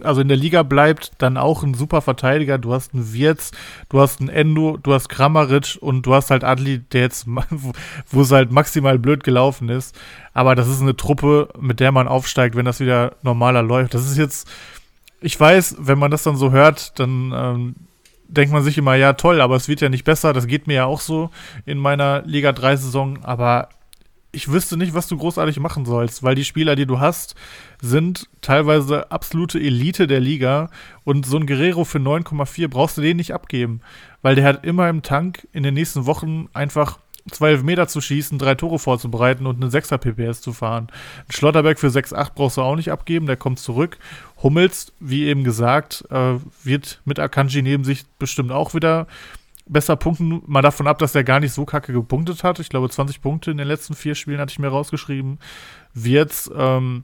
[0.04, 2.58] also in der Liga bleibt, dann auch ein super Verteidiger.
[2.58, 3.52] Du hast einen Wirtz,
[3.90, 7.26] du hast einen Endo, du hast Kramaric und du hast halt Adli, der jetzt,
[8.10, 9.98] wo es halt maximal blöd gelaufen ist.
[10.34, 13.94] Aber das ist eine Truppe, mit der man aufsteigt, wenn das wieder normaler läuft.
[13.94, 14.48] Das ist jetzt
[15.22, 17.76] ich weiß, wenn man das dann so hört, dann ähm,
[18.28, 20.34] denkt man sich immer, ja toll, aber es wird ja nicht besser.
[20.34, 21.30] Das geht mir ja auch so
[21.66, 23.24] in meiner Liga 3-Saison.
[23.24, 23.70] Aber
[24.32, 27.36] ich wüsste nicht, was du großartig machen sollst, weil die Spieler, die du hast,
[27.82, 30.70] sind teilweise absolute Elite der Liga.
[31.04, 33.82] Und so ein Guerrero für 9,4 brauchst du den nicht abgeben,
[34.22, 37.00] weil der hat immer im Tank in den nächsten Wochen einfach
[37.30, 40.88] zwei Meter zu schießen, drei Tore vorzubereiten und einen 6er PPS zu fahren.
[41.28, 44.00] Ein Schlotterberg für 6,8 brauchst du auch nicht abgeben, der kommt zurück.
[44.42, 49.08] Hummels, wie eben gesagt, äh, wird mit Akanji neben sich bestimmt auch wieder
[49.72, 50.42] besser punkten.
[50.46, 52.60] Mal davon ab, dass er gar nicht so kacke gepunktet hat.
[52.60, 55.40] Ich glaube, 20 Punkte in den letzten vier Spielen hatte ich mir rausgeschrieben.
[55.94, 57.04] Wirtz, ähm,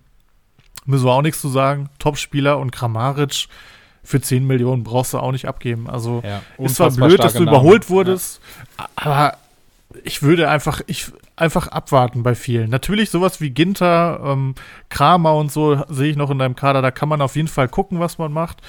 [0.85, 1.89] müssen wir auch nichts zu sagen.
[1.99, 3.47] Topspieler und Kramaric
[4.03, 5.89] für 10 Millionen brauchst du auch nicht abgeben.
[5.89, 7.97] Also Ja, ist zwar blöd, dass du starke überholt Namen.
[7.97, 8.41] wurdest,
[8.95, 9.37] aber
[10.03, 12.69] ich würde einfach, ich einfach abwarten bei vielen.
[12.69, 14.55] Natürlich sowas wie Ginter, ähm,
[14.89, 16.81] Kramer und so sehe ich noch in deinem Kader.
[16.81, 18.61] Da kann man auf jeden Fall gucken, was man macht.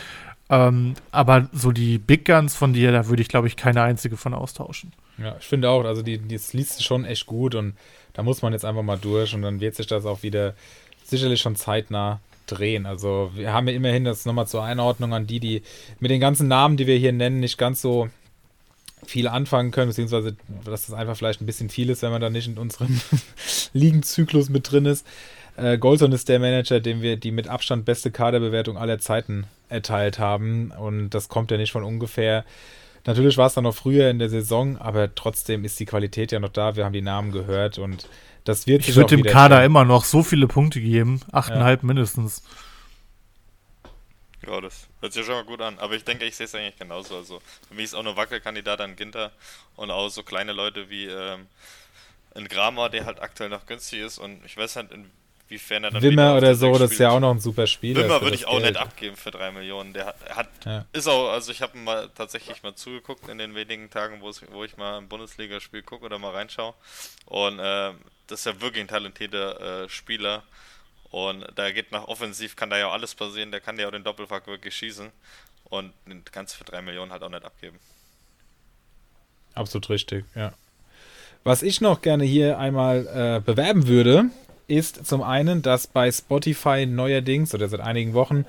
[0.51, 4.16] Ähm, aber so die Big Guns von dir, da würde ich, glaube ich, keine einzige
[4.16, 4.93] von austauschen.
[5.19, 7.75] Ja, ich finde auch, also die, das liest schon echt gut und
[8.15, 10.55] da muss man jetzt einfach mal durch und dann wird sich das auch wieder
[11.05, 12.87] sicherlich schon zeitnah drehen.
[12.87, 15.62] Also wir haben ja immerhin das nochmal zur Einordnung an die, die
[16.01, 18.09] mit den ganzen Namen, die wir hier nennen, nicht ganz so
[19.07, 22.31] viel anfangen können, beziehungsweise dass das einfach vielleicht ein bisschen viel ist, wenn man da
[22.31, 23.01] nicht in unserem
[23.73, 25.07] Ligenzyklus mit drin ist.
[25.59, 30.18] Äh, Golson ist der Manager, dem wir die mit Abstand beste Kaderbewertung aller Zeiten erteilt
[30.18, 32.44] haben und das kommt ja nicht von ungefähr.
[33.05, 36.40] Natürlich war es dann noch früher in der Saison, aber trotzdem ist die Qualität ja
[36.40, 36.76] noch da.
[36.76, 38.09] Wir haben die Namen gehört und
[38.44, 39.66] das wird Ich würde dem Kader stellen.
[39.66, 41.20] immer noch so viele Punkte geben.
[41.32, 42.43] Achteinhalb mindestens.
[44.47, 45.78] Ja, das hört sich ja schon mal gut an.
[45.78, 47.16] Aber ich denke, ich sehe es eigentlich genauso.
[47.16, 49.32] Also für mich ist auch nur Wackelkandidat an Ginter
[49.76, 51.47] und auch so kleine Leute wie ähm,
[52.35, 54.93] ein Gramer, der halt aktuell noch günstig ist und ich weiß halt,
[55.49, 58.05] inwiefern er dann Wimmer oder der so, das ist ja auch noch ein super Spieler.
[58.05, 58.66] Wimmer würde ich auch Geld.
[58.75, 59.93] nicht abgeben für 3 Millionen.
[59.95, 60.85] Der hat, hat Ja.
[60.93, 64.43] ist auch, also ich habe mal tatsächlich mal zugeguckt in den wenigen Tagen, wo es-
[64.53, 66.75] wo ich mal ein Bundesligaspiel gucke oder mal reinschaue.
[67.27, 67.97] Und ähm,
[68.27, 70.43] das ist ja wirklich ein talentierter äh, Spieler.
[71.11, 73.51] Und da geht nach offensiv, kann da ja auch alles passieren.
[73.51, 75.11] Der kann ja auch den Doppelpack wirklich schießen.
[75.70, 77.79] Und den kannst du für 3 Millionen halt auch nicht abgeben.
[79.55, 80.53] Absolut richtig, ja.
[81.45, 84.27] Was ich noch gerne hier einmal äh, bewerben würde,
[84.69, 88.45] ist zum einen, dass bei Spotify neuerdings oder seit einigen Wochen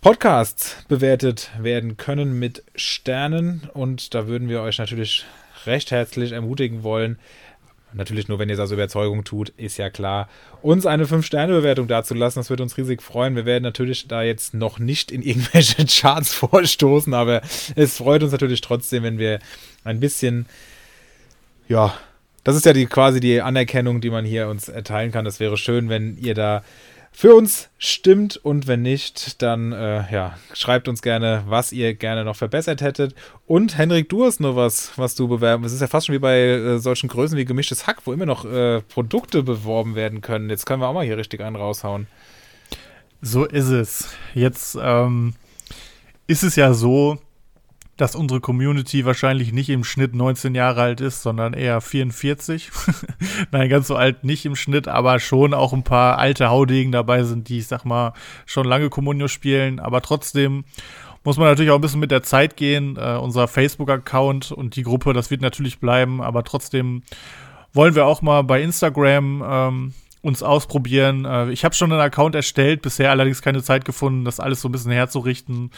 [0.00, 5.26] Podcasts bewertet werden können mit Sternen und da würden wir euch natürlich
[5.66, 7.18] recht herzlich ermutigen wollen,
[7.92, 10.28] natürlich nur, wenn ihr es aus Überzeugung tut, ist ja klar,
[10.62, 12.40] uns eine 5-Sterne-Bewertung dazulassen.
[12.40, 13.36] Das würde uns riesig freuen.
[13.36, 17.42] Wir werden natürlich da jetzt noch nicht in irgendwelche Charts vorstoßen, aber
[17.76, 19.38] es freut uns natürlich trotzdem, wenn wir
[19.84, 20.46] ein bisschen,
[21.68, 21.94] ja,
[22.44, 25.24] das ist ja die, quasi die Anerkennung, die man hier uns erteilen kann.
[25.24, 26.62] Das wäre schön, wenn ihr da
[27.12, 32.24] für uns stimmt und wenn nicht, dann äh, ja, schreibt uns gerne, was ihr gerne
[32.24, 33.14] noch verbessert hättet.
[33.46, 35.64] Und Henrik, du hast noch was, was du bewerben.
[35.64, 38.26] Es ist ja fast schon wie bei äh, solchen Größen wie gemischtes Hack, wo immer
[38.26, 40.48] noch äh, Produkte beworben werden können.
[40.48, 42.06] Jetzt können wir auch mal hier richtig einen raushauen.
[43.20, 44.08] So ist es.
[44.34, 45.34] Jetzt ähm,
[46.26, 47.18] ist es ja so,
[48.00, 52.70] dass unsere Community wahrscheinlich nicht im Schnitt 19 Jahre alt ist, sondern eher 44.
[53.50, 57.24] Nein, ganz so alt nicht im Schnitt, aber schon auch ein paar alte Haudegen dabei
[57.24, 58.14] sind, die, ich sag mal,
[58.46, 59.80] schon lange Communio spielen.
[59.80, 60.64] Aber trotzdem
[61.24, 62.96] muss man natürlich auch ein bisschen mit der Zeit gehen.
[62.96, 67.02] Äh, unser Facebook-Account und die Gruppe, das wird natürlich bleiben, aber trotzdem
[67.72, 71.24] wollen wir auch mal bei Instagram ähm, uns ausprobieren.
[71.24, 74.68] Äh, ich habe schon einen Account erstellt, bisher allerdings keine Zeit gefunden, das alles so
[74.68, 75.70] ein bisschen herzurichten.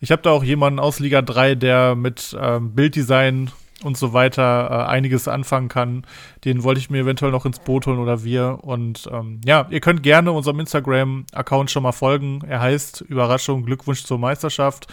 [0.00, 3.50] Ich habe da auch jemanden aus Liga 3, der mit ähm, Bilddesign
[3.82, 6.06] und so weiter äh, einiges anfangen kann.
[6.44, 8.60] Den wollte ich mir eventuell noch ins Boot holen oder wir.
[8.62, 12.40] Und ähm, ja, ihr könnt gerne unserem Instagram-Account schon mal folgen.
[12.48, 14.86] Er heißt Überraschung, Glückwunsch zur Meisterschaft.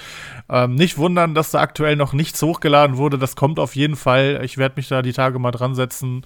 [0.50, 3.18] Ähm, nicht wundern, dass da aktuell noch nichts hochgeladen wurde.
[3.18, 4.42] Das kommt auf jeden Fall.
[4.44, 6.26] Ich werde mich da die Tage mal dran setzen.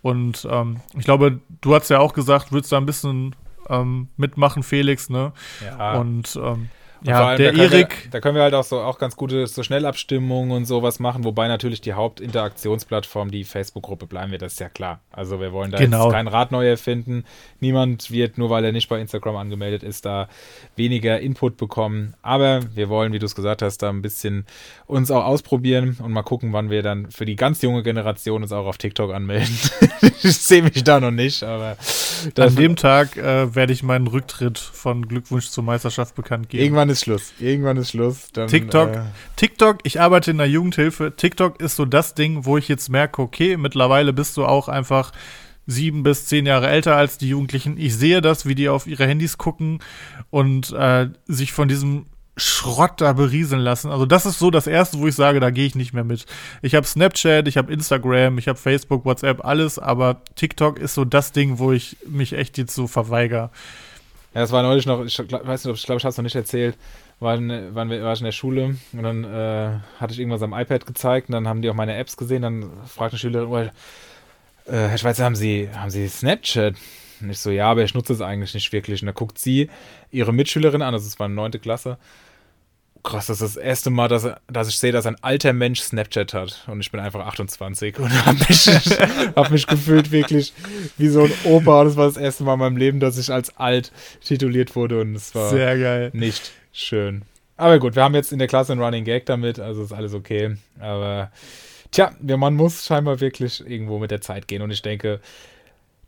[0.00, 3.36] Und ähm, ich glaube, du hast ja auch gesagt, würdest da ein bisschen
[3.68, 5.32] ähm, mitmachen, Felix, ne?
[5.62, 5.98] Ja.
[5.98, 8.04] Und ähm, Und ja, allem, der da Erik.
[8.04, 11.24] Wir, da können wir halt auch so auch ganz gute so Schnellabstimmungen und sowas machen,
[11.24, 15.00] wobei natürlich die Hauptinteraktionsplattform die Facebook-Gruppe bleiben wird, das ist ja klar.
[15.12, 16.04] Also wir wollen da Genau.
[16.04, 17.24] jetzt kein Rad neu erfinden.
[17.60, 20.28] Niemand wird, nur weil er nicht bei Instagram angemeldet ist, da
[20.76, 22.14] weniger Input bekommen.
[22.22, 24.46] Aber wir wollen, wie du es gesagt hast, da ein bisschen
[24.86, 28.52] uns auch ausprobieren und mal gucken, wann wir dann für die ganz junge Generation uns
[28.52, 29.56] auch auf TikTok anmelden.
[30.22, 31.76] ich sehe mich da noch nicht, aber
[32.38, 36.62] An dem Tag äh, werde ich meinen Rücktritt von Glückwunsch zur Meisterschaft bekannt geben.
[36.62, 37.32] irgendwann ist Schluss.
[37.38, 38.30] Irgendwann ist Schluss.
[38.32, 39.02] Dann, TikTok, äh,
[39.36, 41.14] TikTok, ich arbeite in der Jugendhilfe.
[41.16, 45.12] TikTok ist so das Ding, wo ich jetzt merke, okay, mittlerweile bist du auch einfach
[45.66, 47.76] sieben bis zehn Jahre älter als die Jugendlichen.
[47.78, 49.80] Ich sehe das, wie die auf ihre Handys gucken
[50.30, 52.06] und äh, sich von diesem
[52.38, 53.90] Schrott da berieseln lassen.
[53.90, 56.24] Also das ist so das Erste, wo ich sage, da gehe ich nicht mehr mit.
[56.62, 61.04] Ich habe Snapchat, ich habe Instagram, ich habe Facebook, WhatsApp, alles, aber TikTok ist so
[61.04, 63.50] das Ding, wo ich mich echt jetzt so verweigere.
[64.38, 66.36] Ja, das war neulich noch, ich weiß nicht, ich glaube, ich habe es noch nicht
[66.36, 66.78] erzählt,
[67.18, 70.52] war, waren wir, war ich in der Schule und dann äh, hatte ich irgendwas am
[70.52, 73.56] iPad gezeigt und dann haben die auch meine Apps gesehen, dann fragte eine Schülerin, oh,
[73.58, 73.70] äh,
[74.66, 76.76] Herr Schweizer, haben Sie, haben Sie Snapchat?
[77.20, 79.02] Und ich so, ja, aber ich nutze es eigentlich nicht wirklich.
[79.02, 79.70] Und da guckt sie
[80.12, 81.98] ihre Mitschülerin an, also es war neunte Klasse,
[83.02, 86.34] krass, das ist das erste Mal, dass, dass ich sehe, dass ein alter Mensch Snapchat
[86.34, 86.64] hat.
[86.66, 88.66] Und ich bin einfach 28 und habe mich,
[89.36, 90.52] hab mich gefühlt wirklich
[90.96, 91.80] wie so ein Opa.
[91.80, 93.92] Und das war das erste Mal in meinem Leben, dass ich als alt
[94.24, 95.00] tituliert wurde.
[95.00, 96.10] Und es war Sehr geil.
[96.12, 97.22] nicht schön.
[97.56, 100.14] Aber gut, wir haben jetzt in der Klasse einen Running Gag damit, also ist alles
[100.14, 100.56] okay.
[100.78, 101.32] Aber
[101.90, 104.62] tja, man muss scheinbar wirklich irgendwo mit der Zeit gehen.
[104.62, 105.20] Und ich denke,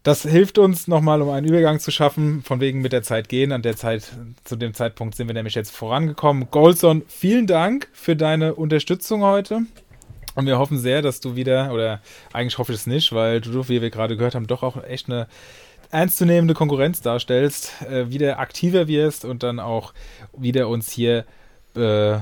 [0.02, 3.52] das hilft uns nochmal, um einen Übergang zu schaffen, von wegen mit der Zeit gehen.
[3.52, 4.10] An der Zeit,
[4.44, 6.48] zu dem Zeitpunkt sind wir nämlich jetzt vorangekommen.
[6.50, 9.62] Goldson, vielen Dank für deine Unterstützung heute.
[10.34, 12.00] Und wir hoffen sehr, dass du wieder, oder
[12.32, 15.08] eigentlich hoffe ich es nicht, weil du, wie wir gerade gehört haben, doch auch echt
[15.08, 15.26] eine
[15.90, 19.92] ernstzunehmende Konkurrenz darstellst, äh, wieder aktiver wirst und dann auch
[20.36, 21.24] wieder uns hier
[21.74, 22.18] äh,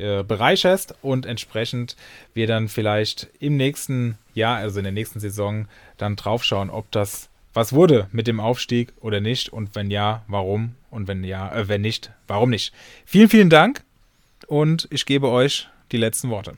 [0.00, 1.96] äh, bereicherst und entsprechend
[2.34, 5.68] wir dann vielleicht im nächsten Jahr, also in der nächsten Saison,
[5.98, 10.76] dann draufschauen, ob das was wurde mit dem Aufstieg oder nicht und wenn ja, warum
[10.90, 12.72] und wenn ja, äh, wenn nicht, warum nicht.
[13.04, 13.82] Vielen, vielen Dank
[14.46, 16.56] und ich gebe euch die letzten Worte.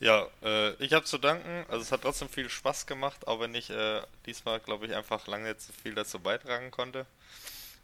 [0.00, 1.64] Ja, äh, ich habe zu danken.
[1.68, 5.26] Also es hat trotzdem viel Spaß gemacht, auch wenn ich äh, diesmal, glaube ich, einfach
[5.26, 7.04] lange zu viel dazu beitragen konnte.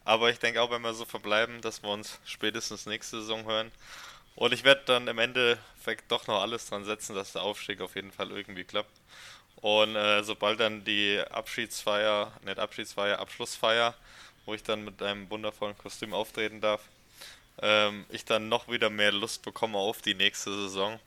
[0.05, 3.71] Aber ich denke auch, wenn wir so verbleiben, dass wir uns spätestens nächste Saison hören.
[4.37, 7.97] Und ich werde dann im Endeffekt doch noch alles dran setzen, dass der Aufstieg auf
[7.97, 8.93] jeden Fall irgendwie klappt.
[9.57, 13.95] Und äh, sobald dann die Abschiedsfeier, nicht Abschiedsfeier, Abschlussfeier,
[14.45, 16.83] wo ich dann mit einem wundervollen Kostüm auftreten darf,
[17.63, 21.01] ähm, ich dann noch wieder mehr Lust bekomme auf die nächste Saison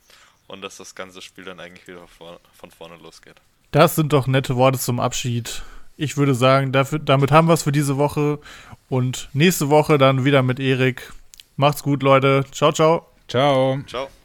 [0.48, 3.36] und dass das ganze Spiel dann eigentlich wieder von vorne losgeht.
[3.70, 5.62] Das sind doch nette Worte zum Abschied.
[5.96, 8.40] Ich würde sagen, dafür, damit haben wir es für diese Woche
[8.88, 11.12] und nächste Woche dann wieder mit Erik.
[11.56, 12.44] Macht's gut, Leute.
[12.50, 13.09] Ciao, ciao.
[13.30, 13.80] Ciao.
[13.86, 14.19] Ciao.